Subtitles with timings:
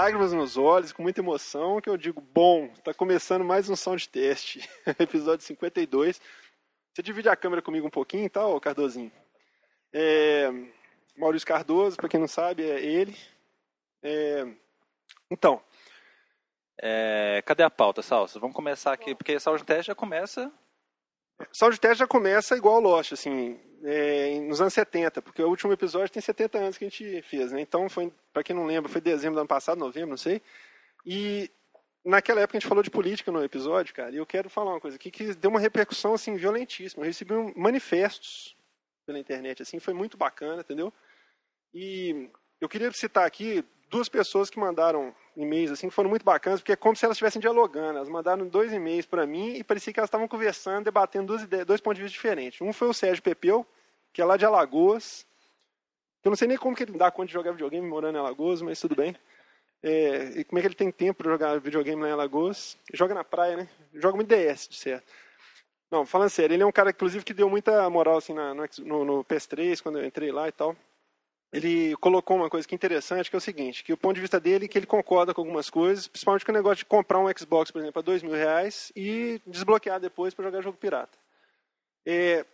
[0.00, 3.94] lágrimas nos olhos, com muita emoção, que eu digo, bom, tá começando mais um som
[3.94, 4.66] de teste,
[4.98, 6.18] episódio 52.
[6.90, 9.12] Você divide a câmera comigo um pouquinho, tá, ô Cardozinho?
[9.92, 10.50] É,
[11.18, 13.14] Maurício Cardoso, para quem não sabe, é ele.
[14.02, 14.46] É,
[15.30, 15.62] então.
[16.80, 18.40] É, cadê a pauta, Salso?
[18.40, 20.50] Vamos começar aqui, porque Sound Test já começa.
[21.52, 25.72] Sound Test já começa igual o Lost, assim, é, nos anos 70, porque o último
[25.72, 27.60] episódio tem 70 anos que a gente fez, né?
[27.60, 30.42] Então, foi, para quem não lembra, foi dezembro do ano passado, novembro, não sei.
[31.04, 31.50] E
[32.04, 34.80] naquela época a gente falou de política no episódio, cara, e eu quero falar uma
[34.80, 37.02] coisa aqui que deu uma repercussão, assim, violentíssima.
[37.02, 38.56] Eu recebi um, manifestos
[39.06, 40.92] pela internet, assim, foi muito bacana, entendeu?
[41.72, 46.60] E eu queria citar aqui duas pessoas que mandaram e-mails assim que foram muito bacanas,
[46.60, 47.98] porque é como se elas estivessem dialogando.
[47.98, 51.66] Elas mandaram dois e-mails para mim e parecia que elas estavam conversando, debatendo duas ideias,
[51.66, 52.60] dois pontos de vista diferentes.
[52.60, 53.66] Um foi o Sérgio Pepeu,
[54.12, 55.26] que é lá de Alagoas.
[56.22, 58.62] Eu não sei nem como que ele dá conta de jogar videogame morando em Alagoas,
[58.62, 59.16] mas tudo bem.
[59.82, 62.78] É, e como é que ele tem tempo para jogar videogame lá em Alagoas?
[62.94, 63.68] Joga na praia, né?
[63.94, 65.10] Joga muito DS, de certo.
[65.90, 69.04] Não, falando sério, ele é um cara, inclusive, que deu muita moral assim, na, no,
[69.04, 70.76] no PS3, quando eu entrei lá e tal
[71.52, 74.20] ele colocou uma coisa que é interessante, que é o seguinte, que o ponto de
[74.20, 77.18] vista dele é que ele concorda com algumas coisas, principalmente com o negócio de comprar
[77.18, 81.18] um Xbox, por exemplo, a dois mil reais e desbloquear depois para jogar jogo pirata.
[82.06, 82.44] É,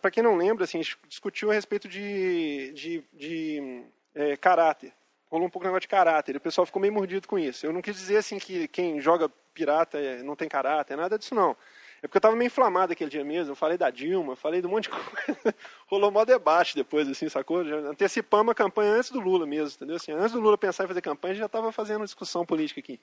[0.00, 3.84] para quem não lembra, assim, a gente discutiu a respeito de, de, de
[4.14, 4.92] é, caráter.
[5.30, 6.36] Rolou um pouco o negócio de caráter.
[6.36, 7.64] O pessoal ficou meio mordido com isso.
[7.64, 11.34] Eu não quis dizer assim que quem joga pirata é, não tem caráter, nada disso
[11.34, 11.56] não.
[12.04, 13.52] É porque eu estava meio inflamado aquele dia mesmo.
[13.52, 14.90] Eu falei da Dilma, falei de um monte de
[15.34, 15.54] coisa.
[15.86, 17.64] Rolou maior debate depois, assim, sacou?
[17.64, 19.96] Já antecipamos a campanha antes do Lula mesmo, entendeu?
[19.96, 23.00] Assim, antes do Lula pensar em fazer campanha, já estava fazendo discussão política aqui.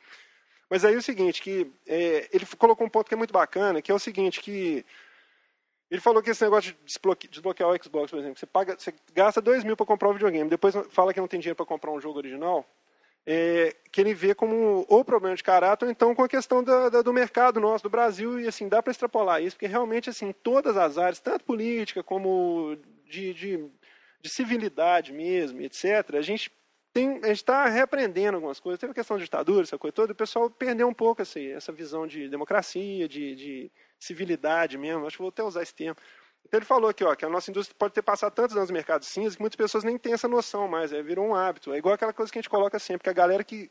[0.70, 3.82] Mas aí é o seguinte, que é, ele colocou um ponto que é muito bacana,
[3.82, 4.86] que é o seguinte, que
[5.90, 9.42] ele falou que esse negócio de desbloquear o Xbox, por exemplo, você, paga, você gasta
[9.42, 12.00] dois mil para comprar um videogame, depois fala que não tem dinheiro para comprar um
[12.00, 12.64] jogo original,
[13.26, 16.90] é, que ele vê como ou problema de caráter ou então com a questão da,
[16.90, 20.32] da, do mercado nosso, do Brasil, e assim, dá para extrapolar isso, porque realmente, assim,
[20.32, 23.70] todas as áreas, tanto política como de, de,
[24.22, 26.52] de civilidade mesmo, etc., a gente
[26.94, 28.80] tem, a gente está reaprendendo algumas coisas.
[28.80, 31.72] Teve a questão de ditadura, essa coisa toda, o pessoal perdeu um pouco assim, essa
[31.72, 35.96] visão de democracia, de, de civilidade mesmo, acho que vou até usar esse termo.
[36.46, 38.74] Então ele falou aqui, ó, que a nossa indústria pode ter passado tantos anos no
[38.74, 41.74] mercado cinza que muitas pessoas nem têm essa noção mais, é, virou um hábito.
[41.74, 43.70] É igual aquela coisa que a gente coloca sempre, que a galera que,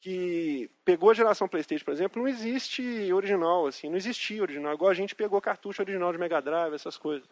[0.00, 4.90] que pegou a geração Playstation, por exemplo, não existe original, assim, não existia original, igual
[4.90, 7.28] a gente pegou cartucho original de Mega Drive, essas coisas.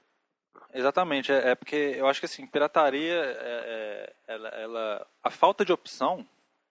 [0.72, 5.64] Exatamente, é, é porque eu acho que assim, pirataria, é, é, ela, ela, a falta
[5.64, 6.26] de opção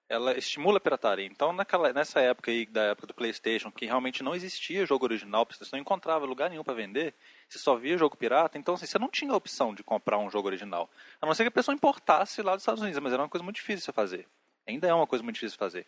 [0.09, 1.25] ela estimula a pirataria.
[1.25, 5.47] Então, naquela, nessa época aí, da época do PlayStation, que realmente não existia jogo original,
[5.49, 7.13] você não encontrava lugar nenhum para vender,
[7.47, 10.29] você só via jogo pirata, então assim, você não tinha a opção de comprar um
[10.29, 10.89] jogo original.
[11.21, 13.43] A não ser que a pessoa importasse lá dos Estados Unidos, mas era uma coisa
[13.43, 14.27] muito difícil de fazer.
[14.67, 15.87] Ainda é uma coisa muito difícil de fazer.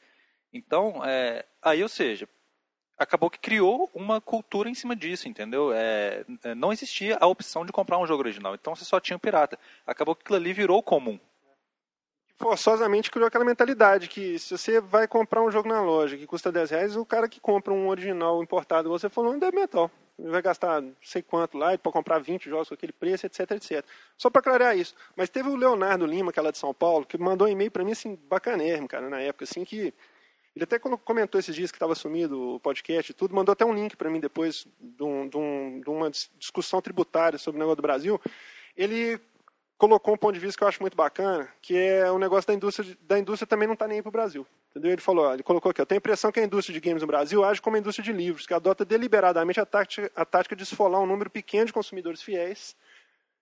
[0.52, 2.28] Então, é, aí, ou seja,
[2.97, 5.74] acabou que criou uma cultura em cima disso, entendeu?
[5.74, 9.18] É, é não existia a opção de comprar um jogo original, então você só tinha
[9.18, 9.59] o pirata.
[9.86, 11.20] Acabou que aquilo ali virou comum
[12.38, 16.51] forçosamente criou aquela mentalidade que se você vai comprar um jogo na loja que custa
[16.51, 19.90] 10 reais, o cara que compra um original importado, você falou, ainda é metal.
[20.18, 23.51] Ele vai gastar não sei quanto lá para comprar 20 jogos com aquele preço, etc,
[23.51, 23.85] etc.
[24.18, 24.96] Só para clarear isso.
[25.16, 27.72] Mas teve o Leonardo Lima, que é lá de São Paulo, que mandou um e-mail
[27.72, 29.94] para mim, assim, bacanérrimo, cara, na época, assim, que...
[30.56, 33.73] Ele até comentou esses dias que estava sumido o podcast e tudo, mandou até um
[33.73, 37.75] link para mim depois de, um, de, um, de uma discussão tributária sobre o negócio
[37.75, 38.22] do Brasil.
[38.78, 39.19] Ele
[39.78, 42.53] colocou um ponto de vista que eu acho muito bacana, que é o negócio da
[42.53, 44.47] indústria, da indústria também não está nem aí para o Brasil.
[44.72, 44.91] Entendeu?
[44.91, 47.08] Ele falou, ele colocou aqui, eu tenho a impressão que a indústria de games no
[47.08, 50.64] Brasil age como a indústria de livros, que adota deliberadamente a tática, a tática de
[50.64, 52.75] esfolar um número pequeno de consumidores fiéis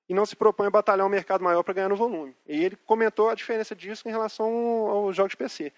[0.07, 2.35] e não se propõe a batalhar um mercado maior para ganhar no volume.
[2.47, 4.47] E ele comentou a diferença disso em relação
[4.89, 5.73] aos jogos de PC.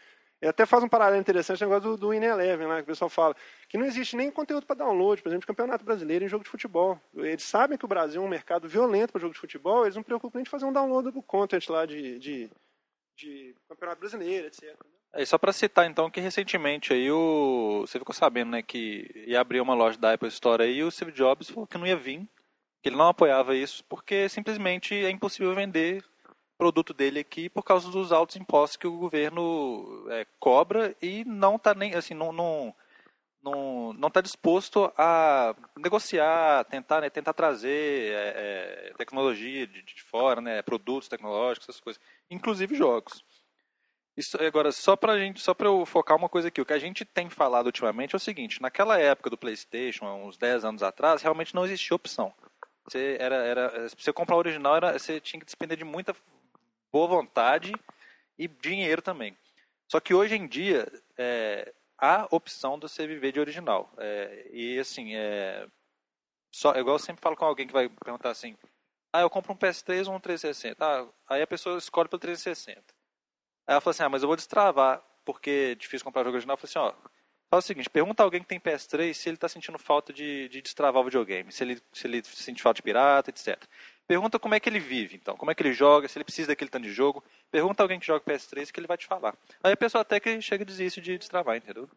[0.46, 2.86] Ele até faz um paralelo interessante no negócio do, do In Eleven, lá, que o
[2.86, 3.36] pessoal fala,
[3.68, 6.50] que não existe nem conteúdo para download, por exemplo, de campeonato brasileiro em jogo de
[6.52, 7.02] futebol.
[7.16, 10.04] Eles sabem que o Brasil é um mercado violento para jogo de futebol, eles não
[10.04, 12.52] preocupam nem de fazer um download do content lá de, de,
[13.18, 14.78] de campeonato brasileiro, etc.
[15.14, 19.42] É, só para citar então que recentemente aí o você ficou sabendo, né, que ia
[19.42, 21.98] abrir uma loja da Apple Store aí e o Steve Jobs falou que não ia
[21.98, 22.20] vir,
[22.84, 26.04] que ele não apoiava isso porque simplesmente é impossível vender
[26.58, 31.56] produto dele aqui por causa dos altos impostos que o governo é, cobra e não
[31.56, 32.74] está nem assim não não
[33.44, 38.34] não não está disposto a negociar tentar né, tentar trazer é,
[38.90, 43.24] é, tecnologia de, de, fora né produtos tecnológicos essas coisas inclusive jogos.
[44.18, 46.80] Isso agora só para gente só para eu focar uma coisa aqui o que a
[46.80, 51.22] gente tem falado ultimamente é o seguinte naquela época do PlayStation uns 10 anos atrás
[51.22, 52.34] realmente não existia opção.
[52.88, 56.16] Você era era você comprar o original era você tinha que despender de muita
[56.96, 57.74] boa vontade
[58.38, 59.38] e dinheiro também.
[59.92, 63.94] Só que hoje em dia é, há opção de você viver de original.
[63.98, 65.68] É, e assim, é,
[66.54, 68.56] só, é igual eu sempre falo com alguém que vai perguntar assim,
[69.12, 70.86] ah, eu compro um PS3 ou um 360.
[70.86, 72.80] Ah, aí a pessoa escolhe pelo 360.
[72.80, 76.54] Aí ela fala assim, ah, mas eu vou destravar, porque é difícil comprar jogo original.
[76.54, 77.10] Eu falei assim, ó,
[77.50, 80.62] faz o seguinte, pergunta alguém que tem PS3 se ele está sentindo falta de, de
[80.62, 83.62] destravar o videogame, se ele, se ele sente falta de pirata, etc.
[84.08, 86.50] Pergunta como é que ele vive, então, como é que ele joga, se ele precisa
[86.50, 87.24] daquele tanto de jogo.
[87.52, 89.36] Pergunta alguém que joga PS3 que ele vai te falar.
[89.64, 91.90] Aí a pessoa até que chega e desiste de destravar, entendeu?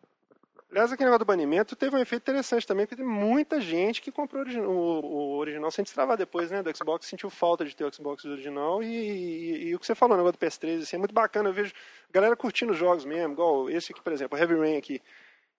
[0.71, 4.13] Aliás, aquele negócio do banimento teve um efeito interessante também, porque tem muita gente que
[4.13, 6.63] comprou o, o, original sem destravar depois, né?
[6.63, 8.83] Do Xbox, sentiu falta de ter o Xbox original.
[8.83, 11.49] E, e, e o que você falou, o negócio do PS3, assim, é muito bacana.
[11.49, 11.73] Eu vejo
[12.11, 15.01] galera curtindo os jogos mesmo, igual esse aqui, por exemplo, o Heavy Rain aqui.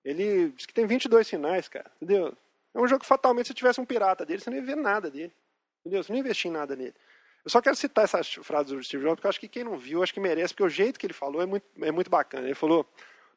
[0.06, 2.36] Ele diz que tem 22 finais, cara, entendeu?
[2.74, 5.10] É um jogo que fatalmente, se tivesse um pirata dele, você não ia ver nada
[5.10, 5.34] dele.
[5.98, 6.96] Você não ia investir em nada nele.
[7.44, 9.78] Eu só quero citar essa frase do Steve Jobs, porque eu acho que quem não
[9.78, 12.46] viu, acho que merece, porque o jeito que ele falou é muito, é muito bacana.
[12.46, 12.86] Ele falou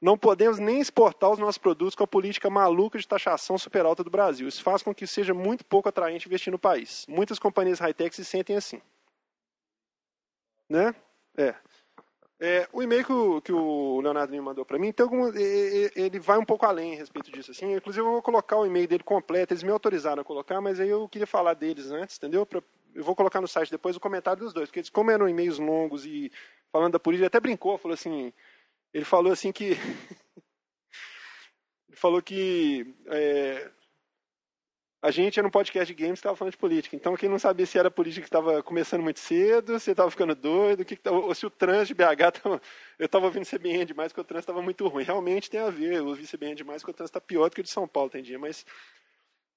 [0.03, 4.03] não podemos nem exportar os nossos produtos com a política maluca de taxação super alta
[4.03, 4.49] do Brasil.
[4.49, 7.07] Isso faz com que seja muito pouco atraente investir no país.
[7.09, 8.83] Muitas companhias high-tech se sentem assim.
[10.69, 10.93] Né?
[11.37, 11.55] É.
[12.45, 16.39] é o e-mail que o, que o Leonardo me mandou para mim, então, ele vai
[16.39, 17.53] um pouco além a respeito disso.
[17.53, 17.73] Assim.
[17.73, 19.55] Inclusive, eu vou colocar o e-mail dele completo.
[19.55, 22.45] Eles me autorizaram a colocar, mas aí eu queria falar deles antes, entendeu?
[22.45, 22.63] Pra,
[22.95, 25.59] eu vou colocar no site depois o comentário dos dois, porque eles, como eram e-mails
[25.59, 26.31] longos e
[26.71, 28.33] falando da política, ele até brincou, falou assim
[28.93, 29.71] ele falou assim que.
[31.89, 32.95] ele falou que.
[33.07, 33.71] É,
[35.03, 36.95] a gente era um podcast de games que estava falando de política.
[36.95, 40.33] Então, quem não sabia se era política que estava começando muito cedo, se estava ficando
[40.33, 42.63] doido, que, ou se o trânsito de BH estava.
[43.01, 45.03] Eu estava ouvindo CBN demais, porque o trânsito estava muito ruim.
[45.03, 47.61] Realmente tem a ver, eu ouvi CBN demais, porque o trânsito está pior do que
[47.61, 48.39] o de São Paulo, tem dia.
[48.39, 48.65] Mas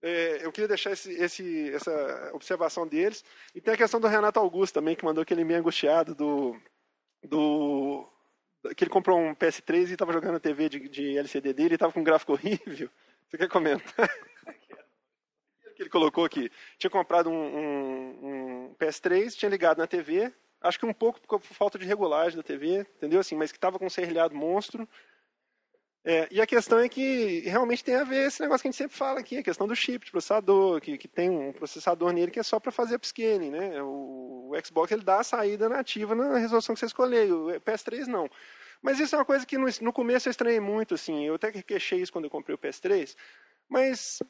[0.02, 3.24] é, eu queria deixar esse, esse, essa observação deles.
[3.54, 6.60] E tem a questão do Renato Augusto também, que mandou aquele meio angustiado do,
[7.24, 8.10] do
[8.76, 11.76] que ele comprou um PS3 e estava jogando na TV de, de LCD dele e
[11.76, 12.90] estava com um gráfico horrível.
[13.30, 14.10] Você quer comentar?
[15.76, 16.52] que ele colocou aqui.
[16.78, 21.42] Tinha comprado um, um, um, PS3, tinha ligado na TV, acho que um pouco por
[21.42, 23.20] falta de regulagem da TV, entendeu?
[23.20, 24.88] Assim, mas que estava com um serrilhado monstro.
[26.08, 28.78] É, e a questão é que realmente tem a ver esse negócio que a gente
[28.78, 32.30] sempre fala aqui, a questão do chip de processador, que, que tem um processador nele
[32.30, 33.82] que é só para fazer upscaling, né?
[33.82, 38.06] O, o, Xbox ele dá a saída nativa na resolução que você escolher, o PS3
[38.06, 38.30] não.
[38.84, 41.52] Mas isso é uma coisa que no, no começo eu estranhei muito, assim, eu até
[41.52, 43.16] queixei isso quando eu comprei o PS3,
[43.68, 44.22] mas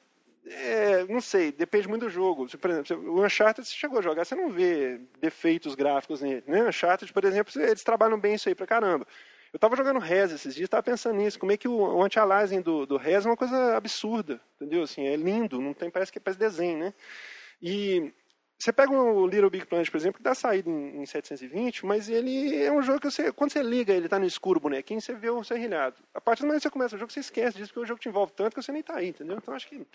[0.47, 2.47] é, não sei, depende muito do jogo.
[2.57, 6.44] Por exemplo, o Uncharted, você chegou a jogar, você não vê defeitos gráficos nele.
[6.47, 6.68] Né?
[6.68, 9.07] Uncharted, por exemplo, eles trabalham bem isso aí pra caramba.
[9.51, 12.62] Eu estava jogando Rez esses dias, estava pensando nisso, como é que o, o anti-aliasing
[12.62, 14.83] do, do Rez é uma coisa absurda, entendeu?
[14.83, 16.94] Assim, é lindo, não tem, parece que parece desenho, né?
[17.62, 18.12] E
[18.57, 22.09] você pega o Little Big Planet, por exemplo, que dá saída em, em 720, mas
[22.09, 25.13] ele é um jogo que você, quando você liga, ele está no escuro, bonequinho, você
[25.13, 25.95] vê o serrilhado.
[26.13, 28.00] A partir do momento que você começa o jogo, você esquece disso, porque o jogo
[28.00, 29.38] te envolve tanto que você nem está aí, entendeu?
[29.38, 29.88] Então acho que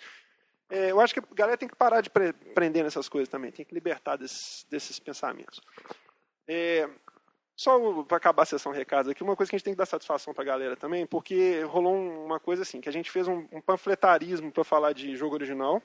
[0.71, 3.51] é, eu acho que a galera tem que parar de pre prender nessas coisas também,
[3.51, 5.61] tem que libertar desses, desses pensamentos.
[6.47, 6.89] É,
[7.57, 9.87] só para acabar a sessão recados aqui, uma coisa que a gente tem que dar
[9.87, 13.47] satisfação para a galera também, porque rolou uma coisa assim, que a gente fez um,
[13.53, 15.83] um panfletarismo para falar de jogo original,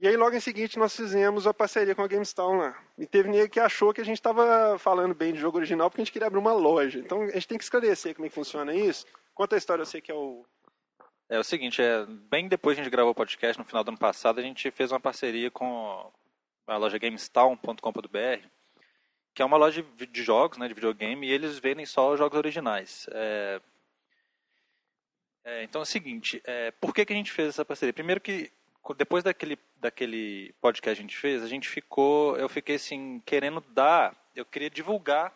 [0.00, 2.82] e aí logo em seguida nós fizemos a parceria com a GameStown lá.
[2.96, 6.00] E teve ninguém que achou que a gente estava falando bem de jogo original porque
[6.00, 6.98] a gente queria abrir uma loja.
[6.98, 9.04] Então a gente tem que esclarecer como é que funciona isso.
[9.34, 10.42] Conta a história, eu sei que é o...
[11.30, 13.88] É o seguinte, é, bem depois que a gente gravou o podcast, no final do
[13.88, 16.12] ano passado, a gente fez uma parceria com
[16.66, 18.48] a loja GameStown.com.br
[19.34, 23.06] que é uma loja de jogos, né, de videogame, e eles vendem só jogos originais.
[23.12, 23.60] É...
[25.42, 27.94] É, então é o seguinte, é, por que, que a gente fez essa parceria?
[27.94, 28.52] Primeiro que
[28.98, 33.62] depois daquele, daquele podcast que a gente fez, a gente ficou, eu fiquei assim, querendo
[33.68, 35.34] dar, eu queria divulgar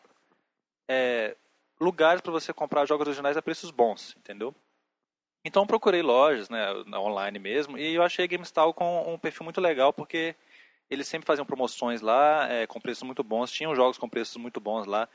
[0.86, 1.34] é,
[1.80, 4.54] lugares para você comprar jogos originais a preços bons, entendeu?
[5.44, 9.60] Então procurei lojas, né, online mesmo, e eu achei a GameStyle com um perfil muito
[9.60, 10.34] legal, porque
[10.90, 14.60] eles sempre faziam promoções lá, é, com preços muito bons, tinham jogos com preços muito
[14.60, 15.08] bons lá.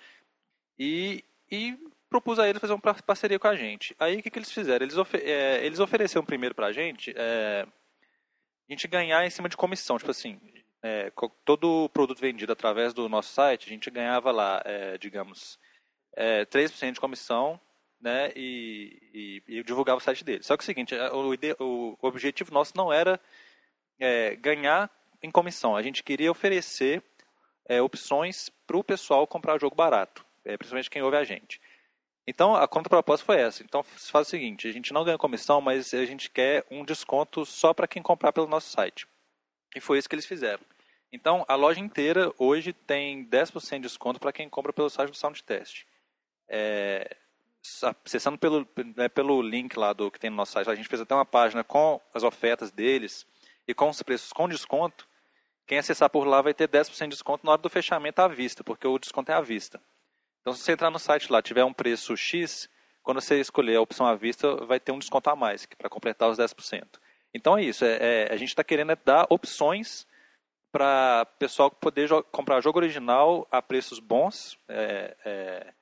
[0.77, 1.77] E, e
[2.09, 3.95] propus a eles fazer uma parceria com a gente.
[4.00, 4.86] Aí o que, que eles fizeram?
[4.86, 7.65] Eles, é, eles ofereceram primeiro para a gente é,
[8.67, 9.98] a gente ganhar em cima de comissão.
[9.98, 10.39] Tipo assim,
[10.81, 11.12] é,
[11.43, 15.59] todo produto vendido através do nosso site, a gente ganhava lá, é, digamos,
[16.15, 17.59] é, 3% de comissão
[18.01, 20.46] né, e, e, e, divulgava o site deles.
[20.46, 23.20] Só que é o seguinte, o, o, o objetivo nosso não era
[24.00, 24.89] é, ganhar
[25.22, 25.75] em comissão.
[25.75, 27.03] A gente queria oferecer
[27.68, 31.62] é, opções para o pessoal comprar jogo barato, é, principalmente quem ouve a gente.
[32.25, 33.63] Então, a contraproposta foi essa.
[33.63, 37.46] Então, faz o seguinte, a gente não ganha comissão, mas a gente quer um desconto
[37.46, 39.08] só para quem comprar pelo nosso site.
[39.75, 40.63] E foi isso que eles fizeram.
[41.12, 45.18] Então, a loja inteira hoje tem 10% de desconto para quem compra pelo site do
[45.18, 45.86] Soundtest.
[46.48, 47.18] É,
[48.06, 51.01] acessando pelo, né, pelo link lá do que tem no nosso site, a gente fez
[51.01, 53.25] até uma página com as ofertas deles
[53.68, 55.08] e com os preços com desconto.
[55.68, 58.63] Quem acessar por lá vai ter 10% de desconto na hora do fechamento à vista,
[58.63, 59.80] porque o desconto é à vista.
[60.42, 62.70] Então, se você entrar no site lá, tiver um preço X,
[63.04, 66.30] quando você escolher a opção à vista, vai ter um desconto a mais, para completar
[66.30, 67.00] os 10%.
[67.34, 70.08] Então é isso, é, é a gente está querendo é dar opções
[70.72, 74.58] para pessoal poder jo comprar jogo original a preços bons.
[74.68, 75.74] É, é,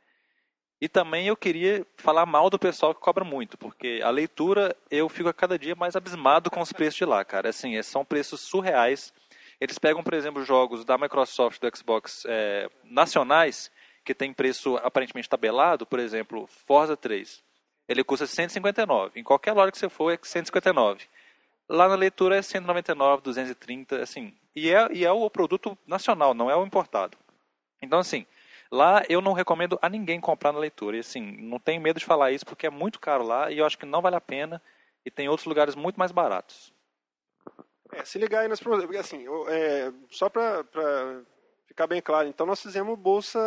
[0.80, 5.10] e também eu queria falar mal do pessoal que cobra muito, porque a leitura eu
[5.10, 7.50] fico a cada dia mais abismado com os preços de lá, cara.
[7.50, 9.12] Assim, é, são preços surreais.
[9.60, 13.72] Eles pegam, por exemplo, jogos da Microsoft, do Xbox é, nacionais,
[14.06, 17.44] que tem preço aparentemente tabelado, por exemplo, Forza 3.
[17.90, 19.20] Ele custa 159.
[19.20, 21.06] Em qualquer loja que você for é 159.
[21.68, 24.32] Lá na leitura é 199, 230, assim.
[24.56, 27.18] E é, e é o produto nacional, não é o importado.
[27.82, 28.26] Então, assim,
[28.72, 30.98] lá eu não recomendo a ninguém comprar na leitura.
[30.98, 33.66] E, assim, não tenho medo de falar isso porque é muito caro lá e eu
[33.66, 34.62] acho que não vale a pena.
[35.06, 36.74] E tem outros lugares muito mais baratos.
[37.94, 40.66] É, se ligar aí nas porque assim, é, só para
[41.66, 43.40] ficar bem claro, então nós fizemos Bolsa,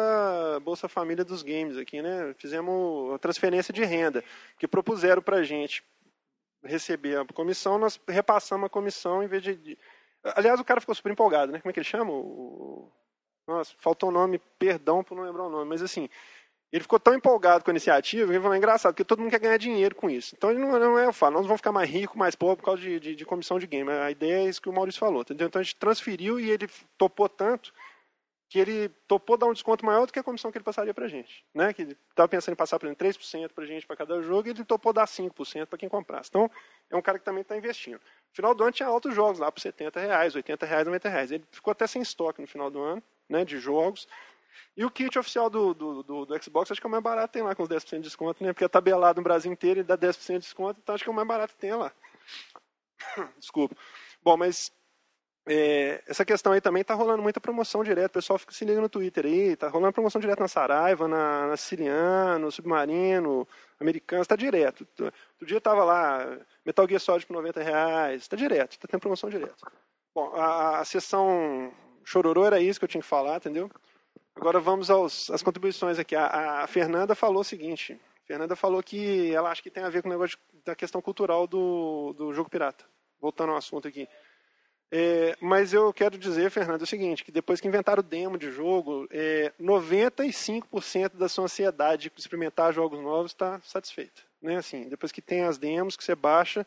[0.63, 2.35] Bolsa Família dos Games aqui, né?
[2.39, 4.25] Fizemos transferência de renda,
[4.59, 5.85] que propuseram para gente
[6.63, 9.79] receber a comissão, nós repassamos a comissão em vez de.
[10.23, 11.61] Aliás, o cara ficou super empolgado, né?
[11.61, 12.11] Como é que ele chama?
[12.11, 12.91] O...
[13.51, 16.09] Nossa, faltou o nome, perdão por não lembrar o nome, mas assim,
[16.73, 19.31] ele ficou tão empolgado com a iniciativa que ele falou: é engraçado, porque todo mundo
[19.31, 20.35] quer ganhar dinheiro com isso.
[20.37, 22.67] Então ele não, não é, eu falo, nós vamos ficar mais ricos, mais pobres por
[22.67, 23.91] causa de, de, de, comissão de game.
[23.91, 25.49] A ideia é isso que o Maurício falou, entendeu?
[25.49, 27.73] Então a gente transferiu e ele topou tanto
[28.49, 31.05] que ele topou dar um desconto maior do que a comissão que ele passaria para
[31.05, 31.45] a gente.
[31.55, 31.73] Né?
[31.73, 34.49] Que ele estava pensando em passar, por exemplo, 3% para a gente para cada jogo
[34.49, 36.31] e ele topou dar 5% para quem comprasse.
[36.31, 36.51] Então,
[36.91, 38.01] é um cara que também está investindo.
[38.33, 41.31] Final do ano tinha altos jogos lá por 70 reais, 80 reais, 90 reais.
[41.33, 44.07] Ele ficou até sem estoque no final do ano, né, de jogos.
[44.77, 47.33] E o kit oficial do, do, do, do Xbox acho que é o mais barato
[47.33, 48.53] tem lá com os 10% de desconto, né?
[48.53, 51.13] Porque é tabelado no Brasil inteiro e dá 10% de desconto, então acho que é
[51.13, 51.93] o mais barato tem lá.
[53.39, 53.77] Desculpa.
[54.23, 54.73] Bom, mas
[55.47, 58.11] é, essa questão aí também tá rolando muita promoção direto.
[58.11, 59.57] O pessoal fica se liga no Twitter aí.
[59.57, 63.49] Tá rolando promoção direto na Saraiva, na, na Siciliano, Submarino,
[63.81, 64.25] Americano.
[64.27, 64.87] Tá direto.
[64.99, 68.29] Outro dia tava lá, Metal Gear Solid por 90 reais.
[68.29, 69.65] Tá direto, tá tendo promoção direto.
[70.15, 71.73] Bom, a, a sessão
[72.05, 73.71] chororô era isso que eu tinha que falar, entendeu?
[74.35, 76.15] Agora vamos aos, às contribuições aqui.
[76.15, 77.99] A, a Fernanda falou o seguinte.
[78.25, 81.01] A Fernanda falou que ela acha que tem a ver com o negócio da questão
[81.01, 82.85] cultural do, do jogo pirata.
[83.21, 84.09] Voltando ao assunto aqui.
[84.93, 88.51] É, mas eu quero dizer, Fernando, o seguinte, que depois que inventaram o demo de
[88.51, 94.23] jogo, é, 95% da sua ansiedade de experimentar jogos novos está satisfeita.
[94.43, 94.57] Né?
[94.57, 96.67] Assim, depois que tem as demos que você baixa.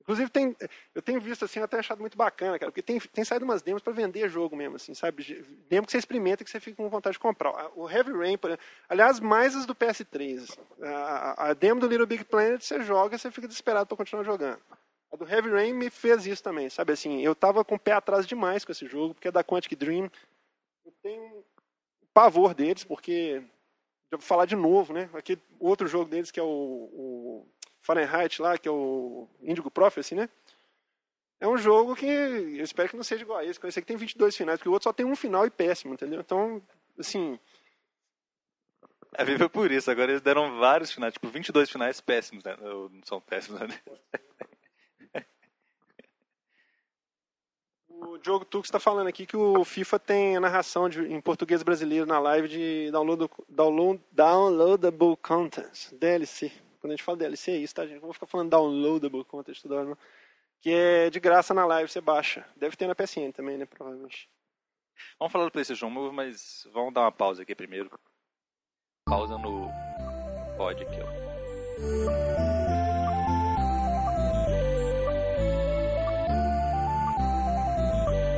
[0.00, 0.54] Inclusive, tem,
[0.94, 3.80] eu tenho visto assim, até achado muito bacana, cara, porque tem, tem saído umas demos
[3.80, 5.46] para vender jogo mesmo, assim, sabe?
[5.66, 7.70] Demo que você experimenta que você fica com vontade de comprar.
[7.74, 10.42] O Heavy Rain, por exemplo, aliás, mais as do PS3.
[10.42, 13.96] Assim, a, a demo do Little Big Planet você joga e você fica desesperado para
[13.96, 14.60] continuar jogando.
[15.14, 17.92] A do Heavy Rain me fez isso também, sabe assim, eu tava com o pé
[17.92, 20.10] atrás demais com esse jogo, porque é da Quantic Dream.
[20.84, 21.44] Eu tenho
[22.12, 23.40] pavor deles, porque
[24.10, 25.08] já vou falar de novo, né?
[25.14, 27.46] Aqui outro jogo deles que é o, o
[27.80, 30.28] Fahrenheit lá, que é o Indigo Prophecy, né?
[31.38, 33.96] É um jogo que eu espero que não seja igual a esse, esse aqui tem
[33.96, 36.22] 22 finais, porque o outro só tem um final e péssimo, entendeu?
[36.22, 36.60] Então,
[36.98, 37.38] assim,
[39.12, 39.92] é viva por isso.
[39.92, 42.56] Agora eles deram vários finais, tipo 22 finais péssimos, né?
[42.60, 43.80] Não são péssimos, né?
[48.06, 51.62] O Diogo Tux está falando aqui que o FIFA tem a narração de, em português
[51.62, 56.52] brasileiro na live de download, download, downloadable content, DLC.
[56.80, 57.94] Quando a gente fala DLC é isso, tá, gente?
[57.94, 59.98] Não vou ficar falando downloadable content toda hora, não.
[60.60, 62.46] Que é de graça na live, você baixa.
[62.56, 63.64] Deve ter na PSN também, né?
[63.64, 64.28] Provavelmente.
[65.18, 67.90] Vamos falar do PlayStation Move, mas vamos dar uma pausa aqui primeiro.
[69.08, 69.68] Pausa no
[70.58, 72.53] pod aqui, ó.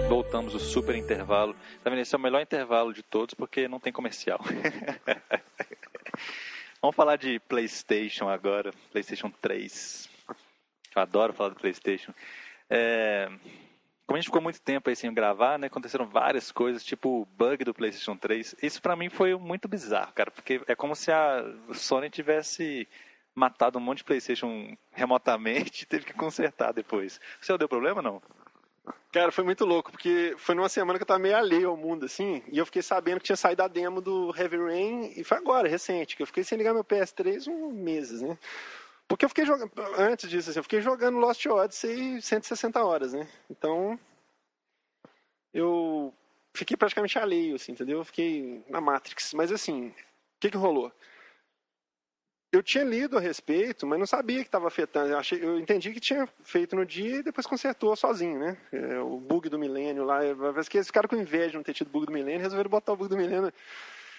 [0.08, 1.54] Voltamos o super intervalo.
[1.82, 2.00] Tá vendo?
[2.00, 4.38] Esse é o melhor intervalo de todos porque não tem comercial.
[6.80, 10.08] Vamos falar de PlayStation agora, PlayStation 3.
[10.94, 12.14] Eu adoro falar do PlayStation.
[12.70, 13.28] É...
[14.06, 15.66] Como a gente ficou muito tempo aí sem gravar, né?
[15.66, 18.54] Aconteceram várias coisas, tipo o bug do PlayStation 3.
[18.62, 22.86] Isso para mim foi muito bizarro, cara, porque é como se a Sony tivesse
[23.34, 27.20] matado um monte de PlayStation remotamente e teve que consertar depois.
[27.42, 28.22] O seu deu problema não?
[29.16, 32.04] Cara, foi muito louco, porque foi numa semana que eu tava meio alheio ao mundo,
[32.04, 35.38] assim, e eu fiquei sabendo que tinha saído a demo do Heavy Rain, e foi
[35.38, 38.36] agora, recente, que eu fiquei sem ligar meu PS3 uns meses, né?
[39.08, 43.26] Porque eu fiquei jogando, antes disso, assim, eu fiquei jogando Lost Odyssey 160 horas, né?
[43.48, 43.98] Então,
[45.54, 46.12] eu
[46.52, 48.00] fiquei praticamente alheio, assim, entendeu?
[48.00, 49.32] Eu fiquei na Matrix.
[49.32, 49.94] Mas, assim, o
[50.40, 50.92] que que rolou?
[52.52, 55.10] Eu tinha lido a respeito, mas não sabia que estava afetando.
[55.10, 58.56] Eu, achei, eu entendi que tinha feito no dia e depois consertou sozinho, né?
[58.72, 60.20] É, o bug do milênio lá.
[60.52, 62.92] Parece que eles ficaram com inveja de não ter tido bug do milênio resolveram botar
[62.92, 63.52] o bug do milênio.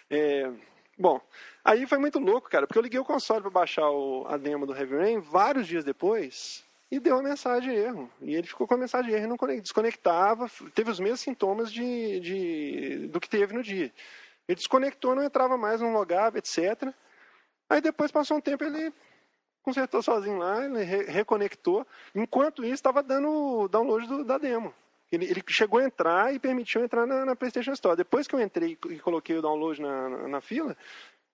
[0.09, 0.51] É,
[0.97, 1.19] bom,
[1.63, 4.65] aí foi muito louco, cara, porque eu liguei o console para baixar o, a demo
[4.65, 8.09] do Heavy Rain vários dias depois e deu uma mensagem de erro.
[8.21, 10.49] E ele ficou com a mensagem de erro não desconectava.
[10.73, 13.91] Teve os mesmos sintomas de, de, do que teve no dia.
[14.47, 16.93] Ele desconectou, não entrava mais, não logava, etc.
[17.69, 18.93] Aí depois passou um tempo, ele
[19.61, 21.85] consertou sozinho lá, ele re reconectou.
[22.15, 24.73] Enquanto isso, estava dando o download do, da demo.
[25.11, 27.95] Ele, ele, chegou a entrar e permitiu entrar na, na, PlayStation Store.
[27.95, 30.75] Depois que eu entrei e coloquei o download na, na, na fila,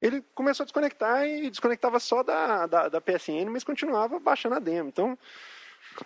[0.02, 4.60] ele começou a desconectar e desconectava só da, da, da, PSN, mas continuava baixando a
[4.60, 4.90] demo.
[4.90, 5.18] Então,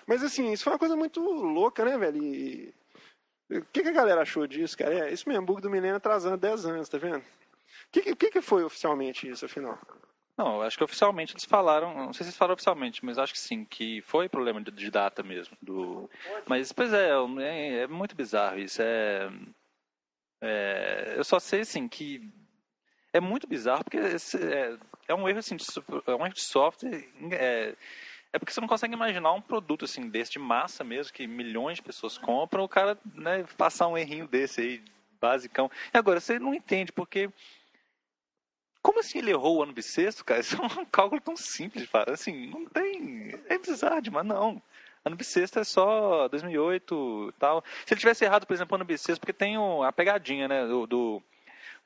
[0.05, 2.23] mas assim, isso foi uma coisa muito louca, né, velho?
[2.23, 2.73] E...
[3.49, 5.07] O que, que, a galera achou disso, cara?
[5.07, 7.19] É isso mesmo, bug do milênio atrasando 10 anos, tá vendo?
[7.19, 7.23] O
[7.91, 9.79] que, que, que foi oficialmente isso, afinal?
[10.37, 13.39] Não, acho que oficialmente eles falaram, não sei se eles falaram oficialmente, mas acho que
[13.39, 15.57] sim, que foi problema de, de data mesmo.
[15.59, 16.07] Do...
[16.45, 18.79] Mas, pois é, é, é muito bizarro isso.
[18.79, 19.31] É,
[20.39, 22.21] é, eu só sei, assim, que
[23.11, 24.77] é muito bizarro, porque é,
[25.07, 25.65] é um erro, assim, de,
[26.05, 27.75] é um erro de software, é,
[28.31, 31.77] é porque você não consegue imaginar um produto, assim, desse, de massa mesmo, que milhões
[31.77, 34.83] de pessoas compram, o cara, né, passar um errinho desse aí,
[35.19, 35.71] basicão.
[35.91, 37.27] E agora, você não entende, porque
[38.87, 40.39] como assim ele errou o ano bissexto, cara?
[40.39, 42.13] Isso é um cálculo tão simples, cara.
[42.13, 43.33] Assim, não tem.
[43.49, 44.61] É bizarro mas não.
[45.03, 47.61] Ano bissexto é só 2008 e tal.
[47.85, 51.23] Se ele tivesse errado, por exemplo, ano bissexto, porque tem a pegadinha, né, do, do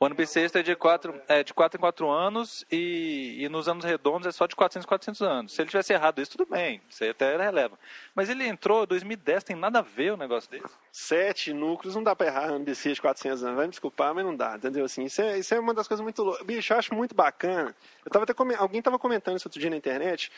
[0.02, 3.68] o ano bissexto é de 4 é, de quatro em 4 anos e, e nos
[3.68, 5.54] anos redondos é só de 400 em 400 anos.
[5.54, 7.78] Se ele tivesse errado isso, tudo bem, isso aí até releva.
[8.16, 10.74] Mas ele entrou em 2010, tem nada a ver o negócio desse.
[10.92, 14.26] Sete núcleos, não dá pra errar ano bissexto de 400 anos, vai me desculpar, mas
[14.26, 14.86] não dá, entendeu?
[14.86, 16.44] Assim, isso, é, isso é uma das coisas muito loucas.
[16.48, 17.76] Bicho, eu acho muito bacana.
[18.04, 20.32] Eu tava até Alguém estava comentando isso outro dia na internet,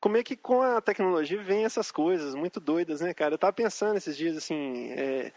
[0.00, 3.34] como é que com a tecnologia vem essas coisas muito doidas, né, cara?
[3.34, 5.32] Eu tava pensando esses dias, assim, é,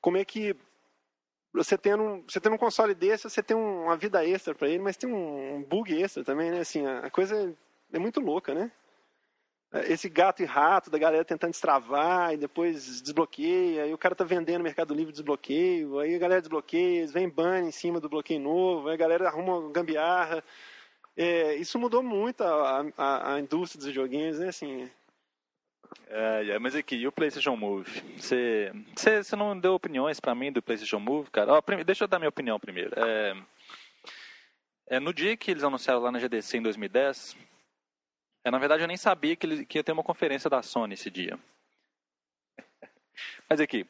[0.00, 0.56] como é que
[1.54, 4.96] você tendo, você tendo um console desse, você tem uma vida extra para ele, mas
[4.96, 6.60] tem um bug extra também, né?
[6.60, 7.54] Assim, a coisa
[7.92, 8.72] é muito louca, né?
[9.88, 14.24] Esse gato e rato da galera tentando destravar e depois desbloqueia, aí o cara tá
[14.24, 18.40] vendendo no Mercado Livre desbloqueio, aí a galera desbloqueia, vem ban em cima do bloqueio
[18.40, 20.44] novo, aí a galera arruma gambiarra.
[21.16, 24.48] É, isso mudou muito a, a, a indústria dos videogames, né?
[24.48, 24.90] Assim,
[26.08, 27.90] é, é, mas aqui, e o PlayStation Move?
[28.16, 31.52] Você, você, não deu opiniões para mim do PlayStation Move, cara?
[31.52, 32.92] Ó, deixa eu dar minha opinião primeiro.
[32.96, 33.36] É,
[34.86, 37.36] é, no dia que eles anunciaram lá na GDC em 2010,
[38.44, 40.94] é, na verdade eu nem sabia que, ele, que ia ter uma conferência da Sony
[40.94, 41.38] esse dia.
[43.48, 43.86] Mas aqui,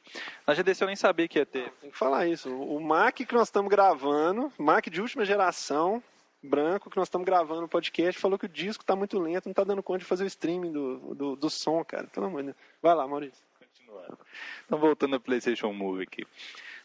[0.46, 1.70] na GDC eu nem sabia que ia ter.
[1.80, 2.50] Tem que falar isso.
[2.50, 6.02] O Mac que nós estamos gravando, Mac de última geração,
[6.44, 9.52] branco que nós estamos gravando o podcast falou que o disco está muito lento, não
[9.52, 12.06] está dando conta de fazer o streaming do, do, do som, cara.
[12.08, 12.56] Pelo amor de Deus.
[12.82, 13.42] Vai lá, Maurício.
[13.58, 14.18] Continuando.
[14.66, 16.26] Então, voltando ao PlayStation Move aqui.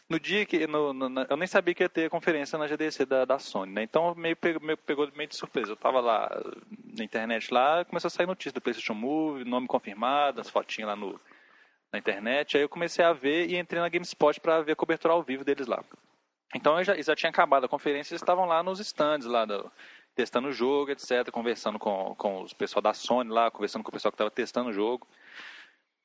[0.08, 0.66] No dia que.
[0.66, 3.72] No, no, eu nem sabia que ia ter a conferência na GDC da, da Sony,
[3.72, 3.84] né?
[3.84, 5.70] Então meio pegou, meio pegou meio de surpresa.
[5.70, 6.28] Eu estava lá
[6.96, 10.96] na internet lá, começou a sair notícia do PlayStation Move, nome confirmado, as fotinhas lá
[10.96, 11.20] no,
[11.92, 12.56] na internet.
[12.56, 15.44] Aí eu comecei a ver e entrei na GameSpot para ver a cobertura ao vivo
[15.44, 15.84] deles lá.
[16.54, 19.70] Então já, já tinha acabado a conferência, eles estavam lá nos stands, lá do,
[20.14, 23.92] testando o jogo, etc., conversando com, com os pessoal da Sony lá, conversando com o
[23.92, 25.06] pessoal que estava testando o jogo.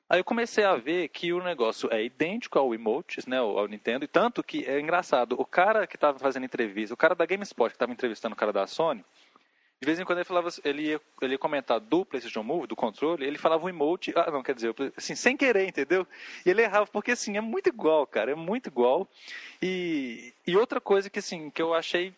[0.08, 4.04] Aí eu comecei a ver que o negócio é idêntico ao Emotes, né, ao Nintendo,
[4.04, 7.70] e tanto que é engraçado, o cara que estava fazendo entrevista, o cara da GameSpot
[7.70, 9.04] que estava entrevistando o cara da Sony,
[9.80, 12.74] de vez em quando ele falava, ele ia, ele ia comentar do PlayStation Move, do
[12.74, 16.06] controle, ele falava o emote, ah, não, quer dizer, assim, sem querer, entendeu?
[16.44, 19.06] E ele errava, porque assim, é muito igual, cara, é muito igual.
[19.60, 22.14] E, e outra coisa que assim, que eu achei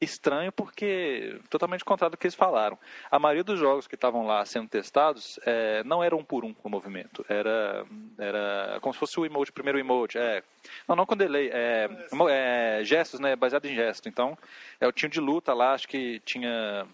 [0.00, 2.78] estranho porque totalmente contrário do que eles falaram.
[3.10, 6.54] A maioria dos jogos que estavam lá sendo testados é, não era um por um
[6.62, 7.84] o movimento, era
[8.18, 10.42] era como se fosse o emote, o primeiro emote, é,
[10.88, 11.88] não não com delay, é,
[12.30, 14.08] é gestos, né, baseado em gesto.
[14.08, 14.36] Então,
[14.80, 16.86] é, eu tinha de luta lá, acho que tinha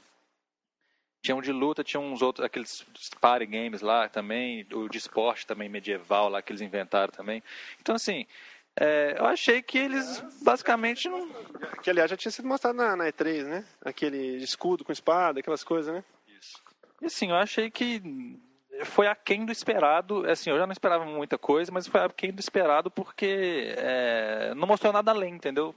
[1.23, 2.85] tinha um de luta, tinha uns outros, aqueles
[3.21, 7.43] party games lá também, o de esporte também medieval lá que eles inventaram também.
[7.81, 8.27] Então, assim,
[8.77, 11.29] é, eu achei que eles basicamente não.
[11.83, 13.65] Que aliás já tinha sido mostrado na, na E3, né?
[13.85, 16.05] Aquele escudo com espada, aquelas coisas, né?
[16.29, 16.63] Isso.
[17.03, 18.03] E assim, eu achei que
[18.85, 20.29] foi aquém do esperado.
[20.31, 24.67] Assim, eu já não esperava muita coisa, mas foi aquém do esperado porque é, não
[24.69, 25.75] mostrou nada além, entendeu?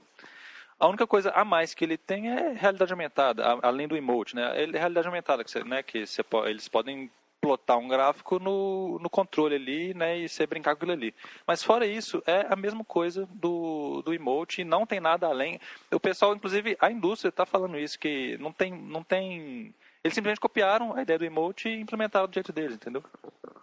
[0.78, 4.60] A única coisa a mais que ele tem é realidade aumentada, além do emote, né?
[4.60, 7.10] Ele é realidade aumentada, que, você, né, que você, eles podem
[7.44, 11.14] plotar um gráfico no, no controle ali, né, e você brincar com aquilo ali.
[11.46, 15.60] Mas fora isso, é a mesma coisa do, do emote, não tem nada além.
[15.92, 20.40] O pessoal, inclusive, a indústria está falando isso, que não tem, não tem eles simplesmente
[20.40, 23.02] copiaram a ideia do emote e implementaram do jeito deles, entendeu?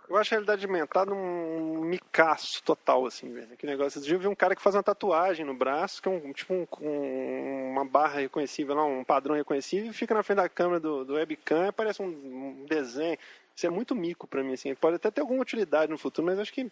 [0.10, 3.56] Eu acho a realidade aumentada um micaço total, assim, velho.
[3.56, 4.02] Que negócio.
[4.06, 6.67] Eu vi um cara que faz uma tatuagem no braço, que é um, tipo um,
[6.82, 11.13] um, uma barra reconhecível um padrão reconhecível, e fica na frente da câmera do, do
[11.13, 13.17] webcam e parece um, um desenho.
[13.56, 14.74] Isso é muito mico para mim, assim.
[14.76, 16.72] Pode até ter alguma utilidade no futuro, mas acho que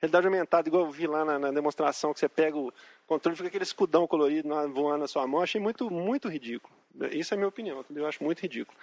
[0.00, 2.72] realidade aumentada, igual eu vi lá na, na demonstração, que você pega o
[3.06, 6.74] controle e fica aquele escudão colorido voando na sua mão, achei muito, muito ridículo.
[7.12, 8.04] Isso é a minha opinião, entendeu?
[8.04, 8.76] Eu acho muito ridículo.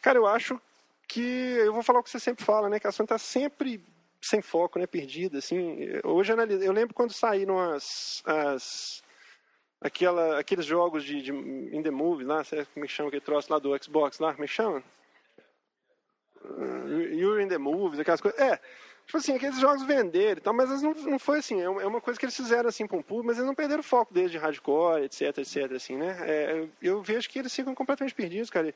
[0.00, 0.60] Cara, eu acho
[1.06, 1.20] que.
[1.20, 2.80] Eu vou falar o que você sempre fala, né?
[2.80, 3.84] Que a Sony está sempre
[4.20, 4.86] sem foco, né?
[4.86, 5.78] Perdida, assim.
[6.04, 8.22] Hoje eu lembro quando saíram as.
[8.24, 9.02] as
[9.80, 13.50] aquela, aqueles jogos de, de in the movie lá, como é que chama aquele troço
[13.50, 14.82] lá do Xbox lá, como é que chama?
[16.44, 18.40] Uh, You're in the movies, aquelas coisas.
[18.40, 18.58] É,
[19.06, 22.00] tipo assim, aqueles jogos venderam e tal, mas não, não foi assim, é, é uma
[22.00, 24.30] coisa que eles fizeram assim para um público, mas eles não perderam o foco deles
[24.30, 26.16] de hardcore, etc, etc, assim, né?
[26.22, 28.74] É, eu vejo que eles ficam completamente perdidos, cara.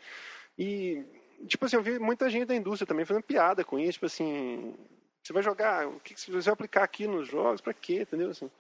[0.59, 1.05] E,
[1.47, 4.75] tipo assim, eu vi muita gente da indústria também fazendo piada com isso, tipo assim,
[5.23, 8.31] você vai jogar, o que você vai aplicar aqui nos jogos, pra quê, entendeu?
[8.31, 8.51] Assim,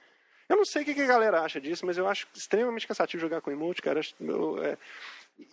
[0.48, 3.40] eu não sei o que a galera acha disso, mas eu acho extremamente cansativo jogar
[3.40, 4.00] com emote, cara.
[4.20, 4.76] Eu, é,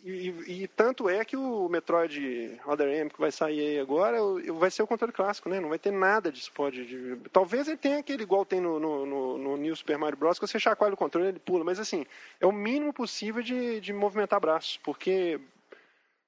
[0.04, 4.18] e, e, tanto é que o Metroid Other M que vai sair aí agora
[4.54, 5.60] vai ser o controle clássico, né?
[5.60, 6.86] Não vai ter nada de pode.
[6.86, 10.38] De, talvez ele tenha aquele igual tem no, no, no, no, New Super Mario Bros.
[10.38, 12.06] que você chacoalha o controle ele pula, mas assim,
[12.40, 15.40] é o mínimo possível de, de movimentar braços, porque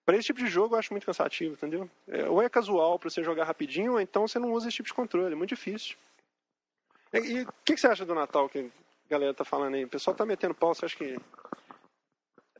[0.04, 1.88] para esse tipo de jogo eu acho muito cansativo, entendeu?
[2.08, 4.88] É, ou é casual para você jogar rapidinho, ou então você não usa esse tipo
[4.88, 5.96] de controle, é muito difícil.
[7.14, 9.86] E o que, que, você acha do Natal que a galera tá falando aí?
[9.86, 11.16] O pessoal tá metendo pau, você acha que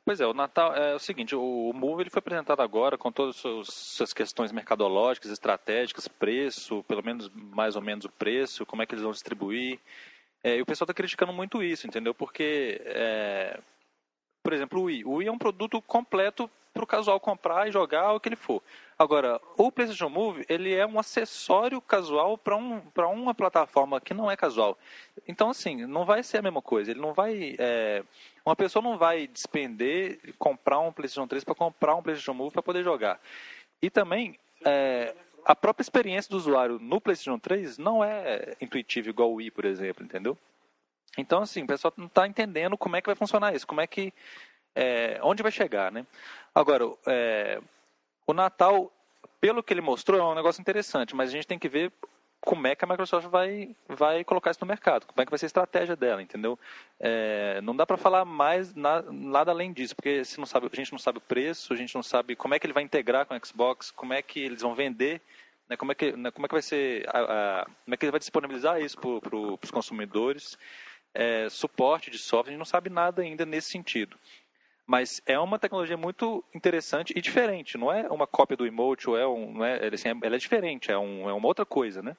[0.06, 3.38] Pois é, o Natal é o seguinte, o Move ele foi apresentado agora com todas
[3.46, 8.86] as suas questões mercadológicas, estratégicas, preço, pelo menos mais ou menos o preço, como é
[8.86, 9.80] que eles vão distribuir.
[10.44, 12.14] É, e o pessoal está criticando muito isso, entendeu?
[12.14, 13.58] Porque, é,
[14.44, 15.06] por exemplo, o Wii.
[15.06, 18.36] O Wii é um produto completo para o casual comprar e jogar o que ele
[18.36, 18.62] for.
[18.98, 22.82] Agora, o PlayStation Move ele é um acessório casual para um,
[23.12, 24.78] uma plataforma que não é casual.
[25.28, 26.92] Então, assim, não vai ser a mesma coisa.
[26.92, 27.56] Ele não vai.
[27.60, 28.04] É,
[28.46, 32.64] uma pessoa não vai despender, comprar um PlayStation 3 para comprar um PlayStation Move para
[32.64, 33.20] poder jogar.
[33.82, 35.14] E também, é,
[35.46, 39.66] a própria experiência do usuário no PlayStation 3 não é intuitiva igual o Wii, por
[39.66, 40.38] exemplo, entendeu?
[41.18, 43.88] Então, assim, o pessoal não está entendendo como é que vai funcionar isso, como é
[43.88, 44.14] que.
[44.76, 46.06] É, onde vai chegar, né?
[46.54, 47.62] Agora, é,
[48.26, 48.92] o Natal,
[49.40, 51.92] pelo que ele mostrou, é um negócio interessante, mas a gente tem que ver
[52.46, 55.40] como é que a Microsoft vai, vai colocar isso no mercado, como é que vai
[55.40, 56.60] ser a estratégia dela, entendeu?
[57.00, 60.76] É, não dá para falar mais na, nada além disso, porque se não sabe, a
[60.76, 63.26] gente não sabe o preço, a gente não sabe como é que ele vai integrar
[63.26, 65.22] com o Xbox, como é que eles vão vender,
[65.70, 68.06] né, como, é que, né, como é que vai ser, a, a, como é que
[68.06, 70.58] ele vai disponibilizar isso para pro, os consumidores,
[71.14, 74.18] é, suporte de software, a gente não sabe nada ainda nesse sentido.
[74.86, 79.18] Mas é uma tecnologia muito interessante e diferente, não é uma cópia do emote, ou
[79.18, 82.18] é um, não é, assim, ela é diferente, é, um, é uma outra coisa, né?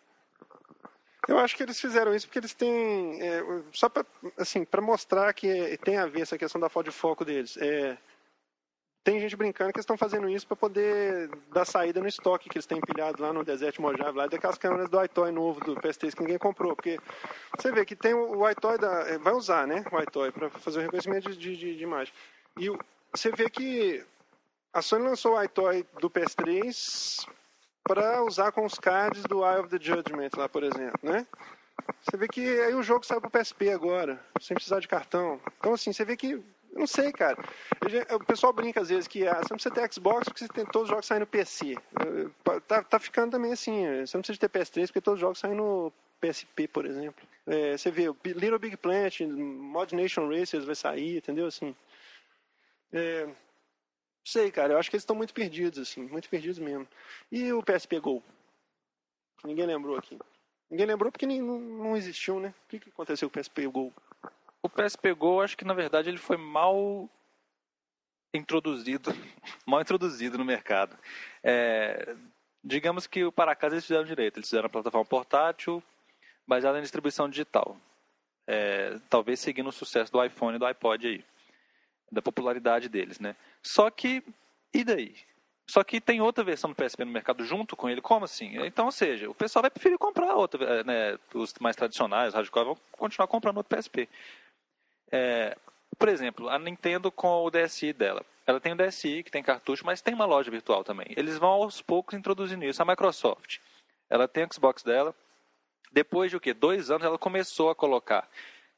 [1.28, 3.20] Eu acho que eles fizeram isso porque eles têm.
[3.22, 4.04] É, só para
[4.38, 7.56] assim, mostrar que tem a ver essa questão da falta de foco deles.
[7.56, 7.96] É,
[9.02, 12.56] tem gente brincando que eles estão fazendo isso para poder dar saída no estoque que
[12.56, 16.14] eles têm empilhado lá no Desert Mojave, lá daquelas câmeras do iToy novo do PS3
[16.14, 16.74] que ninguém comprou.
[16.74, 16.98] Porque
[17.56, 20.78] você vê que tem o, iToy, da, é, vai usar né, o iToy para fazer
[20.78, 22.14] o reconhecimento de, de, de imagem.
[22.58, 22.70] E
[23.12, 24.04] você vê que
[24.72, 27.28] a Sony lançou o iToy do PS3
[27.82, 31.26] para usar com os cards do Eye of the Judgment lá, por exemplo, né?
[32.02, 35.40] Você vê que aí o jogo saiu para PSP agora, sem precisar de cartão.
[35.58, 36.32] Então, assim, você vê que
[36.74, 37.36] eu não sei, cara.
[38.10, 40.66] O pessoal brinca às vezes que ah, você não precisa ter Xbox porque você tem
[40.66, 41.76] todos os jogos saindo no PC.
[42.66, 43.86] Tá, tá ficando também assim.
[44.04, 47.24] Você não precisa ter PS3 porque todos os jogos saem no PSP, por exemplo.
[47.46, 51.46] É, você vê, Little Big Planet, Mod Nation Racers vai sair, entendeu?
[51.46, 51.76] Assim.
[52.94, 53.28] É,
[54.24, 56.86] sei, cara, eu acho que eles estão muito perdidos, assim, muito perdidos mesmo.
[57.30, 58.22] E o PSP Go?
[59.44, 60.16] Ninguém lembrou aqui.
[60.70, 62.54] Ninguém lembrou porque nem, não, não existiu, né?
[62.64, 63.92] O que, que aconteceu com o PSP Go?
[64.62, 67.10] O PSP Go, acho que na verdade ele foi mal
[68.32, 69.10] introduzido,
[69.66, 70.96] mal introduzido no mercado.
[71.42, 72.14] É,
[72.62, 75.82] digamos que o para casa eles fizeram direito, eles fizeram a plataforma portátil
[76.46, 77.76] baseada em distribuição digital.
[78.46, 81.24] É, talvez seguindo o sucesso do iPhone e do iPod aí
[82.10, 83.36] da popularidade deles, né?
[83.62, 84.22] Só que,
[84.72, 85.14] e daí?
[85.66, 88.58] Só que tem outra versão do PSP no mercado junto com ele, como assim?
[88.64, 91.18] Então, ou seja, o pessoal vai preferir comprar outra, eh, né?
[91.32, 94.08] Os mais tradicionais, hardcore, vão continuar comprando outro PSP.
[95.10, 95.56] É,
[95.98, 98.24] por exemplo, a Nintendo com o DSi dela.
[98.46, 101.06] ela tem o DSi, que tem cartucho, mas tem uma loja virtual também.
[101.16, 102.82] Eles vão aos poucos introduzindo isso.
[102.82, 103.58] A Microsoft,
[104.10, 105.14] ela tem o Xbox dela.
[105.90, 106.52] Depois de o quê?
[106.52, 108.28] Dois anos ela começou a colocar,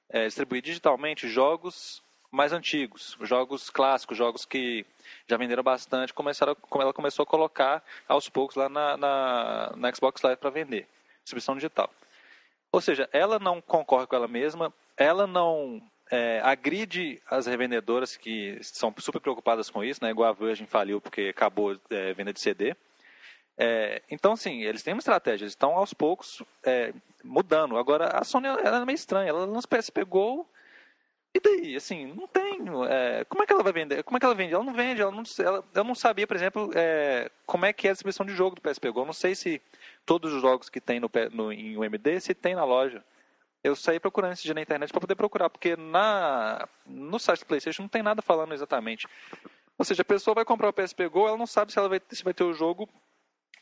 [0.08, 2.00] é, distribuir digitalmente jogos
[2.36, 4.84] mais antigos, jogos clássicos, jogos que
[5.26, 10.20] já venderam bastante, começaram, ela começou a colocar aos poucos lá na, na, na Xbox
[10.22, 10.86] Live para vender,
[11.22, 11.90] distribuição digital.
[12.70, 18.58] Ou seja, ela não concorre com ela mesma, ela não é, agride as revendedoras que
[18.62, 20.10] são super preocupadas com isso, né?
[20.10, 22.76] igual a Virgin faliu porque acabou é, venda de CD.
[23.58, 26.92] É, então, sim, eles têm uma estratégia, eles estão aos poucos é,
[27.24, 27.78] mudando.
[27.78, 30.46] Agora, a Sony ela é meio estranha, ela lança PSP Go
[31.36, 32.62] e daí, assim, não tem.
[32.88, 34.02] É, como é que ela vai vender?
[34.02, 34.54] Como é que ela vende?
[34.54, 37.86] Ela não vende, ela não, ela, eu não sabia, por exemplo, é, como é que
[37.86, 39.00] é a distribuição de jogo do PSP Go.
[39.02, 39.60] Eu não sei se
[40.06, 43.04] todos os jogos que tem no, no, em UMD se tem na loja.
[43.62, 47.46] Eu saí procurando esse dia na internet para poder procurar, porque na, no site do
[47.46, 49.06] PlayStation não tem nada falando exatamente.
[49.76, 52.00] Ou seja, a pessoa vai comprar o PSP Go, ela não sabe se ela vai,
[52.08, 52.88] se vai ter o jogo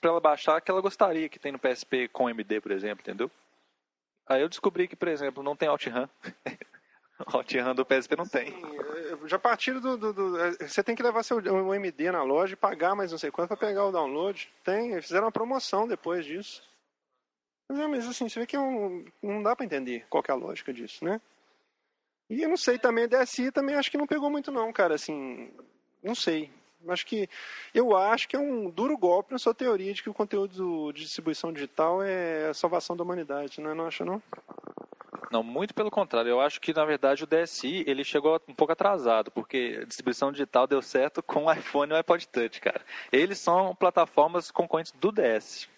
[0.01, 3.29] para ela baixar que ela gostaria que tem no PSP com MD, por exemplo, entendeu?
[4.29, 6.07] Aí eu descobri que, por exemplo, não tem OutRun.
[7.19, 8.51] OutRun do PSP não tem.
[8.51, 11.41] Sim, já partiram do, do, do, é, Você tem que levar seu
[11.75, 14.53] MD na loja e pagar mais não sei quanto para pegar o download.
[14.65, 16.63] Tem, fizeram uma promoção depois disso.
[17.69, 20.37] Mas, é, assim, você vê que é um, não dá para entender qual é a
[20.37, 21.21] lógica disso, né?
[22.29, 25.53] E eu não sei também, DSI também acho que não pegou muito não, cara, assim,
[26.03, 26.51] não sei.
[26.89, 27.29] Acho que
[27.73, 31.03] eu acho que é um duro golpe na sua teoria de que o conteúdo de
[31.03, 33.75] distribuição digital é a salvação da humanidade, não é?
[33.75, 34.23] Não acha não?
[35.35, 36.29] Não, muito pelo contrário.
[36.29, 40.31] Eu acho que, na verdade, o DSi ele chegou um pouco atrasado, porque a distribuição
[40.31, 42.81] digital deu certo com o iPhone e o iPod Touch, cara.
[43.11, 45.69] Eles são plataformas concorrentes do DS.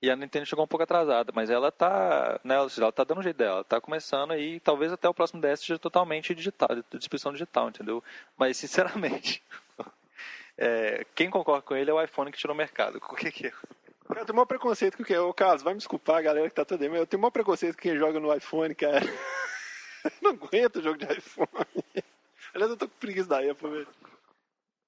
[0.00, 3.22] E a Nintendo chegou um pouco atrasada, mas ela tá, né, ela tá dando o
[3.24, 7.70] jeito dela, tá começando aí, talvez até o próximo DS seja totalmente digital, distribuição digital,
[7.70, 8.04] entendeu?
[8.38, 9.42] Mas, sinceramente,
[10.56, 13.02] é, quem concorre com ele é o iPhone que tirou o mercado.
[13.10, 13.52] O que que é?
[14.10, 15.16] Cara, eu tenho maior preconceito com o que?
[15.16, 17.30] Ô, Carlos, vai me desculpar, a galera que tá toda aí, mas eu tenho maior
[17.30, 19.00] preconceito com quem joga no iPhone, cara.
[20.20, 21.48] não aguento o jogo de iPhone.
[22.52, 23.88] Aliás, eu tô com preguiça da Apple, velho.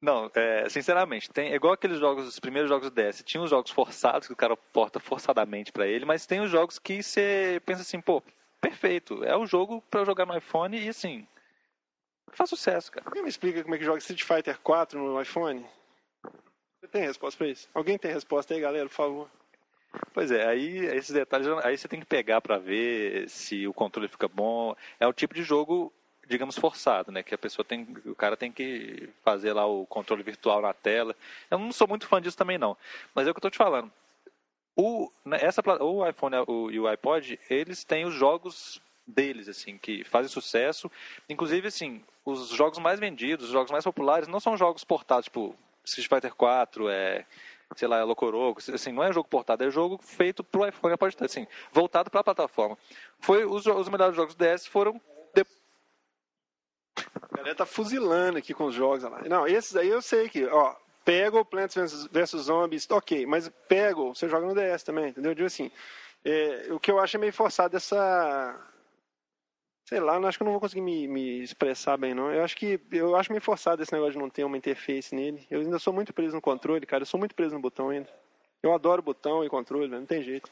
[0.01, 3.23] Não, é, sinceramente, tem, é igual aqueles jogos, os primeiros jogos do DS.
[3.23, 6.81] Tinha os jogos forçados, que o cara porta forçadamente para ele, mas tem os jogos
[6.81, 8.21] que você pensa assim, pô,
[8.61, 11.25] perfeito, é o jogo para eu jogar no iPhone e assim,
[12.33, 13.07] faz sucesso, cara.
[13.07, 15.65] Alguém me explica como é que joga Street Fighter 4 no iPhone?
[16.93, 17.69] Tem resposta pra isso?
[17.73, 19.31] Alguém tem resposta aí, galera, por favor?
[20.13, 24.09] Pois é, aí esses detalhes, aí você tem que pegar para ver se o controle
[24.09, 24.77] fica bom.
[25.01, 25.91] É o tipo de jogo,
[26.29, 27.23] digamos, forçado, né?
[27.23, 31.17] Que a pessoa tem, o cara tem que fazer lá o controle virtual na tela.
[31.51, 32.77] Eu não sou muito fã disso também não,
[33.15, 33.91] mas é o que eu tô te falando.
[34.77, 39.79] O, né, essa, o iPhone o, e o iPod, eles têm os jogos deles, assim,
[39.79, 40.91] que fazem sucesso.
[41.27, 45.57] Inclusive, assim, os jogos mais vendidos, os jogos mais populares, não são jogos portados, tipo
[45.85, 47.27] Street Fighter 4, é,
[47.77, 51.15] sei lá, é Locoroco, assim, não é jogo portado, é jogo feito pro iPhone, pode
[51.15, 52.77] estar, assim, voltado para a plataforma.
[53.19, 55.01] Foi os, os melhores jogos do DS foram
[55.35, 55.45] de...
[56.97, 59.03] A galera tá fuzilando aqui com os jogos.
[59.29, 61.75] Não, esses aí eu sei que, ó, pego Plants
[62.11, 65.33] vs Zombies, ok, mas pego, você joga no DS também, entendeu?
[65.33, 65.71] Eu digo assim,
[66.25, 68.72] é, o que eu acho é meio forçado essa
[69.93, 72.33] Sei lá, acho que eu não vou conseguir me, me, expressar bem, não.
[72.33, 75.47] Eu acho que eu acho meio forçado esse negócio de não ter uma interface nele.
[75.51, 77.03] Eu ainda sou muito preso no controle, cara.
[77.03, 78.09] Eu sou muito preso no botão ainda.
[78.63, 80.51] Eu adoro botão e controle, não tem jeito.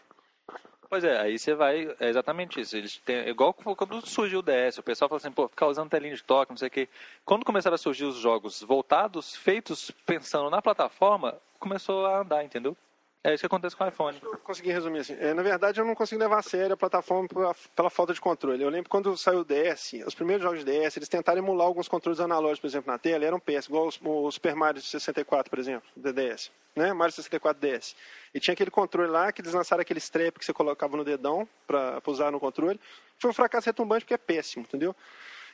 [0.91, 1.89] Pois é, aí você vai.
[1.99, 2.77] É exatamente isso.
[2.77, 6.15] Eles têm, igual quando surgiu o DS, o pessoal fala assim, pô, ficar usando telinha
[6.15, 6.87] de toque, não sei o quê.
[7.25, 12.77] Quando começaram a surgir os jogos voltados, feitos pensando na plataforma, começou a andar, entendeu?
[13.23, 14.19] É isso que acontece com o iPhone.
[14.23, 15.15] Eu consegui resumir assim.
[15.21, 18.21] É, na verdade, eu não consigo levar a sério a plataforma pela, pela, falta de
[18.21, 18.63] controle.
[18.63, 21.87] Eu lembro quando saiu o DS, os primeiros jogos de DS, eles tentaram emular alguns
[21.87, 25.87] controles analógicos, por exemplo, na tela, eram PS, igual o Super Mario 64, por exemplo,
[25.95, 26.51] do DS.
[26.75, 26.95] Né?
[26.95, 27.95] Mario 64 DS.
[28.33, 31.47] E tinha aquele controle lá, que eles lançaram aquele strap que você colocava no dedão
[31.67, 32.81] para usar no controle.
[33.19, 34.97] Foi um fracasso retumbante porque é péssimo, entendeu?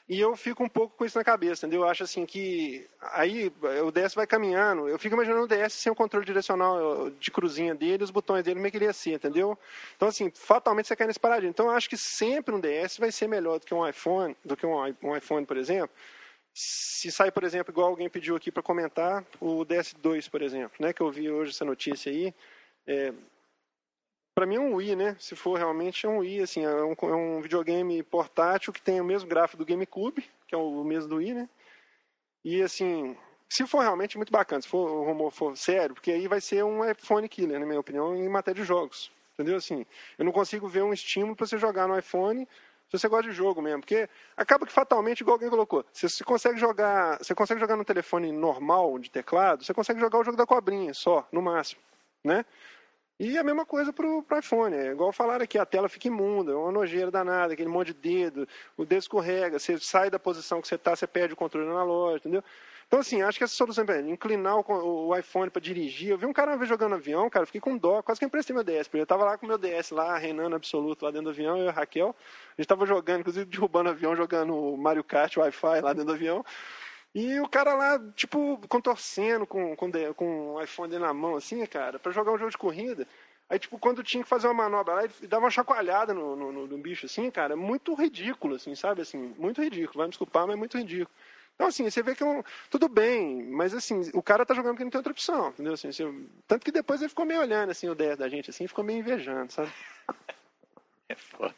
[0.08, 1.82] E eu fico um pouco com isso na cabeça, entendeu?
[1.82, 3.52] Eu acho assim que aí
[3.84, 4.88] o DS vai caminhando.
[4.88, 8.54] Eu fico imaginando o DS sem o controle direcional de cruzinha dele, os botões dele,
[8.54, 9.58] como é que ele ia ser, entendeu?
[9.96, 11.50] Então, assim, fatalmente você cai nesse paradinho.
[11.50, 14.56] Então, eu acho que sempre um DS vai ser melhor do que um iPhone, do
[14.56, 15.90] que um iPhone, por exemplo.
[16.54, 20.92] Se sai, por exemplo, igual alguém pediu aqui para comentar, o DS2, por exemplo, né?
[20.92, 22.32] Que eu vi hoje essa notícia aí.
[22.86, 23.12] É,
[24.36, 25.16] para mim é um Wii, né?
[25.18, 29.00] Se for realmente é um Wii, assim, é um, é um videogame portátil que tem
[29.00, 31.48] o mesmo gráfico do GameCube, que é o mesmo do Wii, né?
[32.44, 33.16] E assim,
[33.48, 36.62] se for realmente muito bacana, se for o rumor for sério, porque aí vai ser
[36.64, 39.10] um iPhone killer, na minha opinião, em matéria de jogos.
[39.32, 39.56] Entendeu?
[39.56, 39.86] Assim,
[40.18, 42.46] eu não consigo ver um estímulo para você jogar no iPhone
[42.88, 46.58] Se você gosta de jogo mesmo, porque acaba que fatalmente, igual alguém colocou, você consegue
[46.58, 50.46] jogar, você consegue jogar no telefone normal de teclado, você consegue jogar o jogo da
[50.46, 51.80] cobrinha só, no máximo,
[52.22, 52.44] né?
[53.18, 56.52] E a mesma coisa pro, pro iPhone, é igual falaram aqui, a tela fica imunda,
[56.52, 60.60] é uma nojeira danada, aquele monte de dedo, o dedo escorrega, você sai da posição
[60.60, 62.44] que você está, você perde o controle na loja, entendeu?
[62.86, 66.10] Então, assim, acho que essa solução é inclinar o, o iPhone para dirigir.
[66.10, 68.54] Eu vi um cara uma vez jogando avião, cara, fiquei com dó, quase que emprestei
[68.54, 71.30] meu DS, porque eu tava lá com meu DS lá, reinando absoluto lá dentro do
[71.30, 72.14] avião, eu e a Raquel.
[72.56, 76.44] A gente tava jogando, inclusive derrubando avião, jogando Mario Kart, Wi-Fi lá dentro do avião.
[77.18, 81.98] E o cara lá, tipo, contorcendo com, com, com o iPhone na mão, assim, cara,
[81.98, 83.08] para jogar um jogo de corrida.
[83.48, 86.66] Aí, tipo, quando tinha que fazer uma manobra lá, ele dava uma chacoalhada no, no,
[86.66, 89.00] no, bicho, assim, cara, muito ridículo, assim, sabe?
[89.00, 89.96] Assim, muito ridículo.
[89.96, 91.08] Vai me desculpar, mas é muito ridículo.
[91.54, 94.72] Então, assim, você vê que é um, tudo bem, mas assim, o cara tá jogando
[94.72, 95.72] porque não tem outra opção, entendeu?
[95.72, 96.04] Assim, você,
[96.46, 98.98] tanto que depois ele ficou meio olhando assim, o 10 da gente, assim, ficou meio
[98.98, 99.72] invejando, sabe?
[101.08, 101.54] É foda.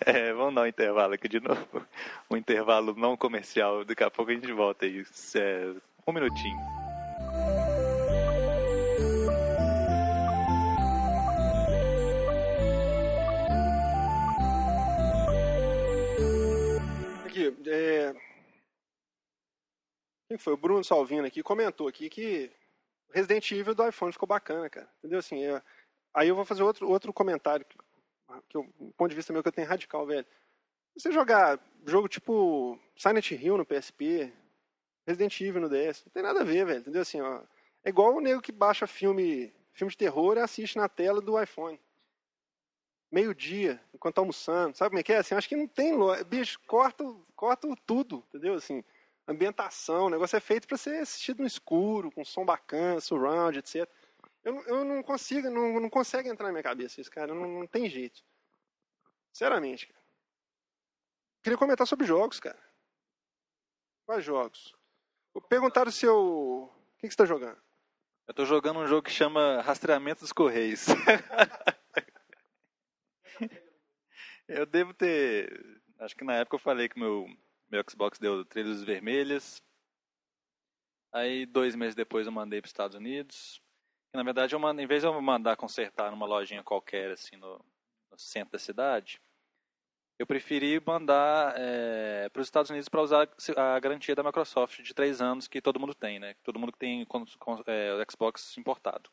[0.00, 1.86] É, vamos dar um intervalo aqui de novo.
[2.30, 3.84] Um intervalo não comercial.
[3.84, 5.04] Daqui a pouco a gente volta aí.
[5.34, 5.74] É,
[6.06, 6.58] um minutinho.
[17.24, 18.14] Aqui, é,
[20.28, 20.52] quem foi?
[20.52, 22.52] O Bruno Salvino aqui comentou aqui que
[23.14, 24.88] Resident Evil do iPhone ficou bacana, cara.
[24.98, 25.18] Entendeu?
[25.20, 25.62] Assim, eu,
[26.14, 27.64] aí eu vou fazer outro, outro comentário,
[28.48, 30.26] que, eu, um ponto de vista meu que eu tenho radical, velho.
[30.96, 34.32] Você jogar jogo tipo Silent Hill no PSP,
[35.06, 36.80] Resident Evil no DS, não tem nada a ver, velho.
[36.80, 37.02] Entendeu?
[37.02, 37.40] Assim, ó,
[37.84, 41.40] é igual o nego que baixa filme, filme de terror e assiste na tela do
[41.40, 41.80] iPhone.
[43.10, 44.76] Meio-dia, enquanto tá almoçando.
[44.76, 45.18] Sabe como é que é?
[45.18, 45.94] Assim, acho que não tem.
[46.26, 48.54] Bicho, corta, corta tudo, entendeu?
[48.54, 48.84] Assim,
[49.26, 53.88] ambientação, o negócio é feito para ser assistido no escuro, com som bacana, surround, etc.
[54.44, 57.34] Eu, eu não consigo, não, não consegue entrar na minha cabeça isso, cara.
[57.34, 58.22] Não, não tem jeito.
[59.32, 59.98] Sinceramente, cara.
[61.42, 62.58] Queria comentar sobre jogos, cara.
[64.06, 64.74] Quais jogos?
[65.48, 66.16] Perguntaram se eu.
[66.16, 67.60] O que, que você está jogando?
[68.26, 70.86] Eu estou jogando um jogo que chama Rastreamento dos Correios.
[74.48, 75.80] eu devo ter.
[76.00, 77.26] Acho que na época eu falei que meu
[77.70, 79.62] meu Xbox deu trilhas vermelhas.
[81.12, 83.62] Aí, dois meses depois, eu mandei para os Estados Unidos.
[84.14, 87.64] Na verdade, eu mandei, em vez de eu mandar consertar numa lojinha qualquer, assim, no,
[88.10, 89.20] no centro da cidade,
[90.18, 94.92] eu preferi mandar é, para os Estados Unidos para usar a garantia da Microsoft de
[94.92, 96.34] três anos que todo mundo tem, né?
[96.42, 97.06] Todo mundo que tem
[97.66, 99.08] é, o Xbox importado.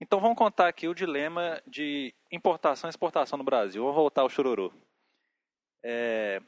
[0.00, 3.82] Então vamos contar aqui o dilema de importação e exportação no Brasil.
[3.82, 4.72] Vamos voltar ao chororô.
[5.84, 6.42] É,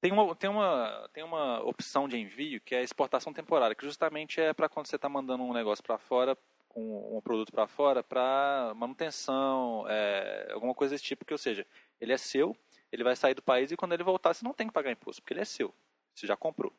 [0.00, 3.84] tem uma, tem, uma, tem uma opção de envio que é a exportação temporária, que
[3.84, 6.36] justamente é para quando você está mandando um negócio para fora,
[6.74, 11.66] um, um, produto para fora, para manutenção, é, alguma coisa desse tipo, que ou seja,
[12.00, 12.56] ele é seu,
[12.90, 15.20] ele vai sair do país e quando ele voltar você não tem que pagar imposto,
[15.20, 15.74] porque ele é seu,
[16.14, 16.72] você já comprou.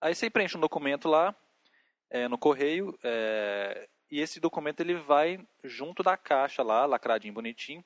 [0.00, 1.34] Aí você preenche um documento lá,
[2.08, 7.84] é, no correio, é, e esse documento ele vai junto da caixa lá, lacradinho, bonitinho,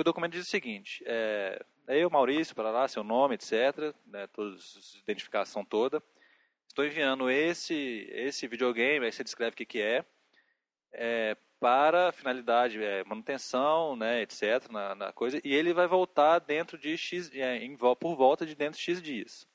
[0.00, 4.26] o documento diz o seguinte, é, é eu, Maurício, para lá, seu nome, etc., né,
[4.28, 6.02] todos, identificação toda.
[6.66, 10.04] Estou enviando esse, esse videogame, aí você descreve o que, que é,
[10.92, 16.76] é para finalidade é, manutenção, né, etc., na, na, coisa, e ele vai voltar dentro
[16.78, 19.46] de X, é, em, por volta de dentro de X dias.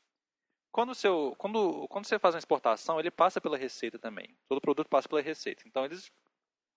[0.71, 4.37] Quando, seu, quando, quando você faz uma exportação, ele passa pela receita também.
[4.47, 5.63] Todo produto passa pela receita.
[5.65, 6.11] Então, eles,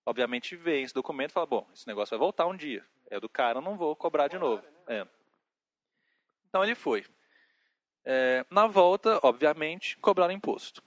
[0.03, 2.83] obviamente, veem esse documento e falam, bom, esse negócio vai voltar um dia.
[3.11, 4.63] É do cara, não vou cobrar de novo.
[4.87, 5.05] É.
[6.47, 7.05] Então ele foi.
[8.05, 10.81] É, na volta, obviamente, cobraram imposto.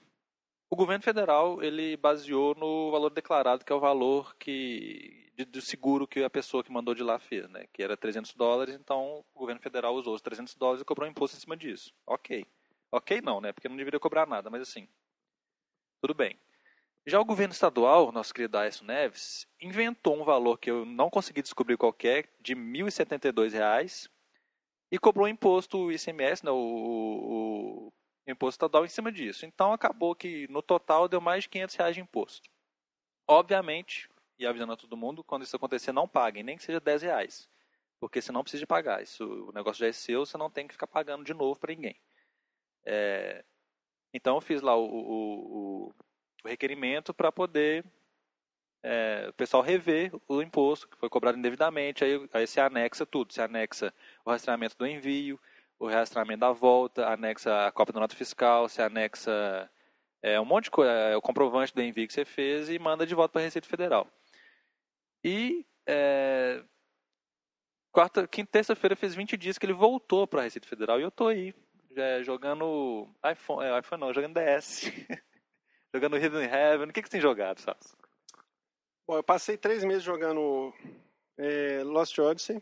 [0.69, 5.61] O governo federal ele baseou no valor declarado, que é o valor que de, do
[5.61, 7.67] seguro que a pessoa que mandou de lá fez, né?
[7.71, 11.37] que era 300 dólares, então o governo federal usou os 300 dólares e cobrou imposto
[11.37, 11.93] em cima disso.
[12.07, 12.45] Ok.
[12.91, 13.53] Ok não, né?
[13.53, 14.87] Porque não deveria cobrar nada, mas assim,
[16.01, 16.39] tudo bem.
[17.07, 21.43] Já o governo estadual, nosso querido Aécio Neves, inventou um valor que eu não consegui
[21.43, 24.09] descobrir qual é, de R$ 1.072,
[24.91, 27.93] e cobrou imposto, o ICMS, né, o, o, o,
[28.27, 29.45] imposto estadual em cima disso.
[29.45, 32.49] Então acabou que no total deu mais de 500 reais de imposto.
[33.27, 37.03] Obviamente, e avisando a todo mundo, quando isso acontecer não paguem, nem que seja 10
[37.03, 37.49] reais.
[37.99, 39.03] Porque você não precisa pagar.
[39.03, 41.73] Isso, o negócio já é seu, você não tem que ficar pagando de novo para
[41.73, 41.99] ninguém.
[42.83, 43.43] É,
[44.13, 45.93] então eu fiz lá o, o,
[46.45, 47.83] o requerimento para poder
[48.83, 53.33] é, o pessoal rever o imposto que foi cobrado indevidamente, aí, aí se anexa tudo,
[53.33, 53.91] se anexa
[54.23, 55.39] o rastreamento do envio,
[55.79, 59.69] o rastreamento da volta, anexa a cópia do nota fiscal, se anexa
[60.21, 63.07] é, um monte de coisa, é, o comprovante do envio que você fez e manda
[63.07, 64.07] de volta para a Receita Federal.
[65.23, 66.63] E é,
[67.91, 71.27] quarta, quinta, terça-feira fez 20 dias que ele voltou pra Receita Federal e eu tô
[71.27, 71.55] aí,
[72.23, 74.91] jogando iPhone, é, iPhone não, jogando DS.
[75.95, 76.89] jogando Hidden Heaven.
[76.89, 77.95] O que, que você tem jogado, Sass?
[79.07, 80.73] Bom, eu passei três meses jogando
[81.37, 82.61] é, Lost Odyssey,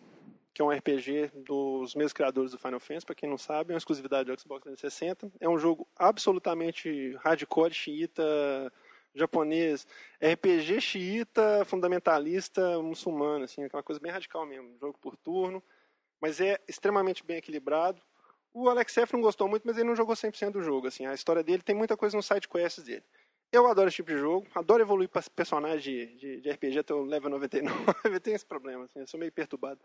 [0.53, 3.73] que é um RPG dos mesmos criadores do Final Fantasy, para quem não sabe, é
[3.73, 5.31] uma exclusividade do Xbox 360.
[5.39, 8.71] É um jogo absolutamente hardcore, xiita,
[9.15, 9.87] japonês,
[10.21, 15.63] RPG xiita, fundamentalista, muçulmano, assim, aquela coisa bem radical mesmo, jogo por turno,
[16.21, 18.01] mas é extremamente bem equilibrado.
[18.53, 21.13] O Alex F não gostou muito, mas ele não jogou 100% do jogo, assim, a
[21.13, 23.03] história dele tem muita coisa no side quests dele.
[23.53, 26.91] Eu adoro esse tipo de jogo, adoro evoluir para personagem de, de, de, RPG até
[26.91, 27.71] o level 99.
[28.05, 29.79] eu tenho esse problema, assim, eu sou meio perturbado.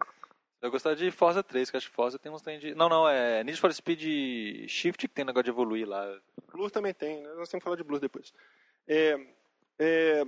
[0.63, 2.75] Eu gostaria de Forza 3, que acho que Forza tem uns tem de.
[2.75, 6.19] Não, não, é Need for Speed Shift que tem negócio de evoluir lá.
[6.51, 7.29] Blur também tem, né?
[7.35, 8.33] Nós temos que falar de Blur depois.
[8.89, 9.21] É.
[9.79, 10.25] é...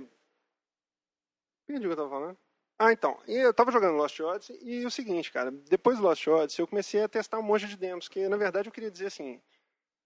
[1.65, 2.37] Perdi o que eu tava falando.
[2.77, 3.19] Ah, então.
[3.27, 7.01] Eu tava jogando Lost Odyssey e o seguinte, cara, depois do Lost Odyssey eu comecei
[7.01, 9.41] a testar um monte de demos, que na verdade eu queria dizer assim,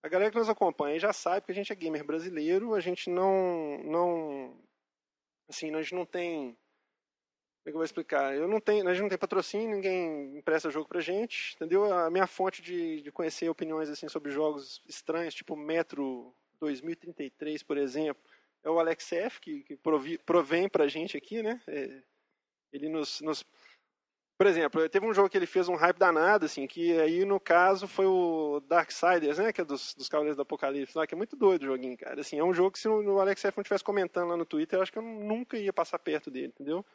[0.04, 3.10] a galera que nos acompanha já sabe que a gente é gamer brasileiro, a gente
[3.10, 3.80] não.
[3.84, 4.58] não
[5.50, 6.58] assim, a gente não tem.
[7.64, 8.36] Como é que eu vou explicar?
[8.36, 11.91] Eu não tenho, a gente não tem patrocínio, ninguém empresta jogo pra gente, entendeu?
[11.91, 17.78] A minha fonte de, de conhecer opiniões assim sobre jogos estranhos, tipo Metro 2033, por
[17.78, 18.22] exemplo,
[18.64, 21.60] é o Alex F, que, que provi, provém pra gente aqui, né?
[21.68, 22.04] É,
[22.72, 23.43] ele nos, nos
[24.38, 27.39] por exemplo, teve um jogo que ele fez um hype danado, assim, que aí no
[27.39, 31.17] caso foi o Darksiders, né, que é dos, dos Cavaleiros do Apocalipse, lá, que é
[31.17, 32.19] muito doido o joguinho, cara.
[32.19, 34.77] Assim, é um jogo que se o Alex F não estivesse comentando lá no Twitter,
[34.77, 36.86] eu acho que eu nunca ia passar perto dele, entendeu?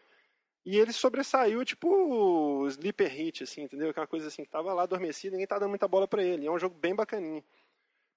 [0.64, 3.91] E ele sobressaiu, tipo, Sleeper Hit, assim, entendeu?
[3.91, 6.47] Aquela coisa assim, que tava lá adormecido, ninguém tá dando muita bola para ele.
[6.47, 7.43] É um jogo bem bacaninho.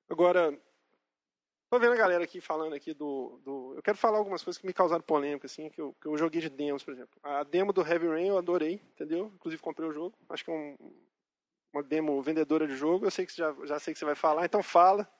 [0.09, 0.57] Agora,
[1.73, 4.67] Tô vendo a galera aqui falando aqui do, do, Eu quero falar algumas coisas que
[4.67, 7.19] me causaram polêmica, assim, que eu, que eu joguei de demos, por exemplo.
[7.23, 9.31] A demo do Heavy Rain eu adorei, entendeu?
[9.33, 10.15] Inclusive comprei o jogo.
[10.29, 10.77] Acho que é um,
[11.73, 13.07] uma demo vendedora de jogo.
[13.07, 15.11] Eu sei que já, já sei que você vai falar, então fala.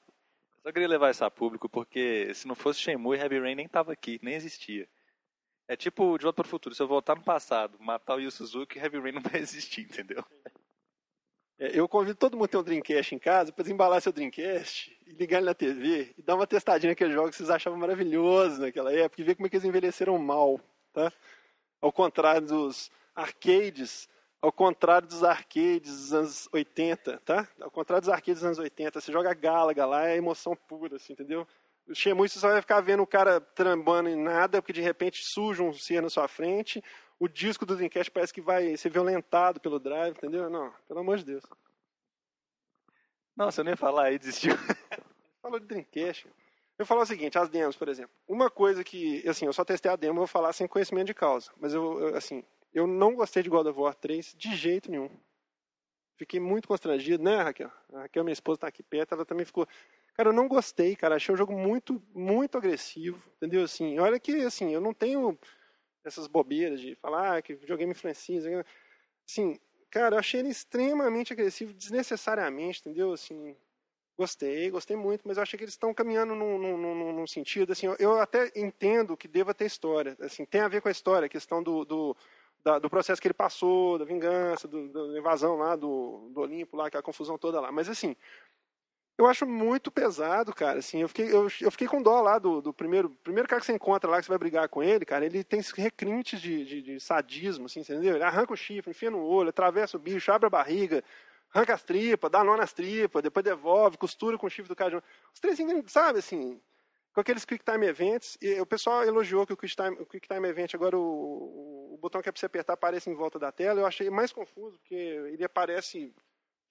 [0.62, 3.92] Só queria levar isso a público, porque se não fosse Shenmue, Heavy Rain nem tava
[3.92, 4.88] aqui, nem existia.
[5.66, 8.30] É tipo De Volta para o Futuro, se eu voltar no passado, matar o Yu
[8.30, 10.24] Suzuki, Heavy Rain não vai existir, entendeu?
[11.64, 14.94] É, eu convido todo mundo a ter um Dreamcast em casa para desembalar seu Dreamcast
[15.06, 18.58] e ligar ele na TV e dar uma testadinha naqueles jogos que vocês achavam maravilhosos
[18.58, 20.60] naquela época e ver como é que eles envelheceram mal,
[20.92, 21.10] tá?
[21.80, 24.10] Ao contrário dos arcades,
[24.42, 27.48] ao contrário dos arcades dos anos 80, tá?
[27.58, 31.14] Ao contrário dos arcades dos anos 80, você joga Galaga lá, é emoção pura, assim,
[31.14, 31.46] entendeu?
[31.88, 35.22] O Shenmue você só vai ficar vendo o cara trambando em nada, porque de repente
[35.22, 36.84] surge um ser na sua frente,
[37.24, 40.50] o disco do Dreamcast parece que vai ser violentado pelo drive, entendeu?
[40.50, 41.44] Não, pelo amor de Deus.
[43.34, 44.52] Não, você não ia falar aí, desistiu.
[45.40, 46.28] Falou de Dreamcast.
[46.78, 48.14] Eu falo o seguinte, as demos, por exemplo.
[48.28, 51.14] Uma coisa que, assim, eu só testei a demo, eu vou falar sem conhecimento de
[51.14, 51.50] causa.
[51.58, 52.44] Mas eu, eu, assim,
[52.74, 55.08] eu não gostei de God of War 3 de jeito nenhum.
[56.16, 57.72] Fiquei muito constrangido, né, Raquel?
[57.92, 59.66] A Raquel, minha esposa, tá aqui perto, ela também ficou.
[60.14, 61.16] Cara, eu não gostei, cara.
[61.16, 63.64] Achei o jogo muito, muito agressivo, entendeu?
[63.64, 65.38] Assim, olha que, assim, eu não tenho
[66.04, 68.64] essas bobeiras de falar ah, que videogame influencia.
[69.28, 69.58] Assim,
[69.90, 73.12] cara, eu achei ele extremamente agressivo, desnecessariamente, entendeu?
[73.12, 73.56] Assim,
[74.16, 77.72] gostei, gostei muito, mas eu achei que eles estão caminhando num, num, num, num sentido,
[77.72, 80.92] assim, eu, eu, até entendo que deva ter história, assim, tem a ver com a
[80.92, 82.16] história, a questão do, do,
[82.62, 86.76] da, do processo que ele passou, da vingança, do, da invasão lá do, do Olimpo,
[86.76, 88.16] lá, aquela confusão toda lá, mas assim,
[89.16, 90.80] eu acho muito pesado, cara.
[90.80, 93.66] Assim, eu fiquei, eu, eu fiquei com dó lá do, do primeiro, primeiro cara que
[93.66, 95.24] você encontra lá, que você vai brigar com ele, cara.
[95.24, 98.16] Ele tem requintes de, de, de sadismo, assim, entendeu?
[98.16, 101.04] Ele arranca o chifre, enfia no olho, atravessa o bicho, abre a barriga,
[101.52, 105.02] arranca as tripas, dá nó nas tripas, depois devolve, costura com o chifre do cara.
[105.32, 106.60] Os três, sabe, assim,
[107.12, 108.36] com aqueles Quick Time Events.
[108.42, 111.98] E o pessoal elogiou que o Quick Time, o quick time Event, agora o, o
[112.00, 113.78] botão que é pra você apertar aparece em volta da tela.
[113.78, 116.12] Eu achei mais confuso, porque ele aparece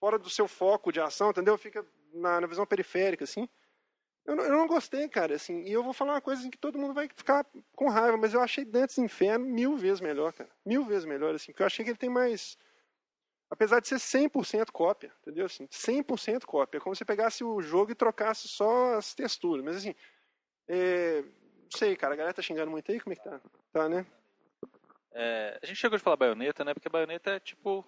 [0.03, 1.57] fora do seu foco de ação, entendeu?
[1.57, 3.47] Fica na, na visão periférica, assim.
[4.25, 6.57] Eu não, eu não, gostei, cara, assim, e eu vou falar uma coisa assim, que
[6.57, 10.49] todo mundo vai ficar com raiva, mas eu achei Dantes Inferno mil vezes melhor, cara.
[10.65, 12.57] Mil vezes melhor, assim, porque eu achei que ele tem mais...
[13.49, 15.45] Apesar de ser 100% cópia, entendeu?
[15.45, 16.79] Assim, 100% cópia.
[16.79, 19.63] É como se pegasse o jogo e trocasse só as texturas.
[19.63, 19.95] Mas, assim,
[20.67, 21.21] é...
[21.21, 23.39] não sei, cara, a galera tá xingando muito aí, como é que tá?
[23.71, 24.05] Tá, né?
[25.13, 26.73] É, a gente chegou de falar baioneta, né?
[26.73, 27.85] Porque baioneta é tipo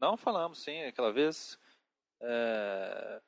[0.00, 1.58] não falamos, sim, aquela vez.
[2.20, 3.20] É,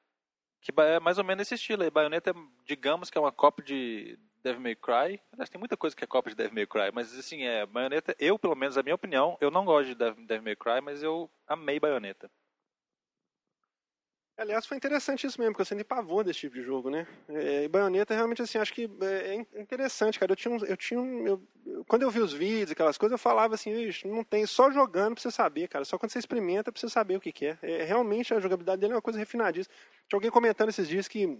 [0.61, 1.91] que é mais ou menos esse estilo aí.
[1.91, 5.21] Bayonetta, digamos que é uma cópia de Devil May Cry.
[5.33, 8.15] Aliás, tem muita coisa que é cópia de Devil May Cry, mas assim, é, Bayonetta,
[8.19, 11.31] eu, pelo menos, a minha opinião, eu não gosto de Devil May Cry, mas eu
[11.47, 12.31] amei Bayonetta.
[14.39, 17.09] Aliás, foi interessante isso mesmo, porque eu senti pavor desse tipo de jogo, né?
[17.29, 20.31] É, e Bayonetta, realmente, assim, acho que é, é interessante, cara.
[20.31, 23.19] Eu tinha, um, eu tinha um, eu, quando eu vi os vídeos, aquelas coisas, eu
[23.19, 23.73] falava assim,
[24.05, 25.85] não tem, só jogando pra você saber, cara.
[25.85, 27.59] Só quando você experimenta pra você saber o que, que é.
[27.63, 27.83] é.
[27.83, 29.75] Realmente, a jogabilidade dele é uma coisa refinadíssima.
[30.09, 31.37] Tinha alguém comentando esses dias que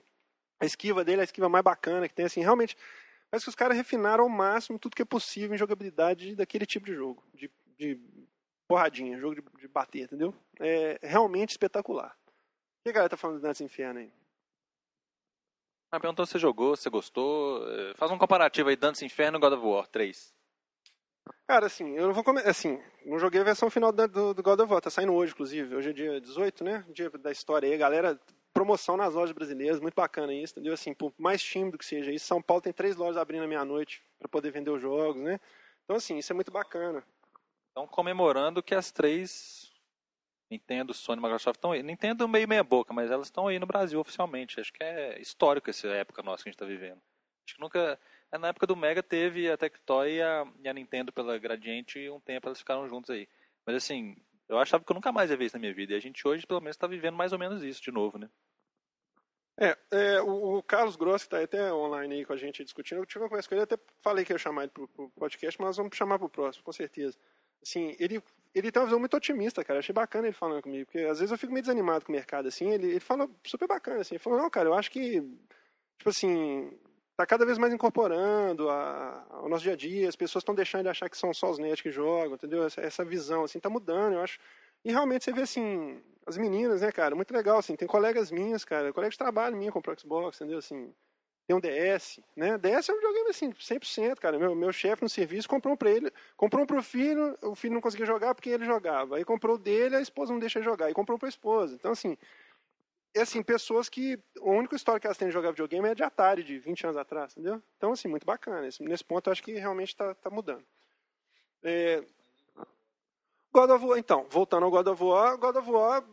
[0.59, 2.77] a esquiva dele é a esquiva mais bacana que tem, assim, realmente...
[3.31, 6.87] Parece que os caras refinaram ao máximo tudo que é possível em jogabilidade daquele tipo
[6.87, 7.23] de jogo.
[7.33, 8.01] De, de
[8.67, 10.35] porradinha, jogo de, de bater, entendeu?
[10.59, 12.17] É realmente espetacular.
[12.81, 14.13] O que a galera tá falando do Dantes Inferno aí?
[15.91, 17.67] Ah, perguntou se você jogou, se você gostou.
[17.67, 20.35] Eh, faz um comparativo aí, Dantes Inferno e God of War 3.
[21.47, 22.47] Cara, assim, eu não vou comer.
[22.47, 25.75] Assim, não joguei a versão final do, do God of War, tá saindo hoje, inclusive.
[25.75, 26.85] Hoje é dia 18, né?
[26.91, 28.21] Dia da história aí, galera.
[28.53, 30.75] Promoção nas lojas brasileiras, muito bacana isso, entendeu?
[30.75, 34.03] Assim, por mais tímido que seja isso, São Paulo tem três lojas abrindo à meia-noite
[34.19, 35.39] para poder vender os jogos, né?
[35.85, 37.05] Então, assim, isso é muito bacana.
[37.69, 39.68] Estão comemorando que as três
[40.51, 41.83] Nintendo, Sony, Microsoft estão aí.
[41.83, 44.61] Nintendo meio meia boca, mas elas estão aí no Brasil oficialmente.
[44.61, 47.01] Acho que é histórico essa época nossa que a gente está vivendo.
[47.47, 47.99] Acho que nunca.
[48.31, 51.99] É, na época do Mega teve a Tectoy e a, e a Nintendo pela Gradiente
[51.99, 53.29] e um tempo elas ficaram juntos aí.
[53.67, 54.17] Mas assim,
[54.49, 55.93] eu achava que eu nunca mais ia ver isso na minha vida.
[55.93, 58.29] E a gente hoje, pelo menos, está vivendo mais ou menos isso de novo, né?
[59.61, 62.99] É, é o, o, Carlos Gross, que está até online aí com a gente discutindo,
[62.99, 65.61] eu tive uma conversa com ele, até falei que ia chamar ele para o podcast,
[65.61, 67.19] mas vamos chamar para o próximo, com certeza.
[67.63, 68.23] Assim, ele
[68.55, 69.77] ele tem uma visão muito otimista, cara.
[69.77, 72.15] Eu achei bacana ele falando comigo, porque às vezes eu fico meio desanimado com o
[72.15, 72.71] mercado, assim.
[72.71, 74.15] Ele, ele fala super bacana, assim.
[74.15, 75.21] Ele falou, não, cara, eu acho que,
[75.99, 76.71] tipo assim,
[77.17, 80.09] tá cada vez mais incorporando a, ao nosso dia a dia.
[80.09, 82.65] As pessoas estão deixando de achar que são só os netos que jogam, entendeu?
[82.65, 84.39] Essa, essa visão, assim, tá mudando, eu acho.
[84.85, 87.77] E realmente você vê, assim, as meninas, né, cara, muito legal, assim.
[87.77, 90.59] Tem colegas minhas, cara, colegas de trabalho minha comprou Xbox, entendeu?
[90.59, 90.93] Assim,
[91.49, 92.59] tem um DS, né?
[92.59, 94.39] DS é um videogame assim, 100%, cara.
[94.39, 97.73] Meu, meu chefe no serviço comprou um pra ele, comprou um pro filho, o filho
[97.73, 99.17] não conseguia jogar porque ele jogava.
[99.17, 100.87] Aí comprou o dele, a esposa não deixa jogar.
[100.87, 101.75] Aí comprou pra esposa.
[101.75, 102.19] Então, assim,
[103.15, 106.03] é assim, pessoas que a única história que elas têm de jogar videogame é de
[106.03, 107.63] Atari, de 20 anos atrás, entendeu?
[107.79, 108.69] Então, assim, muito bacana.
[108.81, 110.67] Nesse ponto, eu acho que realmente tá, tá mudando.
[111.63, 112.05] É...
[113.51, 116.05] God of War, então, voltando ao God of War, God of War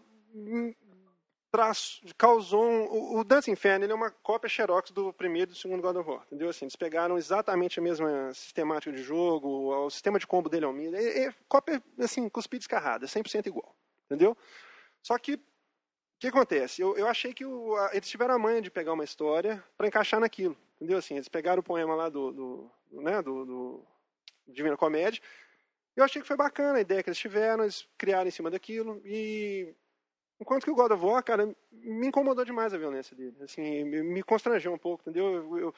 [1.60, 5.58] hum, causou um, o Dance Inferno ele é uma cópia xerox do primeiro e do
[5.58, 6.50] segundo God of War, entendeu?
[6.50, 10.68] Assim, eles pegaram exatamente a mesma sistemática de jogo, o sistema de combo dele é
[10.68, 13.76] o mesmo, é, é cópia, assim, cuspida escarrada, 100% igual,
[14.06, 14.38] entendeu?
[15.02, 15.40] Só que, o
[16.20, 16.82] que acontece?
[16.82, 19.88] Eu, eu achei que o, a, eles tiveram a manha de pegar uma história para
[19.88, 20.98] encaixar naquilo, entendeu?
[20.98, 23.86] Assim, eles pegaram o poema lá do, do, do né, do, do
[24.48, 25.22] Divina Comédia,
[25.96, 29.02] eu achei que foi bacana a ideia que eles tiveram, eles criaram em cima daquilo,
[29.06, 29.74] e
[30.40, 33.36] Enquanto que o God of War, cara, me incomodou demais a violência dele.
[33.42, 35.34] Assim, me constrangeu um pouco, entendeu?
[35.34, 35.76] Eu, eu,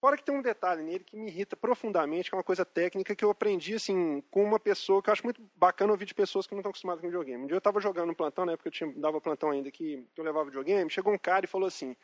[0.00, 3.16] fora que tem um detalhe nele que me irrita profundamente, que é uma coisa técnica
[3.16, 6.46] que eu aprendi, assim, com uma pessoa que eu acho muito bacana ouvir de pessoas
[6.46, 7.42] que não estão acostumadas com videogame.
[7.42, 10.06] Um dia eu estava jogando no plantão, na época eu tinha, dava plantão ainda, que
[10.16, 11.96] eu levava videogame, chegou um cara e falou assim,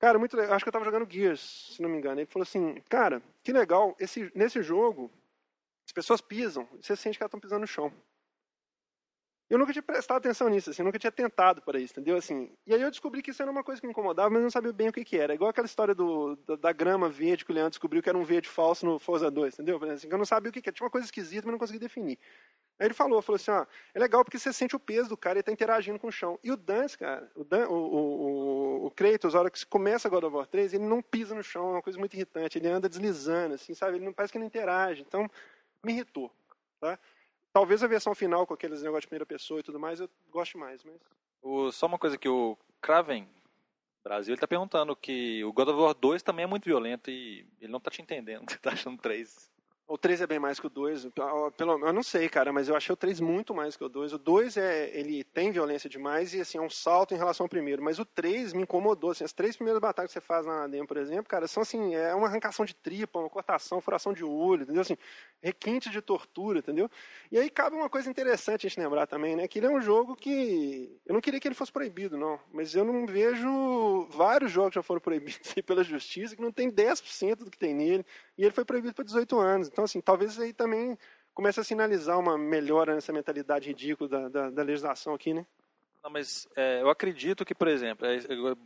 [0.00, 2.20] cara, muito legal, acho que eu estava jogando Gears, se não me engano.
[2.20, 5.08] Ele falou assim, cara, que legal, esse, nesse jogo,
[5.86, 7.92] as pessoas pisam, você sente que elas estão pisando no chão.
[9.52, 12.16] Eu nunca tinha prestado atenção nisso, assim, eu nunca tinha tentado para isso, entendeu?
[12.16, 14.50] Assim, e aí eu descobri que isso era uma coisa que me incomodava, mas não
[14.50, 15.34] sabia bem o que, que era.
[15.34, 18.24] Igual aquela história do, da, da, grama verde que o Leandro descobriu que era um
[18.24, 19.78] verde falso no Forza 2, entendeu?
[19.92, 20.74] Assim, eu não sabia o que, que era.
[20.74, 22.18] Tinha uma coisa esquisita, mas não conseguia definir.
[22.78, 25.38] Aí ele falou, falou assim, ó, é legal porque você sente o peso do cara
[25.38, 26.38] e tá interagindo com o chão.
[26.42, 30.24] E o Dance, cara, o, Dan, o, o, o Kratos, a hora que começa God
[30.24, 32.56] of War 3, ele não pisa no chão, é uma coisa muito irritante.
[32.56, 33.98] Ele anda deslizando, assim, sabe?
[33.98, 35.04] Ele não parece que não interage.
[35.06, 35.30] Então,
[35.84, 36.32] me irritou,
[36.80, 36.98] tá?
[37.52, 40.56] Talvez a versão final, com aqueles negócios de primeira pessoa e tudo mais, eu goste
[40.56, 40.82] mais.
[40.82, 40.96] Mas...
[41.42, 43.28] O, só uma coisa que o Kraven,
[44.02, 47.46] Brasil, ele tá perguntando que o God of War 2 também é muito violento e
[47.60, 48.44] ele não tá te entendendo.
[48.50, 49.51] Você tá achando 3
[49.92, 51.08] o 3 é bem mais que o 2.
[51.54, 54.14] Pelo, eu não sei, cara, mas eu achei o 3 muito mais que o 2.
[54.14, 57.48] O 2 é, ele tem violência demais e assim, é um salto em relação ao
[57.48, 57.82] primeiro.
[57.82, 59.10] Mas o 3 me incomodou.
[59.10, 61.94] Assim, as três primeiras batalhas que você faz na demo, por exemplo, cara, são assim,
[61.94, 64.80] é uma arrancação de tripa, uma cortação, furação de olho, entendeu?
[64.80, 64.96] Assim,
[65.42, 66.90] requinte de tortura, entendeu?
[67.30, 69.46] E aí cabe uma coisa interessante a gente lembrar também, né?
[69.46, 70.98] Que ele é um jogo que.
[71.04, 72.40] Eu não queria que ele fosse proibido, não.
[72.50, 76.72] Mas eu não vejo vários jogos que já foram proibidos pela justiça que não tem
[76.72, 78.06] 10% do que tem nele.
[78.38, 79.68] E ele foi proibido por 18 anos.
[79.68, 80.98] Então, assim, talvez aí também
[81.34, 85.46] comece a sinalizar uma melhora nessa mentalidade ridícula da, da, da legislação aqui, né?
[86.02, 88.18] Não, mas é, eu acredito que, por exemplo, é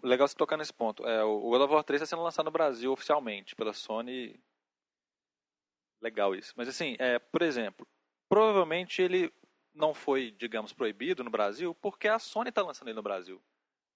[0.02, 1.06] legal você tocar nesse ponto.
[1.06, 4.40] É, o God of War 3 está sendo lançado no Brasil oficialmente pela Sony.
[6.00, 6.54] Legal isso.
[6.56, 7.86] Mas assim, é, por exemplo,
[8.28, 9.30] provavelmente ele
[9.74, 13.42] não foi, digamos, proibido no Brasil porque a Sony está lançando ele no Brasil.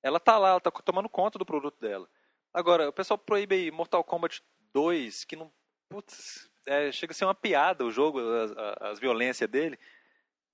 [0.03, 2.09] Ela está lá, ela está tomando conta do produto dela.
[2.53, 4.43] Agora, o pessoal proíbe aí Mortal Kombat
[4.73, 5.51] 2, que não.
[5.89, 9.79] Putz, é, chega a ser uma piada o jogo, as, as violências dele.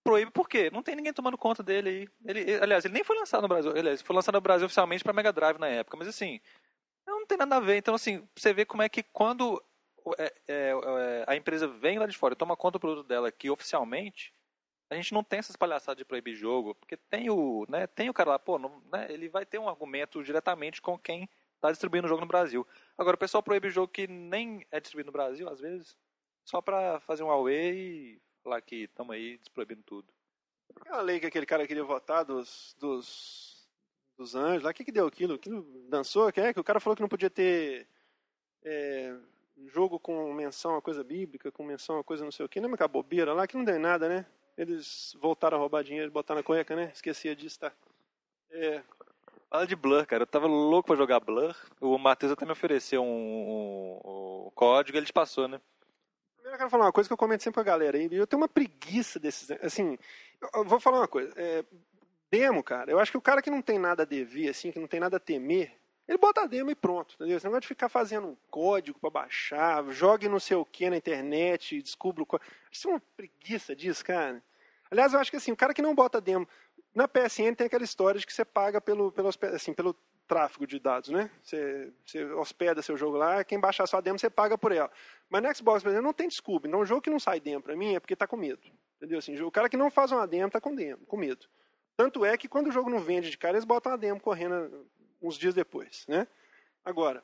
[0.05, 0.71] proíbe por quê?
[0.73, 2.09] Não tem ninguém tomando conta dele aí.
[2.25, 3.73] Ele, ele, aliás, ele nem foi lançado no Brasil.
[3.77, 5.97] Aliás, foi lançado no Brasil oficialmente para Mega Drive na época.
[5.97, 6.41] Mas assim,
[7.07, 7.77] não tem nada a ver.
[7.77, 9.63] Então, assim, você vê como é que quando
[10.19, 13.29] é, é, é, a empresa vem lá de fora e toma conta do produto dela
[13.29, 14.33] aqui oficialmente,
[14.89, 18.15] a gente não tem essas palhaçadas de proibir jogo, porque tem o, né, tem o
[18.15, 22.07] cara lá, pô, não, né, ele vai ter um argumento diretamente com quem está distribuindo
[22.07, 22.67] o jogo no Brasil.
[22.97, 25.97] Agora, o pessoal proíbe jogo que nem é distribuído no Brasil, às vezes,
[26.45, 30.07] só para fazer um away e falar que estamos aí desproibindo tudo.
[30.81, 33.69] Aquela lei que aquele cara queria votar dos, dos,
[34.17, 35.35] dos anjos lá, o que, que deu aquilo?
[35.35, 36.31] Aquilo dançou?
[36.31, 37.89] Que, é, que o cara falou que não podia ter
[38.63, 39.17] é,
[39.67, 42.75] jogo com menção a coisa bíblica, com menção a coisa não sei o que, lembra
[42.75, 44.27] aquela bobeira lá que não deu nada, né?
[44.57, 46.91] Eles voltaram a roubar dinheiro e botar na cueca, né?
[46.95, 47.73] Esquecia disso, tá?
[48.51, 48.83] É.
[49.51, 50.23] Fala de Blur, cara.
[50.23, 51.55] Eu tava louco pra jogar Blur.
[51.81, 55.61] O Matheus até me ofereceu um, um, um código ele te passou, né?
[56.35, 58.09] Primeiro eu quero falar uma coisa que eu comento sempre com a galera aí.
[58.11, 59.51] Eu tenho uma preguiça desses.
[59.63, 59.99] Assim,
[60.55, 61.33] eu vou falar uma coisa.
[61.37, 61.65] É,
[62.31, 62.91] demo, cara.
[62.91, 65.01] Eu acho que o cara que não tem nada a dever, assim, que não tem
[65.01, 65.73] nada a temer,
[66.07, 67.37] ele bota a demo e pronto, entendeu?
[67.37, 70.97] Esse negócio de ficar fazendo um código para baixar, jogue não sei o que na
[70.97, 72.49] internet, descubra o código.
[72.71, 74.43] Isso é uma preguiça disso, cara.
[74.91, 76.47] Aliás, eu acho que assim, o cara que não bota demo.
[76.97, 79.95] Na PSN tem aquela história de que você paga pelo, pelo, assim, pelo
[80.27, 81.31] tráfego de dados, né?
[81.43, 84.91] Você, você hospeda seu jogo lá, quem baixar sua demo, você paga por ela.
[85.29, 86.67] Mas no Xbox, por exemplo, não tem desculpa.
[86.67, 88.63] Então, um jogo que não sai demo para mim é porque está com medo.
[88.97, 89.19] Entendeu?
[89.19, 91.47] Assim, o cara que não faz uma demo está com, demo, com medo.
[91.99, 94.89] Tanto é que quando o jogo não vende de cara, eles botam uma demo correndo
[95.21, 96.27] uns dias depois, né?
[96.83, 97.23] Agora,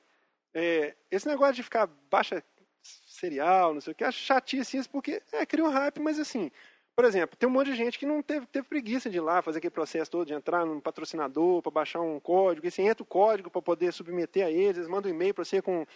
[0.52, 2.44] é, esse negócio de ficar baixa
[2.82, 6.50] serial, não sei o que, acho chatice isso, porque é, cria um hype, mas assim,
[6.94, 9.40] por exemplo, tem um monte de gente que não teve, teve preguiça de ir lá
[9.40, 13.02] fazer aquele processo todo, de entrar num patrocinador para baixar um código, e você entra
[13.02, 15.86] o código para poder submeter a eles, eles mandam um e-mail para você com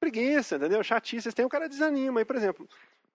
[0.00, 0.82] preguiça, entendeu?
[0.82, 2.20] Chatice, vocês têm, o cara desanima.
[2.20, 2.68] Aí, por exemplo,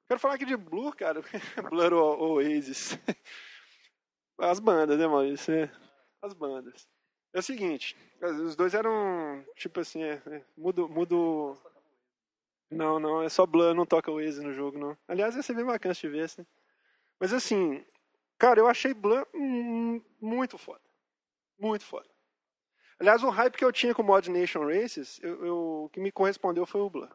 [0.08, 1.22] quero falar aqui de Blur, cara,
[1.70, 2.98] Blur ou Oasis.
[4.38, 5.54] As bandas, né, Maurício?
[5.54, 5.72] É,
[6.22, 6.86] as bandas.
[7.34, 11.58] É o seguinte, os dois eram, tipo assim, é, é, mudo, mudo...
[12.70, 14.98] Não, não, é só Blur, não toca Oasis no jogo, não.
[15.08, 16.48] Aliás, ia ser bem bacana se tivesse, né?
[17.20, 17.86] Mas assim,
[18.38, 19.28] cara, eu achei Blur
[20.22, 20.82] muito foda.
[21.58, 22.10] Muito foda.
[23.00, 26.00] Aliás, o hype que eu tinha com o Mod Nation Races, eu, eu, o que
[26.00, 27.10] me correspondeu foi o Blur.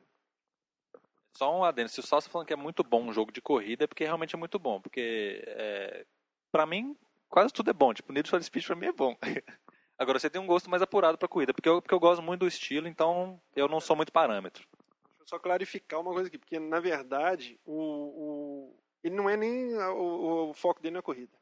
[1.36, 3.40] Só um adendo, se o Salsa tá falando que é muito bom um jogo de
[3.40, 4.80] corrida, é porque realmente é muito bom.
[4.80, 6.04] Porque, é,
[6.52, 6.96] pra mim,
[7.28, 7.94] quase tudo é bom.
[7.94, 9.16] Tipo, Need for Speed pra mim é bom.
[9.96, 12.40] Agora você tem um gosto mais apurado para corrida, porque eu, porque eu gosto muito
[12.40, 14.66] do estilo, então eu não sou muito parâmetro.
[14.72, 19.36] Deixa eu só clarificar uma coisa aqui, porque na verdade o, o ele não é
[19.36, 21.32] nem o, o, foco dele na corrida.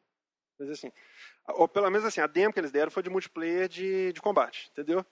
[0.58, 0.92] Mas assim,
[1.48, 4.68] ou pelo menos assim, a demo que eles deram foi de multiplayer de, de combate,
[4.72, 5.04] entendeu?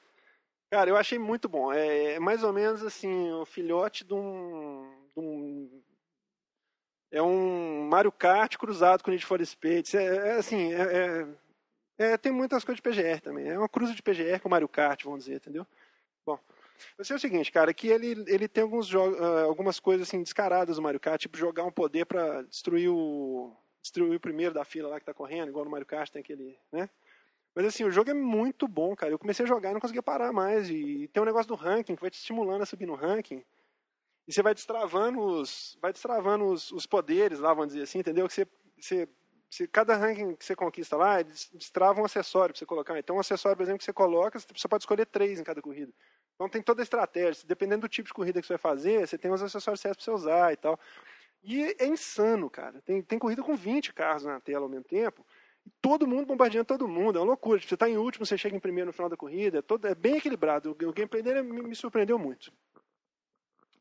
[0.71, 1.73] Cara, eu achei muito bom.
[1.73, 5.83] É, é mais ou menos assim, o filhote de um, de um
[7.13, 9.95] é um Mario Kart cruzado com Need for Speed.
[9.95, 11.27] É, é assim, é, é
[11.99, 13.49] é, tem muitas coisas de PGR também.
[13.49, 15.67] É uma cruza de PGR com Mario Kart, vamos dizer, entendeu?
[16.27, 16.39] Bom,
[16.99, 18.99] eu sei o seguinte, cara, que ele, ele tem alguns uh,
[19.47, 24.17] algumas coisas assim descaradas no Mario Kart, tipo jogar um poder para destruir o destruir
[24.17, 26.89] o primeiro da fila lá que tá correndo, igual no Mario Kart tem aquele, né?
[27.55, 29.13] Mas assim, o jogo é muito bom, cara.
[29.13, 30.69] Eu comecei a jogar e não conseguia parar mais.
[30.69, 33.43] E tem um negócio do ranking que vai te estimulando a subir no ranking.
[34.29, 38.29] E você vai destravando os, vai destravando os, os poderes lá, vamos dizer assim, entendeu?
[38.29, 38.47] Que você,
[38.79, 39.09] você
[39.51, 42.99] se cada ranking que você conquista lá, destrava um acessório para você colocar.
[42.99, 45.93] Então, um acessório, por exemplo, que você coloca, você pode escolher três em cada corrida.
[46.37, 47.45] Então, tem toda a estratégia.
[47.47, 50.15] Dependendo do tipo de corrida que você vai fazer, você tem os acessórios certos para
[50.15, 50.79] você usar e tal.
[51.43, 52.81] E é insano, cara.
[52.83, 55.25] Tem, tem corrida com 20 carros na tela ao mesmo tempo.
[55.65, 57.19] E todo mundo bombardeando todo mundo.
[57.19, 57.59] É uma loucura.
[57.59, 59.59] Tipo, você está em último, você chega em primeiro no final da corrida.
[59.59, 60.71] É, todo, é bem equilibrado.
[60.71, 62.53] O, gameplay dele me, me surpreendeu muito.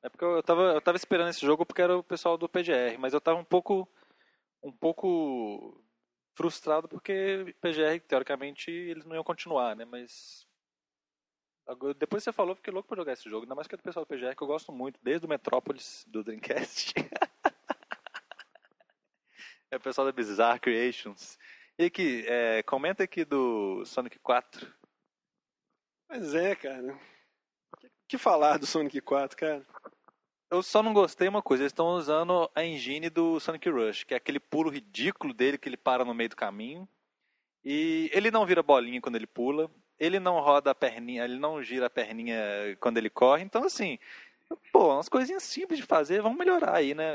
[0.01, 2.97] É porque eu tava, eu tava esperando esse jogo porque era o pessoal do PGR,
[2.99, 3.89] mas eu tava um pouco
[4.61, 5.83] um pouco
[6.35, 9.85] frustrado porque PGR, teoricamente, eles não iam continuar, né?
[9.85, 10.44] Mas
[11.97, 13.43] depois você falou, fiquei louco pra jogar esse jogo.
[13.43, 16.05] Ainda mais que é do pessoal do PGR, que eu gosto muito, desde o Metrópolis,
[16.07, 16.93] do Dreamcast.
[19.72, 21.38] é o pessoal da Bizarre Creations.
[21.78, 24.72] E aqui, é, comenta aqui do Sonic 4.
[26.07, 26.93] Pois é, cara.
[26.93, 29.66] O que falar do Sonic 4, cara?
[30.51, 34.13] Eu só não gostei uma coisa, eles estão usando a engine do Sonic Rush, que
[34.13, 36.88] é aquele pulo ridículo dele que ele para no meio do caminho.
[37.63, 41.61] E ele não vira bolinha quando ele pula, ele não roda a perninha, ele não
[41.61, 42.37] gira a perninha
[42.79, 43.43] quando ele corre.
[43.43, 43.97] Então, assim,
[44.71, 47.13] pô, umas coisinhas simples de fazer, vamos melhorar aí, né?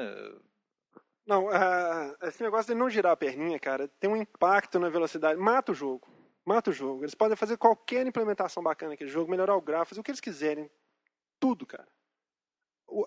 [1.27, 5.39] Não, uh, esse negócio de não girar a perninha, cara, tem um impacto na velocidade.
[5.39, 6.09] Mata o jogo.
[6.45, 7.05] Mata o jogo.
[7.05, 10.71] Eles podem fazer qualquer implementação bacana naquele jogo, melhorar o gráfico, o que eles quiserem.
[11.39, 11.87] Tudo, cara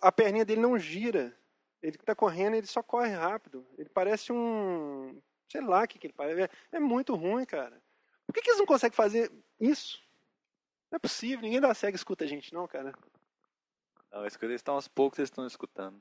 [0.01, 1.35] a perninha dele não gira.
[1.81, 3.65] Ele está correndo, ele só corre rápido.
[3.77, 6.37] Ele parece um sei lá o que, que ele faz.
[6.37, 7.81] É, é muito ruim, cara.
[8.25, 10.01] Por que, que eles não conseguem fazer isso?
[10.91, 12.93] Não é possível, ninguém da SEGA escuta a gente, não, cara.
[14.11, 15.99] Não, eles estão aos poucos, eles estão escutando.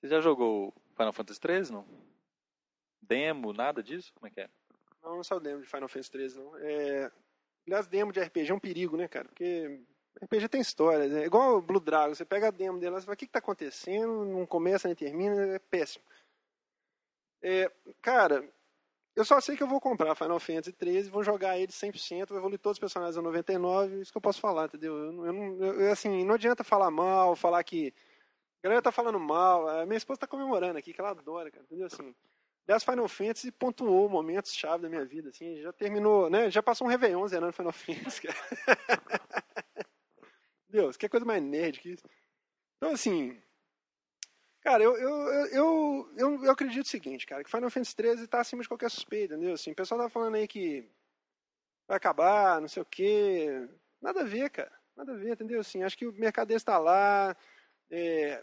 [0.00, 1.86] Você já jogou Final Fantasy XIII, não?
[3.00, 4.12] Demo, nada disso?
[4.14, 4.50] Como é que é?
[5.02, 6.56] Não, não saiu demo de Final Fantasy XIII, não.
[6.58, 7.10] É...
[7.66, 9.28] Aliás, demo de RPG é um perigo, né, cara?
[9.28, 9.80] Porque
[10.20, 11.24] RPG tem história, né?
[11.24, 13.38] Igual o Blue Dragon, você pega a demo dele, você fala, o que, que tá
[13.38, 14.24] acontecendo?
[14.24, 16.04] Não começa nem termina, é péssimo.
[17.40, 17.70] É,
[18.00, 18.48] cara,
[19.14, 22.38] eu só sei que eu vou comprar Final Fantasy XIII, vou jogar ele 100%, vou
[22.38, 24.96] evoluir todos os personagens a 99, isso que eu posso falar, entendeu?
[24.96, 27.92] Eu, eu eu, assim, não adianta falar mal, falar que
[28.62, 31.64] a galera tá falando mal, a minha esposa tá comemorando aqui, que ela adora, cara,
[31.64, 31.86] entendeu?
[31.86, 32.14] Assim,
[32.66, 36.50] das Final Fantasy pontuou momentos chave da minha vida, assim, já terminou, né?
[36.50, 38.38] Já passou um Réveillon zerando Final Fantasy, cara.
[40.68, 42.04] Deus, que coisa mais nerd que isso.
[42.78, 43.38] Então, assim,
[44.62, 48.40] cara, eu, eu, eu, eu, eu acredito o seguinte, cara, que Final Fantasy XIII tá
[48.40, 49.54] acima de qualquer suspeita, entendeu?
[49.54, 50.88] Assim, o pessoal tá falando aí que
[51.86, 53.68] vai acabar, não sei o quê.
[54.00, 54.72] Nada a ver, cara.
[54.96, 55.60] Nada a ver, entendeu?
[55.60, 57.36] Assim, acho que o mercado está lá.
[57.90, 58.42] É,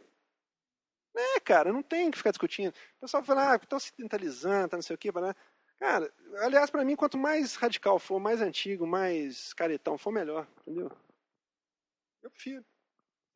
[1.15, 2.69] é, cara, não tem que ficar discutindo.
[2.97, 5.11] O pessoal fala, ah, estão se tentalizando, tá não sei o quê.
[5.11, 5.33] Né?
[5.79, 10.91] Cara, aliás, para mim, quanto mais radical for, mais antigo, mais caretão for, melhor, entendeu?
[12.21, 12.65] Eu prefiro.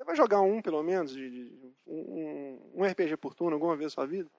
[0.03, 3.85] Você vai jogar um, pelo menos, de, de um, um, RPG por turno alguma vez
[3.85, 4.29] na sua vida?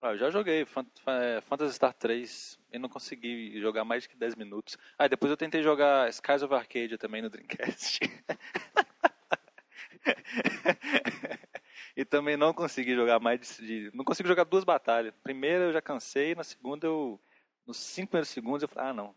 [0.00, 4.78] Ah, eu já joguei Phantasy Star 3 e não consegui jogar mais que 10 minutos.
[4.98, 8.00] Ah, depois eu tentei jogar Skies of Arcadia também no Dreamcast.
[11.94, 15.12] e também não consegui jogar mais de, Não consigo jogar duas batalhas.
[15.22, 17.20] Primeira eu já cansei, na segunda eu.
[17.66, 19.14] Nos cinco primeiros segundos eu falei, ah não.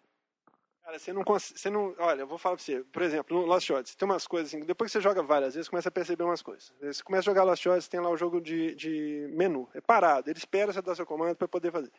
[0.88, 1.94] Cara, você não você não.
[1.98, 2.82] Olha, eu vou falar pra você.
[2.82, 4.64] Por exemplo, no Lost Odyssey, tem umas coisas assim.
[4.64, 6.74] Depois que você joga várias vezes, começa a perceber umas coisas.
[6.82, 9.68] Você começa a jogar Lost Odyssey, tem lá o jogo de, de menu.
[9.74, 10.30] É parado.
[10.30, 11.92] Ele espera você dar seu comando para poder fazer.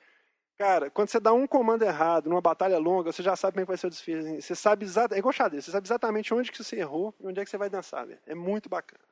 [0.57, 3.65] Cara, quando você dá um comando errado numa batalha longa, você já sabe como é
[3.67, 4.41] que vai ser o desfile.
[4.41, 5.17] Você sabe exatamente.
[5.17, 7.59] É igual xadrez, você sabe exatamente onde que você errou e onde é que você
[7.59, 8.09] vai dançar.
[8.25, 9.05] É muito bacana.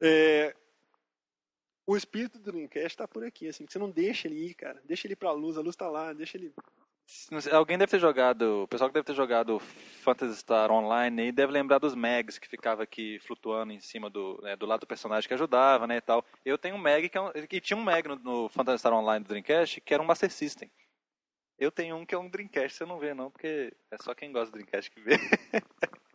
[0.00, 0.54] É,
[1.84, 4.80] o espírito do Dreamcast está por aqui, assim, você não deixa ele ir, cara.
[4.84, 6.54] Deixa ele ir pra luz, a luz está lá, deixa ele.
[7.52, 11.78] Alguém deve ter jogado, o pessoal que deve ter jogado Phantasy Star Online deve lembrar
[11.78, 15.34] dos Mags que ficava aqui flutuando em cima do, né, do lado do personagem que
[15.34, 16.24] ajudava, né, e tal.
[16.44, 18.92] Eu tenho um Mag que, é um, que tinha um Mag no, no Phantasy Star
[18.92, 20.68] Online do Dreamcast que era um Master System.
[21.58, 24.32] Eu tenho um que é um Dreamcast, você não vê não, porque é só quem
[24.32, 25.14] gosta do Dreamcast que vê.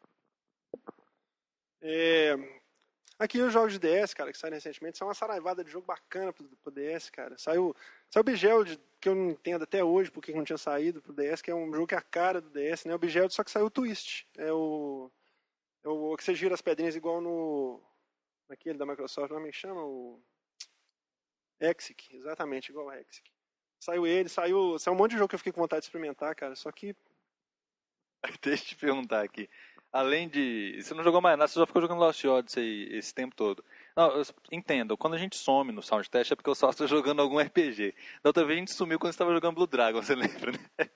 [1.82, 2.61] é,
[3.22, 6.34] Aqui os jogos de DS, cara, que saíram recentemente, são uma saraivada de jogo bacana
[6.34, 7.38] pro, pro DS, cara.
[7.38, 7.76] Saiu,
[8.10, 11.40] saiu o Bigeld, que eu não entendo até hoje porque não tinha saído pro DS,
[11.40, 12.96] que é um jogo que é a cara do DS, né?
[12.96, 14.28] O Bigeld, só que saiu o Twist.
[14.36, 15.12] É o,
[15.84, 17.80] é o que você gira as pedrinhas igual no.
[18.50, 19.86] Naquele da Microsoft, não me chama?
[19.86, 20.20] O.
[21.60, 23.30] Exic, exatamente, igual o Exic.
[23.80, 26.34] Saiu ele, saiu, saiu um monte de jogo que eu fiquei com vontade de experimentar,
[26.34, 26.96] cara, só que.
[28.42, 29.48] Deixa eu te perguntar aqui
[29.92, 30.82] além de.
[30.82, 33.64] Você não jogou mais nada, você só ficou jogando Lost Odyssey esse tempo todo.
[33.96, 37.40] Não, quando a gente some no Sound Test é porque eu só estou jogando algum
[37.40, 37.94] RPG.
[38.24, 40.60] Da outra vez a gente sumiu quando estava jogando Blue Dragon, você lembra, né?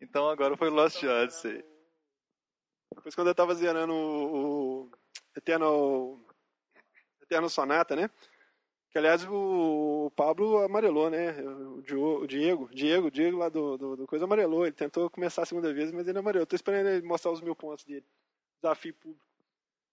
[0.00, 1.64] Então agora foi Lost Odyssey.
[2.94, 4.90] Depois quando eu estava zerando o, o
[5.34, 6.20] Eternal,
[7.22, 8.10] Eternal Sonata, né?
[8.94, 11.34] Que aliás o Pablo amarelou, né?
[11.42, 14.64] O Diego, Diego, Diego lá do, do, do, Coisa amarelou.
[14.64, 16.44] Ele tentou começar a segunda vez, mas ele amarelou.
[16.44, 18.06] Estou esperando ele mostrar os mil pontos dele.
[18.62, 19.26] Desafio público.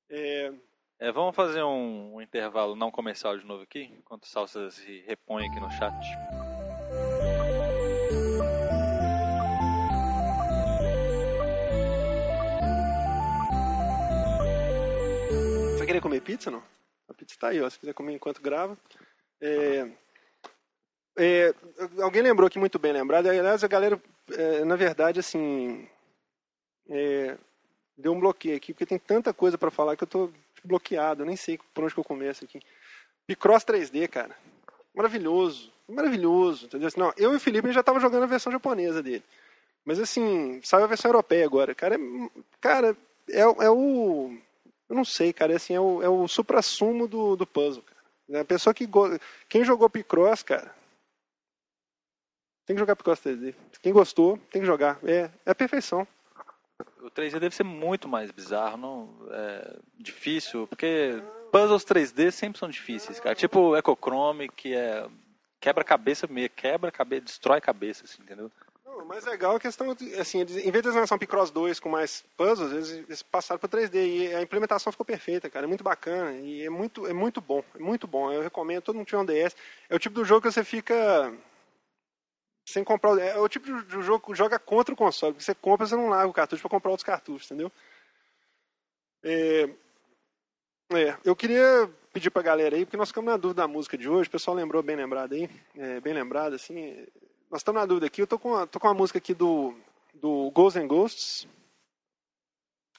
[0.08, 0.54] É...
[1.00, 5.00] É, vamos fazer um, um, intervalo não comercial de novo aqui, enquanto o Salsa se
[5.08, 5.98] repõe aqui no chat.
[15.76, 16.62] Você querer comer pizza, não?
[17.32, 18.78] Está aí, ó, se quiser comer enquanto grava.
[19.40, 19.88] É,
[21.18, 21.54] é,
[22.02, 23.28] alguém lembrou aqui muito bem lembrado.
[23.28, 24.02] Aliás, a galera,
[24.32, 25.88] é, na verdade, assim,
[26.90, 27.38] é,
[27.98, 30.32] deu um bloqueio aqui, porque tem tanta coisa para falar que eu estou
[30.64, 31.24] bloqueado.
[31.24, 32.60] Eu nem sei por onde que eu começo aqui.
[33.26, 34.36] Picross 3D, cara.
[34.94, 35.72] Maravilhoso.
[35.88, 36.66] Maravilhoso.
[36.66, 36.88] Entendeu?
[36.88, 39.24] Assim, não, eu e o Felipe já tava jogando a versão japonesa dele.
[39.84, 41.74] Mas assim, saiu a versão europeia agora.
[41.74, 42.00] Cara, é,
[42.60, 42.98] cara,
[43.30, 44.38] é, é o
[44.92, 45.54] eu não sei, cara.
[45.54, 48.42] É assim, é o, é o supra-sumo do, do puzzle, cara.
[48.42, 48.86] A pessoa que.
[48.86, 49.08] Go...
[49.48, 50.76] Quem jogou Picross, cara.
[52.66, 53.56] Tem que jogar Picross 3D.
[53.82, 55.00] Quem gostou, tem que jogar.
[55.06, 56.06] É, é a perfeição.
[57.02, 59.28] O 3D deve ser muito mais bizarro, não?
[59.32, 61.22] É difícil, porque
[61.52, 63.34] puzzles 3D sempre são difíceis, cara.
[63.34, 65.08] Tipo o Echochrome, que é
[65.60, 68.52] quebra-cabeça meio, quebra-cabeça, destrói cabeça, assim, entendeu?
[69.12, 71.82] Mais legal é a questão, assim, eles, em vez de eles lançar um Picross 2
[71.82, 75.66] com mais puzzles, eles, eles passaram para 3D e a implementação ficou perfeita, cara.
[75.66, 78.32] É muito bacana e é muito, é muito bom, é muito bom.
[78.32, 79.54] Eu recomendo, todo mundo tiver um DS.
[79.90, 81.30] É o tipo do jogo que você fica
[82.66, 83.20] sem comprar.
[83.20, 85.36] É o tipo de jogo que joga contra o console.
[85.38, 87.70] Você compra, você não larga o cartucho para comprar outros cartuchos, entendeu?
[89.26, 89.64] É,
[90.94, 94.08] é, eu queria pedir pra galera aí, porque nós ficamos na dúvida da música de
[94.08, 97.06] hoje, o pessoal lembrou bem lembrado aí, é, bem lembrado, assim.
[97.52, 99.76] Nós estamos na dúvida aqui, eu tô com, a, tô com a música aqui do,
[100.14, 101.48] do Ghosts and Ghosts,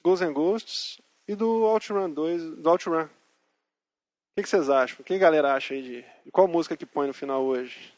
[0.03, 3.05] Ghosts and Ghosts e do OutRun 2, do OutRun.
[3.05, 3.09] O
[4.35, 4.97] que, que vocês acham?
[4.99, 7.91] O que a galera acha aí de, de qual música que põe no final hoje?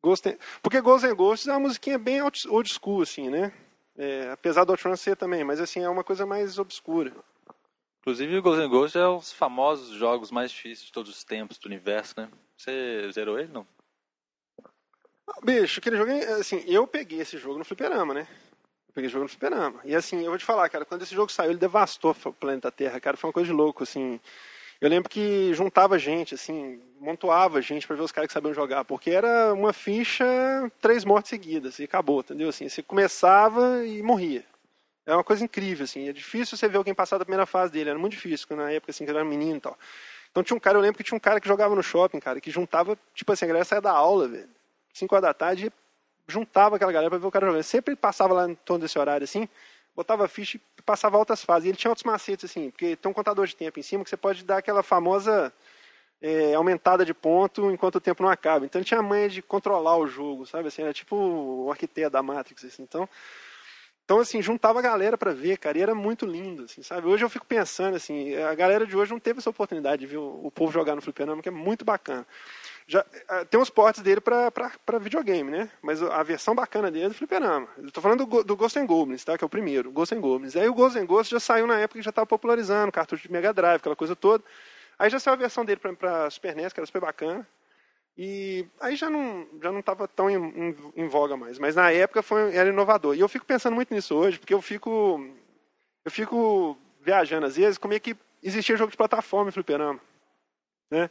[0.00, 3.52] Ghost and, porque Ghosts and Ghosts é uma musiquinha bem old school, assim, né?
[3.96, 7.12] É, apesar do OutRun ser também, mas assim, é uma coisa mais obscura.
[8.02, 11.24] Inclusive o Ghosts and Ghosts é um dos famosos jogos mais difíceis de todos os
[11.24, 12.30] tempos do universo, né?
[12.56, 13.66] Você zerou ele, não?
[15.42, 16.10] Bicho, aquele jogo,
[16.40, 18.26] assim, eu peguei esse jogo no fliperama, né?
[18.88, 19.80] Eu peguei esse jogo no fliperama.
[19.84, 22.70] E assim, eu vou te falar, cara, quando esse jogo saiu, ele devastou o planeta
[22.70, 24.20] Terra, cara, foi uma coisa de louco, assim.
[24.80, 28.84] Eu lembro que juntava gente, assim, montoava gente para ver os caras que sabiam jogar,
[28.84, 30.24] porque era uma ficha,
[30.80, 32.48] três mortes seguidas, e acabou, entendeu?
[32.48, 34.44] Assim, você começava e morria.
[35.04, 37.90] É uma coisa incrível, assim, é difícil você ver alguém passar da primeira fase dele,
[37.90, 39.78] era muito difícil, na época, assim, que era menino e tal.
[40.30, 42.40] Então tinha um cara, eu lembro que tinha um cara que jogava no shopping, cara,
[42.40, 44.48] que juntava, tipo assim, a galera saia da aula, velho,
[44.92, 45.72] 5 horas da tarde,
[46.26, 47.62] juntava aquela galera para ver o cara jogando.
[47.62, 49.48] Sempre passava lá em torno desse horário assim,
[49.96, 51.66] botava ficha e passava altas fases.
[51.66, 54.10] E ele tinha outros macetes assim, porque tem um contador de tempo em cima que
[54.10, 55.52] você pode dar aquela famosa
[56.20, 58.64] é, aumentada de ponto enquanto o tempo não acaba.
[58.64, 62.10] Então ele tinha a manha de controlar o jogo, sabe assim, era tipo o arquiteto
[62.10, 62.82] da Matrix assim.
[62.82, 63.08] Então,
[64.04, 67.06] então assim, juntava a galera para ver, cara, e era muito lindo, assim, sabe?
[67.06, 70.16] Hoje eu fico pensando assim, a galera de hoje não teve essa oportunidade de ver
[70.16, 72.26] o, o povo jogar no fliperama, que é muito bacana.
[72.90, 75.70] Já, é, tem uns portes dele para videogame, né?
[75.82, 77.68] Mas a versão bacana dele é do fliperama.
[77.76, 79.36] Eu tô falando do, do Ghost and Goblins, tá?
[79.36, 80.56] Que é o primeiro, Ghost and Goblins.
[80.56, 83.30] Aí o Ghost and Ghosts já saiu na época que já estava popularizando, cartucho de
[83.30, 84.42] Mega Drive, aquela coisa toda.
[84.98, 87.46] Aí já saiu a versão dele para Super NES, que era super bacana.
[88.16, 91.58] E aí já não já não estava tão em, em, em, voga mais.
[91.58, 93.14] Mas na época foi, era inovador.
[93.14, 95.22] E eu fico pensando muito nisso hoje, porque eu fico
[96.06, 100.00] eu fico viajando às vezes como é que existia jogo de plataforma em fliperama.
[100.90, 101.10] Né?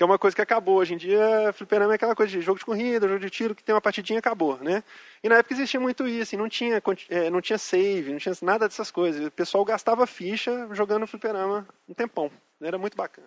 [0.00, 0.78] Que é uma coisa que acabou.
[0.78, 3.62] Hoje em dia, fliperama é aquela coisa de jogo de corrida, jogo de tiro, que
[3.62, 4.82] tem uma partidinha acabou, né?
[5.22, 8.66] E na época existia muito isso, não tinha, é, não tinha save, não tinha nada
[8.66, 9.26] dessas coisas.
[9.26, 12.32] O pessoal gastava ficha jogando fliperama um tempão.
[12.62, 13.26] Era muito bacana.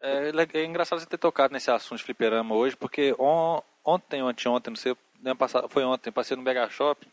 [0.00, 0.30] É,
[0.60, 4.76] é engraçado você ter tocado nesse assunto de fliperama hoje, porque on, ontem, anteontem, não
[4.76, 4.96] sei,
[5.68, 7.04] foi ontem, passei no Mega Shop,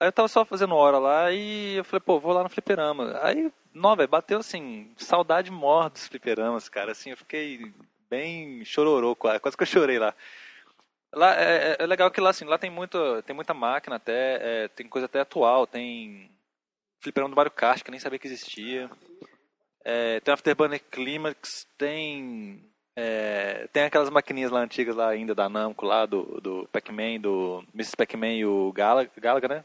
[0.00, 3.20] Aí eu tava só fazendo hora lá e eu falei, pô, vou lá no fliperama.
[3.22, 6.92] Aí, não, velho, bateu assim, saudade morta dos fliperamas, cara.
[6.92, 7.70] Assim, eu fiquei
[8.08, 10.14] bem chororô, quase, quase que eu chorei lá.
[11.12, 14.64] Lá é, é, é legal que lá, assim, lá tem, muito, tem muita máquina até,
[14.64, 16.30] é, tem coisa até atual, tem
[17.00, 18.90] fliperama do Mario Kart, que eu nem sabia que existia.
[19.84, 22.64] É, tem Afterburner Climax, tem
[22.96, 27.64] é, tem aquelas maquininhas lá antigas lá ainda da Namco lá, do, do Pac-Man, do
[27.74, 27.96] Mrs.
[27.96, 29.64] Pac-Man e o Galaga, Galaga, né?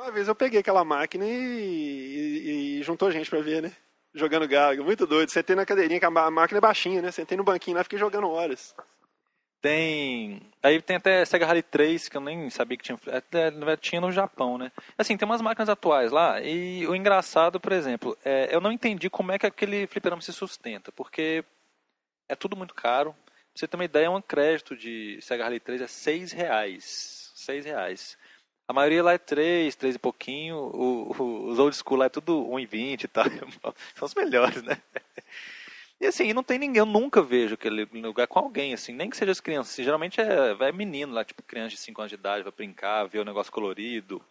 [0.00, 3.70] Uma vez eu peguei aquela máquina e, e, e juntou gente pra ver, né?
[4.14, 5.28] Jogando Gaga, muito doido.
[5.28, 7.10] Sentei na cadeirinha, que a máquina é baixinha, né?
[7.10, 8.74] Sentei no banquinho lá e fiquei jogando horas.
[9.60, 10.40] Tem.
[10.62, 12.98] Aí tem até Sega Rally 3, que eu nem sabia que tinha.
[13.08, 14.72] Até, tinha no Japão, né?
[14.96, 16.40] Assim, tem umas máquinas atuais lá.
[16.40, 20.32] E o engraçado, por exemplo, é, eu não entendi como é que aquele fliperama se
[20.32, 20.90] sustenta.
[20.90, 21.44] Porque
[22.26, 23.12] é tudo muito caro.
[23.12, 27.32] Pra você ter uma ideia, um crédito de Sega Rally 3 é 6 reais.
[27.34, 28.16] 6 reais.
[28.70, 30.56] A maioria lá é 3, 3 e pouquinho.
[30.56, 33.24] O, o, os old school lá é tudo 1,20 e tal.
[33.96, 34.80] São os melhores, né?
[36.00, 39.16] E assim, não tem ninguém, eu nunca vejo aquele lugar com alguém, assim, nem que
[39.16, 39.72] seja as crianças.
[39.72, 43.08] Assim, geralmente é, é menino lá, tipo criança de 5 anos de idade, vai brincar,
[43.08, 44.22] ver o negócio colorido,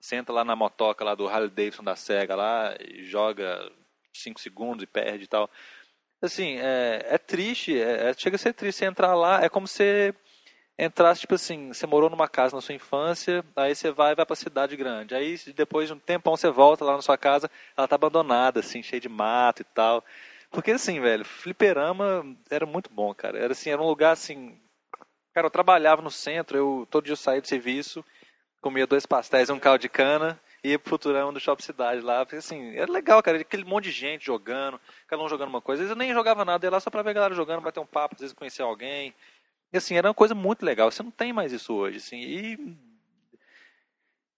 [0.00, 3.68] senta lá na motoca lá do Harley Davidson da SEGA lá e joga
[4.14, 5.50] 5 segundos e perde e tal.
[6.22, 9.66] Assim, é, é triste, é, é, chega a ser triste você entrar lá, é como
[9.66, 10.14] se
[10.78, 14.36] entrasse, tipo assim, você morou numa casa na sua infância, aí você vai vai pra
[14.36, 15.14] cidade grande.
[15.14, 18.82] Aí depois de um tempão você volta lá na sua casa, ela tá abandonada, assim,
[18.82, 20.04] cheia de mato e tal.
[20.50, 23.38] Porque assim, velho, fliperama era muito bom, cara.
[23.38, 24.56] Era assim, era um lugar assim.
[25.34, 28.04] Cara, eu trabalhava no centro, eu todo dia eu saía do serviço,
[28.60, 32.24] comia dois pastéis e um caldo de cana, ia pro futurão do Shop Cidade lá.
[32.24, 33.38] Porque assim, era legal, cara.
[33.40, 35.82] Aquele monte de gente jogando, cada um jogando uma coisa.
[35.82, 37.80] Às vezes eu nem jogava nada, ia lá só pra ver a galera jogando, bater
[37.80, 39.14] um papo, às vezes conhecer alguém.
[39.72, 40.90] E assim, era uma coisa muito legal.
[40.90, 42.20] Você não tem mais isso hoje, assim.
[42.20, 42.76] E,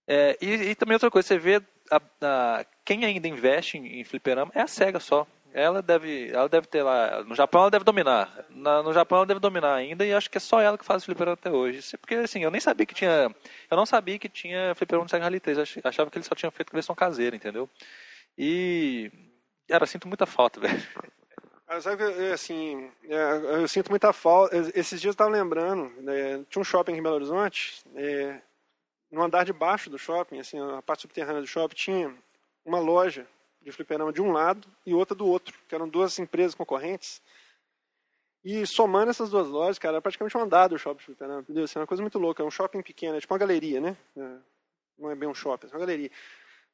[0.07, 4.03] é, e, e também outra coisa, você vê a, a, quem ainda investe em, em
[4.03, 5.27] fliperama é a SEGA só.
[5.53, 7.23] Ela deve, ela deve ter lá.
[7.23, 8.45] No Japão ela deve dominar.
[8.49, 11.03] Na, no Japão ela deve dominar ainda e acho que é só ela que faz
[11.03, 11.79] fliperama até hoje.
[11.79, 13.33] Isso é porque assim, eu nem sabia que tinha.
[13.69, 15.57] Eu não sabia que tinha fliperama no Sega Rally 3.
[15.57, 17.69] Eu achava que ele só tinha feito versão caseira, entendeu?
[18.37, 19.11] E.
[19.67, 20.81] Cara, sinto muita falta, velho.
[21.79, 22.03] Sabe,
[22.33, 24.55] assim, é, eu sinto muita falta.
[24.75, 28.41] Esses dias eu estava lembrando, né, tinha um shopping em Belo Horizonte, é,
[29.09, 32.17] no andar de baixo do shopping, assim, a parte subterrânea do shopping, tinha
[32.65, 33.25] uma loja
[33.61, 37.21] de fliperama de um lado e outra do outro, que eram duas empresas concorrentes.
[38.43, 41.63] E somando essas duas lojas, cara, era praticamente um andar do shopping de fliperama, entendeu?
[41.63, 43.95] Assim, é uma coisa muito louca, é um shopping pequeno, é tipo uma galeria, né?
[44.17, 44.37] É,
[44.97, 46.11] não é bem um shopping, é uma galeria.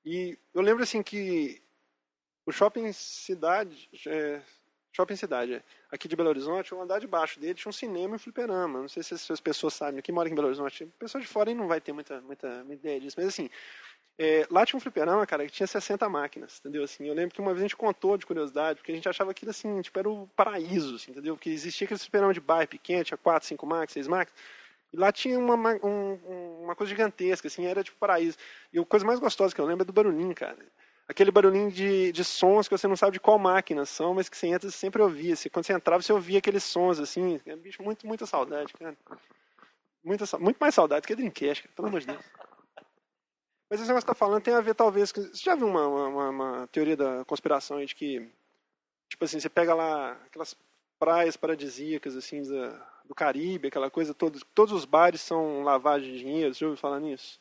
[0.04, 1.62] E eu lembro, assim, que
[2.48, 4.42] o shopping cidade, é,
[4.98, 8.14] shopping cidade, é, aqui de Belo Horizonte, o andar de baixo dele tinha um cinema
[8.14, 8.82] e um fliperama.
[8.82, 11.68] Não sei se as pessoas sabem, aqui mora em Belo Horizonte, pessoa de fora não
[11.68, 13.48] vai ter muita, muita, muita ideia disso, mas assim,
[14.18, 16.84] é, lá tinha um fliperama, cara, que tinha 60 máquinas, entendeu?
[16.84, 19.30] Assim, eu lembro que uma vez a gente contou de curiosidade, porque a gente achava
[19.30, 21.36] aquilo assim, tipo, era o paraíso, assim, entendeu?
[21.36, 24.40] Porque existia aquele fliperama de bairro pequeno, tinha 4, 5 máquinas, 6 máquinas,
[24.92, 28.38] e lá tinha uma, um, uma coisa gigantesca, assim, era tipo paraíso.
[28.74, 30.58] E a coisa mais gostosa que eu lembro é do barulhinho, cara.
[31.08, 34.36] Aquele barulhinho de, de sons que você não sabe de qual máquina são, mas que
[34.36, 35.34] você entra, você sempre ouvia.
[35.34, 37.40] Assim, quando você entrava, você ouvia aqueles sons, assim.
[37.46, 38.98] É bicho, muito, muita saudade, cara.
[40.04, 42.26] Muita, muito mais saudade que a Dreamcast, cara, pelo amor de Deus.
[43.70, 45.12] Mas esse negócio que você está falando tem a ver, talvez.
[45.12, 45.22] Com...
[45.22, 48.30] Você já viu uma, uma, uma teoria da conspiração de que,
[49.10, 50.58] tipo assim, você pega lá aquelas
[51.00, 52.70] praias paradisíacas, assim, da,
[53.06, 56.54] do Caribe, aquela coisa, todos, todos os bares são lavagem de dinheiro.
[56.54, 57.40] Você já ouviu falar nisso?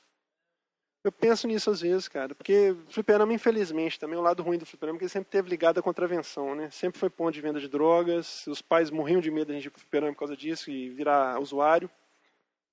[1.06, 4.96] Eu penso nisso às vezes, cara, porque fliperama, infelizmente, também o lado ruim do fliperama
[4.96, 6.68] é que ele sempre teve ligado à contravenção, né?
[6.72, 9.66] Sempre foi ponto de venda de drogas, os pais morriam de medo de a gente
[9.66, 11.88] ir pro fliperama por causa disso e virar usuário.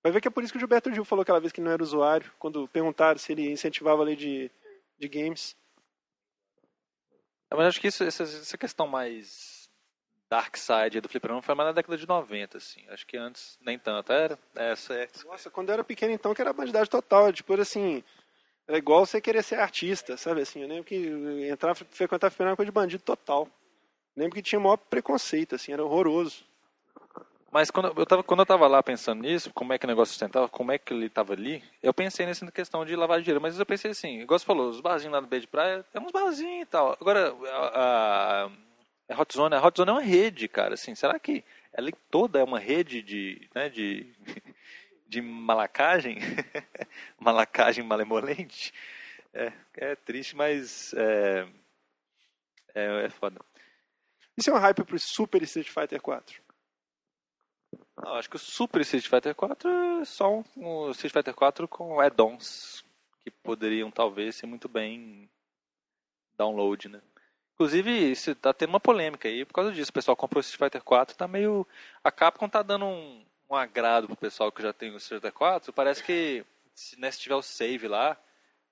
[0.01, 1.69] Vai ver que é por isso que o Gilberto Gil falou aquela vez que não
[1.69, 4.49] era usuário, quando perguntaram se ele incentivava a lei de,
[4.97, 5.55] de games.
[7.51, 9.69] É, mas acho que isso, essa, essa questão mais
[10.27, 12.83] dark side do fliperama foi mais na década de 90, assim.
[12.89, 14.11] Acho que antes nem tanto.
[14.11, 15.07] Era essa é.
[15.23, 18.03] Nossa, quando eu era pequeno então que era bandidagem total, tipo assim,
[18.67, 20.61] era igual você querer ser artista, sabe assim?
[20.61, 20.95] Eu lembro que
[21.49, 23.47] entrar frequentar fliperama era coisa de bandido total.
[24.15, 26.45] Eu lembro que tinha o maior preconceito, assim, era horroroso.
[27.51, 30.11] Mas quando eu, tava, quando eu tava lá pensando nisso, como é que o negócio
[30.11, 33.39] sustentava, como é que ele tava ali, eu pensei nessa questão de lavar dinheiro.
[33.39, 35.99] Mas eu pensei assim, igual você falou, os barzinhos lá no Beira de Praia, é
[35.99, 36.97] uns barzinhos e tal.
[36.99, 38.49] Agora, a, a,
[39.09, 40.73] a Hot Zone, a Hot Zone é uma rede, cara.
[40.73, 44.11] Assim, será que ela toda é uma rede de, né, de,
[45.13, 46.17] de malacagem?
[47.19, 48.73] malacagem malemolente?
[49.31, 51.47] É, é triste, mas é,
[52.73, 53.39] é, é foda.
[54.35, 56.41] Isso é um hype pro Super Street Fighter 4?
[57.95, 59.69] Não, acho que o Super Street Fighter 4
[60.01, 62.83] é só um, um Street Fighter 4 com add-ons
[63.23, 65.29] que poderiam talvez ser muito bem
[66.35, 67.01] download, né?
[67.53, 69.91] Inclusive, isso tá tendo uma polêmica aí por causa disso.
[69.91, 71.67] O pessoal comprou o Street Fighter 4, tá meio.
[72.03, 73.23] A Capcom tá dando um,
[73.53, 75.73] um agrado pro pessoal que já tem o Street Fighter 4.
[75.73, 78.17] Parece que se, né, se tiver o save lá,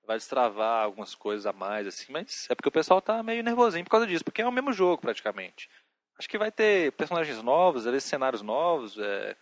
[0.04, 3.84] vai destravar algumas coisas a mais, assim, mas é porque o pessoal tá meio nervosinho
[3.84, 5.70] por causa disso, porque é o mesmo jogo praticamente.
[6.18, 8.98] Acho que vai ter personagens novos, cenários novos.
[8.98, 9.36] É...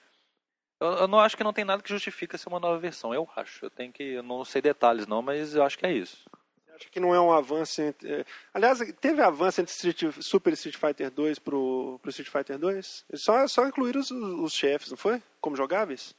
[0.78, 3.12] Eu, eu, não acho que não tem nada que justifique ser uma nova versão.
[3.12, 3.66] Eu acho.
[3.66, 4.02] Eu tenho que.
[4.02, 6.24] Eu não sei detalhes não, mas eu acho que é isso.
[6.80, 8.10] Acha que não é um avanço entre.
[8.10, 8.24] É...
[8.54, 13.04] Aliás, teve avanço entre Street, Super Street Fighter 2 pro, pro Street Fighter 2?
[13.14, 15.22] Só, só incluíram os, os chefes, não foi?
[15.40, 16.14] Como jogáveis?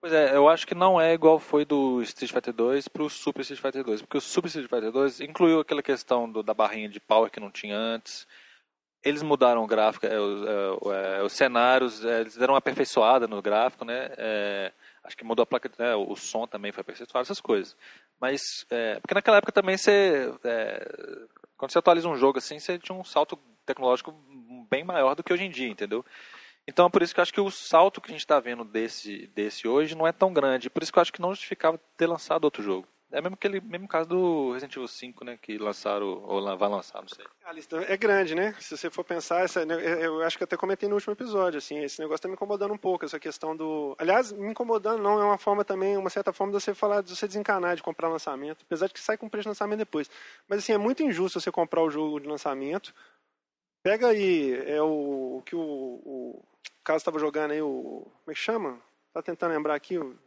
[0.00, 3.40] Pois é, eu acho que não é igual foi do Street Fighter 2 pro Super
[3.40, 6.88] Street Fighter 2, porque o Super Street Fighter 2 incluiu aquela questão do, da barrinha
[6.88, 8.26] de power que não tinha antes,
[9.04, 13.42] eles mudaram o gráfico, é, é, é, os cenários, é, eles deram uma aperfeiçoada no
[13.42, 14.10] gráfico, né?
[15.02, 15.94] Acho que mudou a placa, né?
[15.94, 17.76] o som também foi aperfeiçoado, essas coisas.
[18.20, 18.40] Mas,
[19.02, 20.32] porque naquela época também você,
[21.56, 24.14] quando você atualiza um jogo assim, você tinha um salto tecnológico
[24.70, 26.04] bem maior do que hoje em dia, entendeu?
[26.66, 29.26] Então, por isso que eu acho que o salto que a gente está vendo desse,
[29.34, 30.70] desse hoje não é tão grande.
[30.70, 32.88] Por isso que eu acho que não justificava ter lançado outro jogo.
[33.14, 35.38] É mesmo aquele mesmo caso do Resident Evil 5, né?
[35.40, 37.24] Que lançaram, ou vai lançar, não sei.
[37.44, 38.56] A lista é grande, né?
[38.58, 41.78] Se você for pensar, essa, né, eu acho que até comentei no último episódio, assim,
[41.78, 43.94] esse negócio tá me incomodando um pouco, essa questão do.
[44.00, 47.14] Aliás, me incomodando não, é uma forma também, uma certa forma de você falar, de
[47.14, 50.10] você desencanar de comprar lançamento, apesar de que sai com preço de lançamento depois.
[50.48, 52.92] Mas assim, é muito injusto você comprar o jogo de lançamento.
[53.80, 56.44] Pega aí, é o, o que o, o
[56.82, 58.10] caso estava jogando aí, o.
[58.24, 58.80] Como é que chama?
[59.12, 60.18] Tá tentando lembrar aqui, o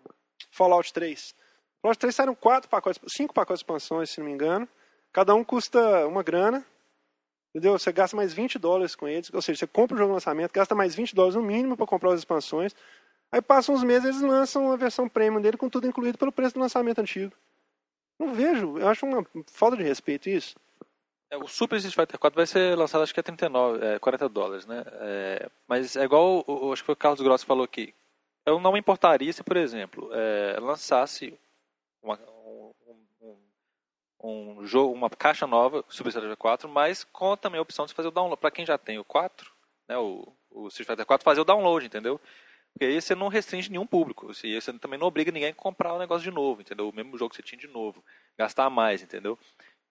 [0.51, 1.35] Fallout 3.
[1.81, 4.67] Fallout 3 saíram quatro pacotes, cinco pacotes de expansões, se não me engano.
[5.11, 6.65] Cada um custa uma grana.
[7.49, 7.77] Entendeu?
[7.77, 9.31] Você gasta mais 20 dólares com eles.
[9.33, 11.87] Ou seja, você compra o jogo de lançamento, gasta mais 20 dólares no mínimo para
[11.87, 12.75] comprar as expansões.
[13.31, 16.53] Aí passam uns meses eles lançam a versão premium dele com tudo incluído pelo preço
[16.53, 17.33] do lançamento antigo.
[18.19, 20.55] Não vejo, eu acho uma falta de respeito isso.
[21.29, 24.29] É, o Super Street Fighter 4 vai ser lançado acho que é 39, é, 40
[24.29, 24.83] dólares, né?
[25.01, 27.93] É, mas é igual, o, acho que foi o Carlos Gross falou aqui.
[28.45, 31.37] Eu não me importaria se, por exemplo, é, lançasse
[32.07, 32.73] uma, um,
[33.21, 37.85] um, um, jogo, uma caixa nova, Super Street Fighter 4, mas com também a opção
[37.85, 38.39] de fazer o download.
[38.39, 39.51] Para quem já tem o 4,
[39.87, 42.19] né, o, o Street Fighter 4, fazer o download, entendeu?
[42.73, 44.31] Porque aí você não restringe nenhum público.
[44.43, 46.89] E você também não obriga ninguém a comprar o negócio de novo, entendeu?
[46.89, 48.03] O mesmo jogo que você tinha de novo.
[48.37, 49.37] Gastar mais, entendeu?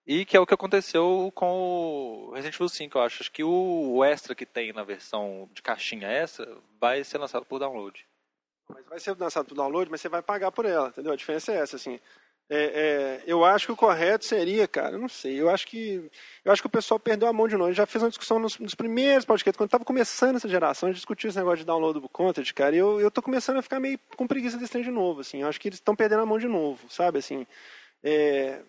[0.05, 3.23] E que é o que aconteceu com o Resident Evil 5, eu acho.
[3.23, 6.47] Acho que o extra que tem na versão de caixinha essa
[6.79, 8.07] vai ser lançado por download.
[8.69, 11.13] Mas vai ser lançado por download, mas você vai pagar por ela, entendeu?
[11.13, 11.99] A diferença é essa, assim.
[12.49, 16.09] É, é, eu acho que o correto seria, cara, não sei, eu acho que
[16.45, 17.73] eu acho que o pessoal perdeu a mão de novo.
[17.73, 20.99] Já fez uma discussão nos, nos primeiros podcasts, quando estava começando essa geração, a gente
[20.99, 23.81] discutiu esse negócio de download do content, cara, e eu, eu tô começando a ficar
[23.81, 25.41] meio com preguiça desse trem de novo, assim.
[25.41, 27.45] Eu acho que eles estão perdendo a mão de novo, sabe, assim.
[28.01, 28.61] É,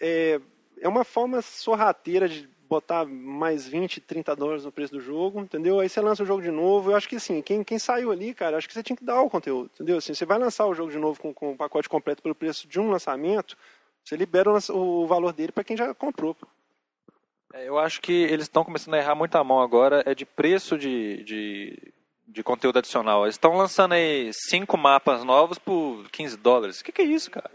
[0.00, 0.40] é,
[0.80, 5.80] é uma forma sorrateira de botar mais 20, 30 dólares no preço do jogo, entendeu?
[5.80, 6.90] Aí você lança o jogo de novo.
[6.90, 9.20] Eu acho que assim, quem, quem saiu ali, cara, acho que você tinha que dar
[9.20, 9.98] o conteúdo, entendeu?
[9.98, 12.66] Assim, você vai lançar o jogo de novo com, com o pacote completo pelo preço
[12.66, 13.56] de um lançamento,
[14.04, 16.36] você libera o, o valor dele para quem já comprou.
[17.52, 20.24] É, eu acho que eles estão começando a errar muito a mão agora, é de
[20.24, 21.92] preço de, de,
[22.26, 23.24] de conteúdo adicional.
[23.24, 26.80] Eles estão lançando aí cinco mapas novos por 15 dólares.
[26.80, 27.50] O que, que é isso, cara?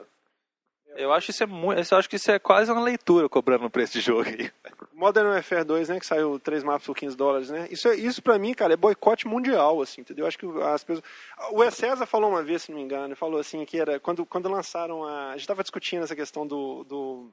[0.96, 3.70] Eu acho isso é muito, eu acho que isso é quase uma leitura cobrando o
[3.70, 4.52] preço de jogo aí.
[4.94, 7.68] Modern Warfare 2, né, que saiu três mapas por 15 dólares, né?
[7.72, 10.28] Isso é, isso para mim, cara, é boicote mundial, assim, entendeu?
[10.28, 11.04] Acho que as pessoas
[11.52, 11.72] O E.
[11.72, 15.04] César falou uma vez, se não me engano, falou assim que era quando quando lançaram
[15.04, 17.32] a, a gente estava discutindo essa questão do, do,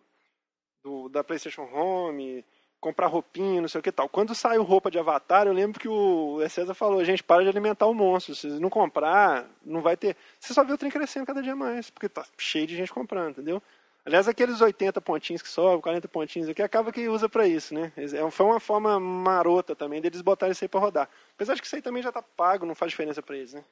[0.82, 2.44] do da PlayStation Home,
[2.81, 4.09] comprar roupinha, não sei o que tal.
[4.09, 6.39] Quando saiu roupa de Avatar, eu lembro que o.
[6.49, 10.16] César falou, gente, para de alimentar o monstro, se não comprar, não vai ter.
[10.39, 13.31] Você só vê o trem crescendo cada dia mais, porque tá cheio de gente comprando,
[13.31, 13.62] entendeu?
[14.05, 17.93] Aliás, aqueles 80 pontinhos que sobram, 40 pontinhos aqui, acaba que usa para isso, né?
[17.97, 21.11] É, foi uma forma marota também deles botarem isso aí para rodar.
[21.35, 23.64] Apesar de que isso aí também já tá pago, não faz diferença para eles, né?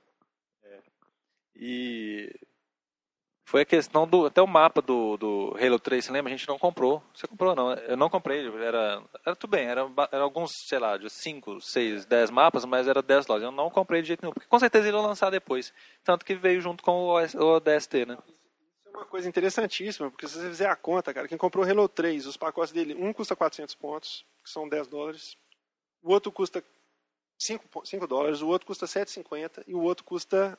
[0.65, 0.79] É.
[1.55, 2.35] E
[3.47, 4.27] foi a questão do.
[4.27, 6.33] Até o mapa do, do Halo 3, você lembra?
[6.33, 7.01] A gente não comprou.
[7.15, 7.73] Você comprou, não?
[7.73, 8.45] Eu não comprei.
[8.45, 12.89] Era, era tudo bem, era, era alguns, sei lá, de 5, 6, 10 mapas, mas
[12.89, 13.45] era 10 lojas.
[13.45, 14.33] Eu não comprei de jeito nenhum.
[14.33, 15.73] Porque com certeza ele ia lançar depois.
[16.03, 18.19] Tanto que veio junto com o, o DST, né?
[18.93, 22.27] uma coisa interessantíssima, porque se você fizer a conta, cara, quem comprou o Halo 3,
[22.27, 25.37] os pacotes dele, um custa 400 pontos, que são 10 dólares,
[26.03, 26.65] o outro custa
[27.39, 30.59] 5, 5 dólares, o outro custa 7,50 e o outro custa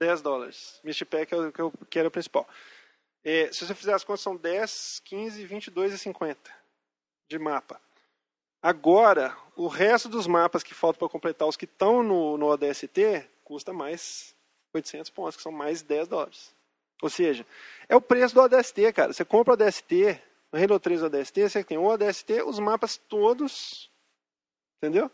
[0.00, 0.80] 10 dólares.
[0.82, 2.48] Mystery Pack é o que, eu, que era o principal.
[3.22, 6.50] É, se você fizer as contas, são 10, 15, 22 e 50
[7.28, 7.80] de mapa.
[8.62, 13.28] Agora, o resto dos mapas que faltam para completar os que estão no, no ODST
[13.44, 14.34] custa mais
[14.74, 16.54] 800 pontos, que são mais 10 dólares.
[17.02, 17.46] Ou seja,
[17.88, 19.12] é o preço do ODST, cara.
[19.12, 20.20] Você compra o ODST,
[20.52, 23.90] o Halo 3 ODST, você tem o ODST, os mapas todos,
[24.78, 25.10] entendeu?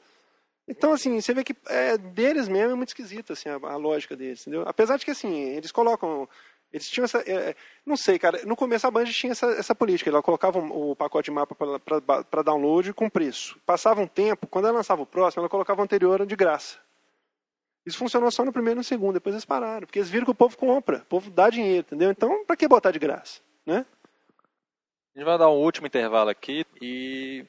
[0.69, 4.17] Então, assim, você vê que é, deles mesmo é muito esquisito, assim, a, a, lógica
[4.17, 4.65] deles, entendeu?
[4.67, 6.29] Apesar de que, assim, eles colocam...
[6.73, 7.19] Eles tinham essa...
[7.21, 7.55] É,
[7.85, 11.27] não sei, cara, no começo a Band tinha essa, essa política, ela colocava o pacote
[11.27, 13.57] de mapa para download com preço.
[13.65, 16.79] Passava um tempo, quando ela lançava o próximo, ela colocava o anterior de graça.
[17.87, 20.33] Isso funcionou só no primeiro e no segundo, depois eles pararam, porque eles viram que
[20.33, 22.11] o povo compra, o povo dá dinheiro, entendeu?
[22.11, 23.87] Então, para que botar de graça, né?
[25.15, 27.47] A gente vai dar um último intervalo aqui e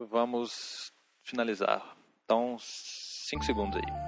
[0.00, 0.92] vamos
[1.26, 1.96] finalizar.
[2.24, 4.06] Então, cinco segundos aí.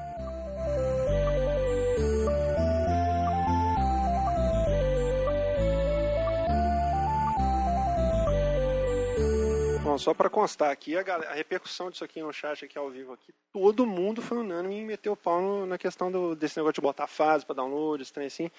[9.99, 13.13] só para constar aqui, a, galera, a, repercussão disso aqui no chat, aqui ao vivo,
[13.13, 16.75] aqui, todo mundo foi unânime em meter o pau no, na questão do, desse negócio
[16.75, 18.51] de botar fase para download, esse trem assim.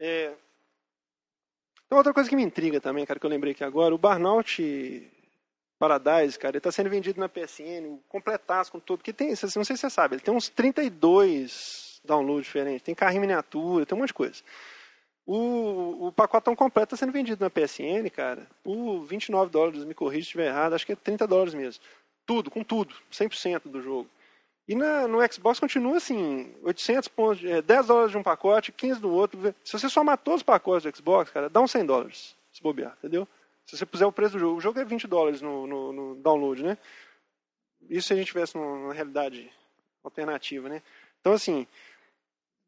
[0.00, 0.32] É...
[1.86, 4.62] Então, outra coisa que me intriga também, cara, que eu lembrei aqui agora, o Burnout
[5.82, 9.48] Paradise, cara, ele está sendo vendido na PSN, completaço com tudo, porque tem, não sei
[9.48, 14.10] se você sabe, ele tem uns 32 downloads diferentes, tem carrinho miniatura, tem um monte
[14.10, 14.44] de coisa.
[15.26, 20.22] O, o pacotão completo está sendo vendido na PSN, cara, por 29 dólares, me corrija
[20.22, 21.82] se estiver errado, acho que é 30 dólares mesmo.
[22.24, 24.08] Tudo, com tudo, 100% do jogo.
[24.68, 29.00] E na, no Xbox continua assim, 800 pontos, é, 10 dólares de um pacote, 15
[29.00, 29.52] do outro.
[29.64, 32.96] Se você somar todos os pacotes do Xbox, cara, dá uns 100 dólares, se bobear,
[33.00, 33.26] entendeu?
[33.72, 36.14] Se você puser o preço do jogo, o jogo é 20 dólares no, no, no
[36.16, 36.76] download, né?
[37.88, 39.50] Isso se a gente tivesse numa realidade
[40.04, 40.82] alternativa, né?
[41.18, 41.66] Então, assim,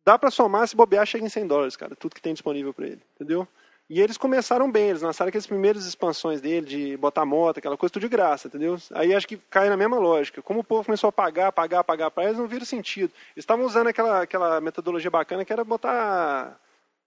[0.03, 2.87] dá para somar, se bobear, chega em 100 dólares, cara, tudo que tem disponível para
[2.87, 3.47] ele, entendeu?
[3.91, 7.93] E eles começaram bem, eles lançaram aquelas primeiras expansões dele, de botar moto, aquela coisa
[7.93, 8.79] tudo de graça, entendeu?
[8.95, 10.41] Aí acho que cai na mesma lógica.
[10.41, 13.13] Como o povo começou a pagar, pagar, pagar para eles, não viram sentido.
[13.37, 16.59] Eles estavam usando aquela, aquela metodologia bacana que era botar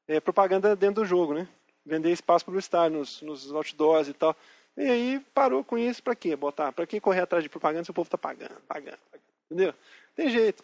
[0.08, 1.48] é, propaganda dentro do jogo, né?
[1.88, 4.36] Vender espaço publicitário nos, nos outdoors e tal.
[4.76, 6.36] E aí parou com isso para quê?
[6.36, 9.74] Botar, para quem correr atrás de propaganda se o povo está pagando, pagando, pagando, entendeu?
[10.16, 10.64] Tem jeito.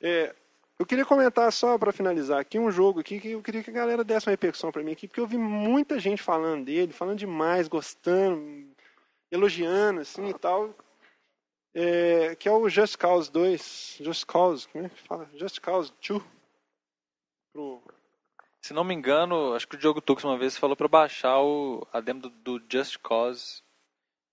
[0.00, 0.34] É,
[0.78, 3.72] eu queria comentar só para finalizar aqui um jogo aqui que eu queria que a
[3.72, 7.18] galera desse uma repercussão para mim aqui, porque eu vi muita gente falando dele, falando
[7.18, 8.66] demais, gostando,
[9.30, 10.74] elogiando assim e tal.
[11.74, 15.30] É, que é o Just Cause 2, Just Cause, como é que fala?
[15.34, 16.22] Just Cause 2.
[17.52, 17.82] Pro...
[18.62, 21.86] Se não me engano, acho que o Diogo Tux uma vez falou para baixar o,
[21.92, 23.62] a demo do, do Just Cause.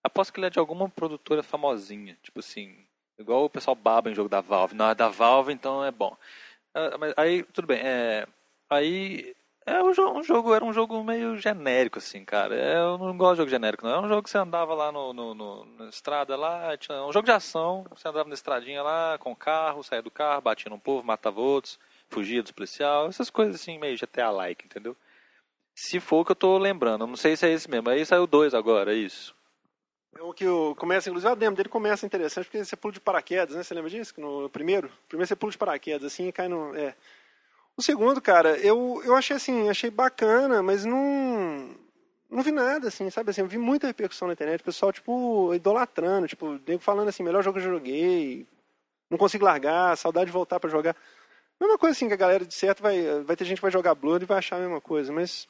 [0.03, 2.88] Aposto que ele é de alguma produtora famosinha, tipo assim,
[3.19, 4.73] Igual o pessoal baba em jogo da Valve.
[4.73, 6.15] Não, é da Valve, então é bom.
[6.73, 7.80] Ah, mas aí, tudo bem.
[7.84, 8.26] É,
[8.69, 9.35] aí,
[9.65, 12.56] é um jogo, um jogo, era um jogo meio genérico, assim, cara.
[12.56, 13.95] É, eu não gosto de jogo genérico, não.
[13.95, 17.11] É um jogo que você andava lá no, no, no, na estrada lá, tinha um
[17.11, 20.69] jogo de ação, você andava na estradinha lá, com o carro, saía do carro, batia
[20.69, 21.77] no povo, matava outros,
[22.10, 24.95] fugia dos policiais, essas coisas assim, meio GTA-like, entendeu?
[25.76, 27.90] Se for o que eu tô lembrando, não sei se é esse mesmo.
[27.90, 29.34] Aí saiu dois agora, é isso.
[30.18, 32.99] É o que o, começa, inclusive a demo dele começa interessante, porque você pula de
[32.99, 33.64] paraquedas, né?
[33.64, 34.14] Você lembra disso?
[34.18, 34.91] No primeiro?
[35.07, 36.76] Primeiro você pula de paraquedas, assim, e cai no.
[36.76, 36.95] É.
[37.77, 41.76] O segundo, cara, eu, eu achei assim, achei bacana, mas não.
[42.30, 45.52] Não vi nada, assim, sabe assim, eu vi muita repercussão na internet, o pessoal, tipo,
[45.56, 48.45] idolatrando, tipo, falando assim, melhor jogo que eu joguei,
[49.10, 50.95] não consigo largar, saudade de voltar para jogar.
[51.60, 53.95] Mesma coisa assim, que a galera de certo vai, vai ter gente que vai jogar
[53.95, 55.48] Blood e vai achar a mesma coisa, mas.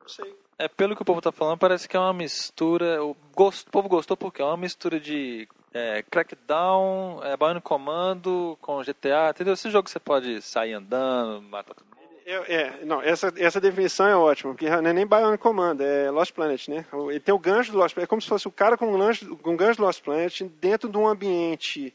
[0.00, 0.34] Não sei.
[0.58, 3.02] É, pelo que o povo tá falando, parece que é uma mistura.
[3.02, 8.82] O, o povo gostou porque é uma mistura de é, Crackdown, é, Bionic Comando com
[8.82, 9.54] GTA, entendeu?
[9.54, 11.90] Esse jogo que você pode sair andando, matar todo mundo.
[12.26, 16.10] É, é, não, essa, essa definição é ótima, porque não é nem Bionic Command, é
[16.10, 16.84] Lost Planet, né?
[17.08, 18.96] Ele tem o gancho do Lost Planet, é como se fosse o cara com um,
[18.96, 21.94] lanche, com gancho do Lost Planet dentro de um ambiente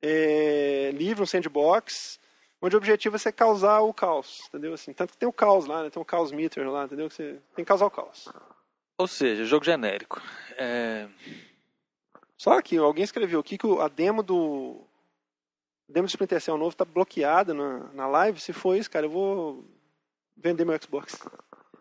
[0.00, 2.17] é, livre, um sandbox,
[2.60, 4.74] onde o objetivo é você causar o caos, entendeu?
[4.74, 5.90] Assim, tanto que tem o caos lá, né?
[5.90, 7.08] tem o caos meter lá, entendeu?
[7.08, 8.28] Que você tem que causar o caos.
[8.98, 10.20] Ou seja, jogo genérico.
[10.56, 11.08] É...
[12.36, 14.80] Só que alguém escreveu aqui que a demo do
[15.88, 18.40] a demo do Splinter Cell novo está bloqueada na, na live.
[18.40, 19.64] Se for isso, cara, eu vou
[20.36, 21.18] vender meu Xbox.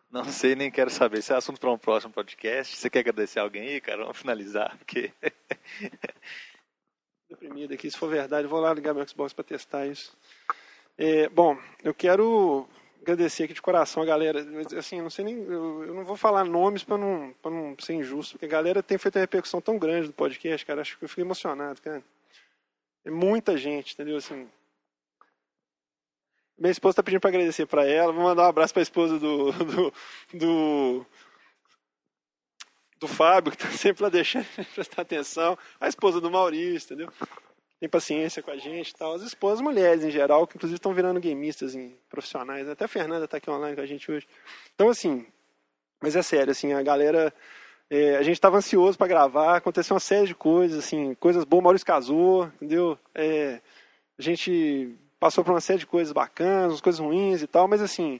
[0.10, 1.20] Não sei, nem quero saber.
[1.20, 2.76] Esse é assunto para um próximo podcast.
[2.76, 4.04] Você quer agradecer alguém aí, cara?
[4.04, 5.12] Vamos finalizar, porque...
[7.30, 10.16] Deprimido aqui, se for verdade, eu vou lá ligar meu Xbox para testar isso.
[10.98, 12.68] É, bom, eu quero
[13.02, 14.46] agradecer aqui de coração a galera.
[14.78, 18.34] Assim, não sei nem, eu, eu não vou falar nomes para não, não ser injusto,
[18.34, 20.82] porque a galera tem feito uma repercussão tão grande do podcast, cara.
[20.82, 22.04] Acho que eu fiquei emocionado, cara.
[23.06, 24.18] É muita gente, entendeu?
[24.18, 24.50] Assim,
[26.58, 28.12] minha esposa está pedindo para agradecer para ela.
[28.12, 29.94] Vou mandar um abraço para a esposa do, do,
[30.34, 31.06] do,
[33.00, 35.58] do Fábio, que está sempre lá deixando prestar atenção.
[35.80, 37.14] A esposa do Maurício, entendeu?
[37.80, 39.14] Tem paciência com a gente tal.
[39.14, 42.68] As esposas, mulheres em geral, que inclusive estão virando gameistas em, profissionais.
[42.68, 44.28] Até a Fernanda está aqui online com a gente hoje.
[44.74, 45.26] Então, assim,
[46.02, 47.34] mas é sério, assim, a galera.
[47.90, 51.64] É, a gente estava ansioso para gravar, aconteceu uma série de coisas, assim, coisas boas.
[51.64, 53.00] Maurício casou, entendeu?
[53.16, 53.62] É,
[54.18, 58.20] a gente passou por uma série de coisas bacanas, coisas ruins e tal, mas assim,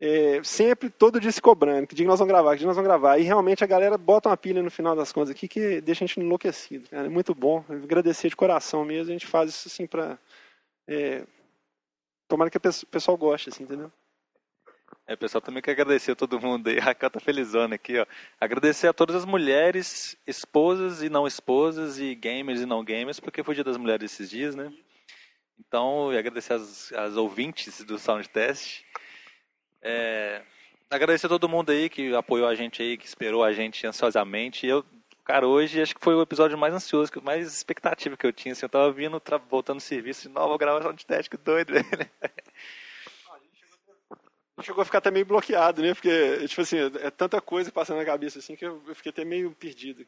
[0.00, 2.88] é, sempre, todo dia se cobrando, que dia nós vamos gravar, que dia nós vamos
[2.88, 3.18] gravar.
[3.18, 6.06] E realmente a galera bota uma pilha no final das contas aqui que deixa a
[6.06, 6.88] gente enlouquecido.
[6.88, 7.06] Cara.
[7.06, 7.64] É muito bom.
[7.68, 9.10] Agradecer de coração mesmo.
[9.10, 10.16] A gente faz isso assim pra.
[10.86, 11.24] É,
[12.28, 13.90] tomara que o pessoal goste, assim, entendeu?
[15.06, 16.78] É, pessoal, também quero agradecer a todo mundo aí.
[16.78, 18.06] A Raquel tá felizona aqui, ó.
[18.40, 23.42] Agradecer a todas as mulheres, esposas e não esposas, e gamers e não gamers, porque
[23.42, 24.72] foi dia das mulheres esses dias, né?
[25.58, 28.84] Então, e agradecer as, as ouvintes do Sound Test.
[29.82, 30.42] É,
[30.90, 34.66] agradecer a todo mundo aí que apoiou a gente aí, que esperou a gente ansiosamente.
[34.66, 34.84] Eu,
[35.24, 38.52] cara, hoje acho que foi o episódio mais ansioso, mais expectativa que eu tinha.
[38.52, 42.10] Assim, eu tava vindo, voltando no serviço, de nova gravação de teste, que doido, velho.
[44.60, 45.94] Chegou a ficar até meio bloqueado, né?
[45.94, 49.52] Porque, tipo assim, é tanta coisa passando na cabeça assim que eu fiquei até meio
[49.52, 50.04] perdido.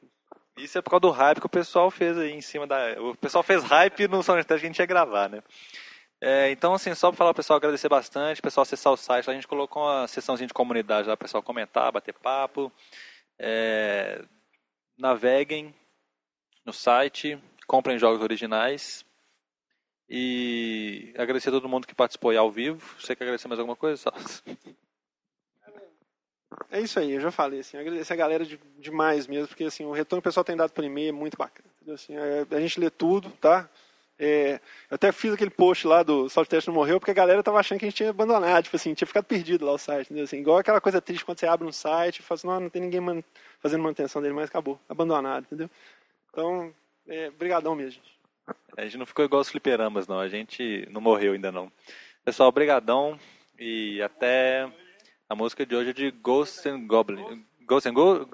[0.56, 3.00] Isso é por causa do hype que o pessoal fez aí em cima da.
[3.00, 5.42] O pessoal fez hype no Soundtest que a gente ia gravar, né?
[6.20, 9.30] É, então, assim, só para falar o pessoal agradecer bastante, o pessoal acessar o site,
[9.30, 12.70] a gente colocou uma sessãozinha de comunidade lá, o pessoal comentar, bater papo.
[13.38, 14.22] É,
[14.98, 15.74] naveguem
[16.64, 19.04] no site, comprem jogos originais.
[20.08, 22.84] E agradecer a todo mundo que participou aí ao vivo.
[22.98, 23.96] Você quer agradecer mais alguma coisa?
[23.96, 24.12] Só?
[26.68, 29.84] É isso aí, eu já falei, assim, agradecer a galera de, demais mesmo, porque assim,
[29.84, 31.68] o retorno que o pessoal tem dado por e-mail é muito bacana.
[31.92, 33.68] Assim, a, a gente lê tudo, tá?
[34.22, 34.60] É,
[34.90, 37.58] eu até fiz aquele post lá do Salt Test não morreu, porque a galera tava
[37.58, 40.24] achando que a gente tinha abandonado, tipo assim, tinha ficado perdido lá o site, entendeu?
[40.24, 42.68] Assim, igual aquela coisa triste quando você abre um site e fala assim, não, não
[42.68, 43.24] tem ninguém man
[43.60, 45.70] fazendo manutenção dele, mas acabou, abandonado, entendeu?
[46.30, 46.70] Então,
[47.08, 48.20] é, brigadão mesmo, gente.
[48.76, 51.72] A gente não ficou igual os fliperamas, não, a gente não morreu ainda não.
[52.22, 53.18] Pessoal, brigadão
[53.58, 54.70] e até
[55.30, 57.38] A música de hoje é de Ghosts and Goblins.
[57.70, 58.26] Ghosts and Go...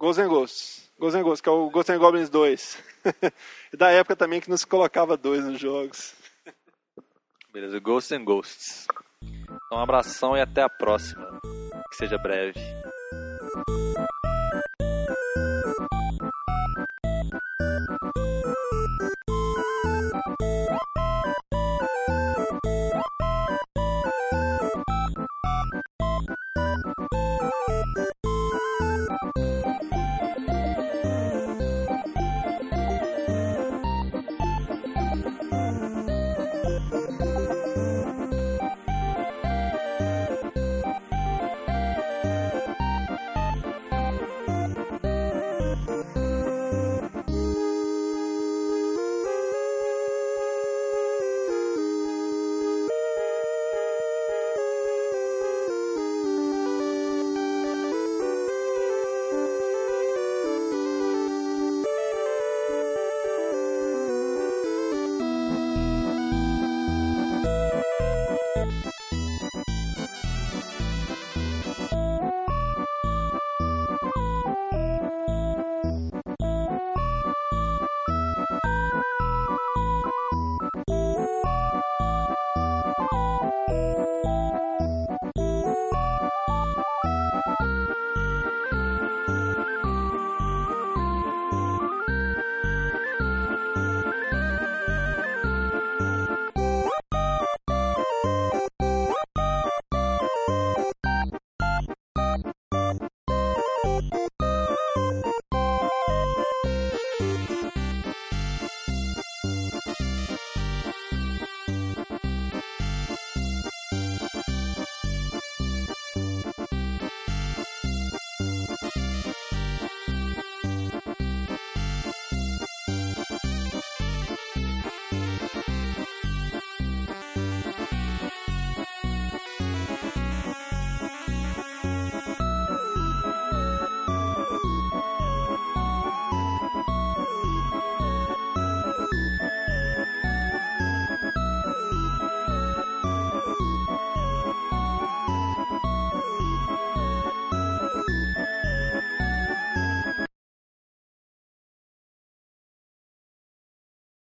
[0.00, 0.90] Ghosts and Ghosts.
[0.98, 2.78] Ghosts and Ghosts, que é o Ghosts and Goblins 2.
[3.72, 6.12] e da época também que nos colocava dois nos jogos.
[7.52, 8.86] Beleza, Ghosts and Ghosts.
[9.22, 11.38] Então um abração e até a próxima.
[11.88, 12.58] Que seja breve.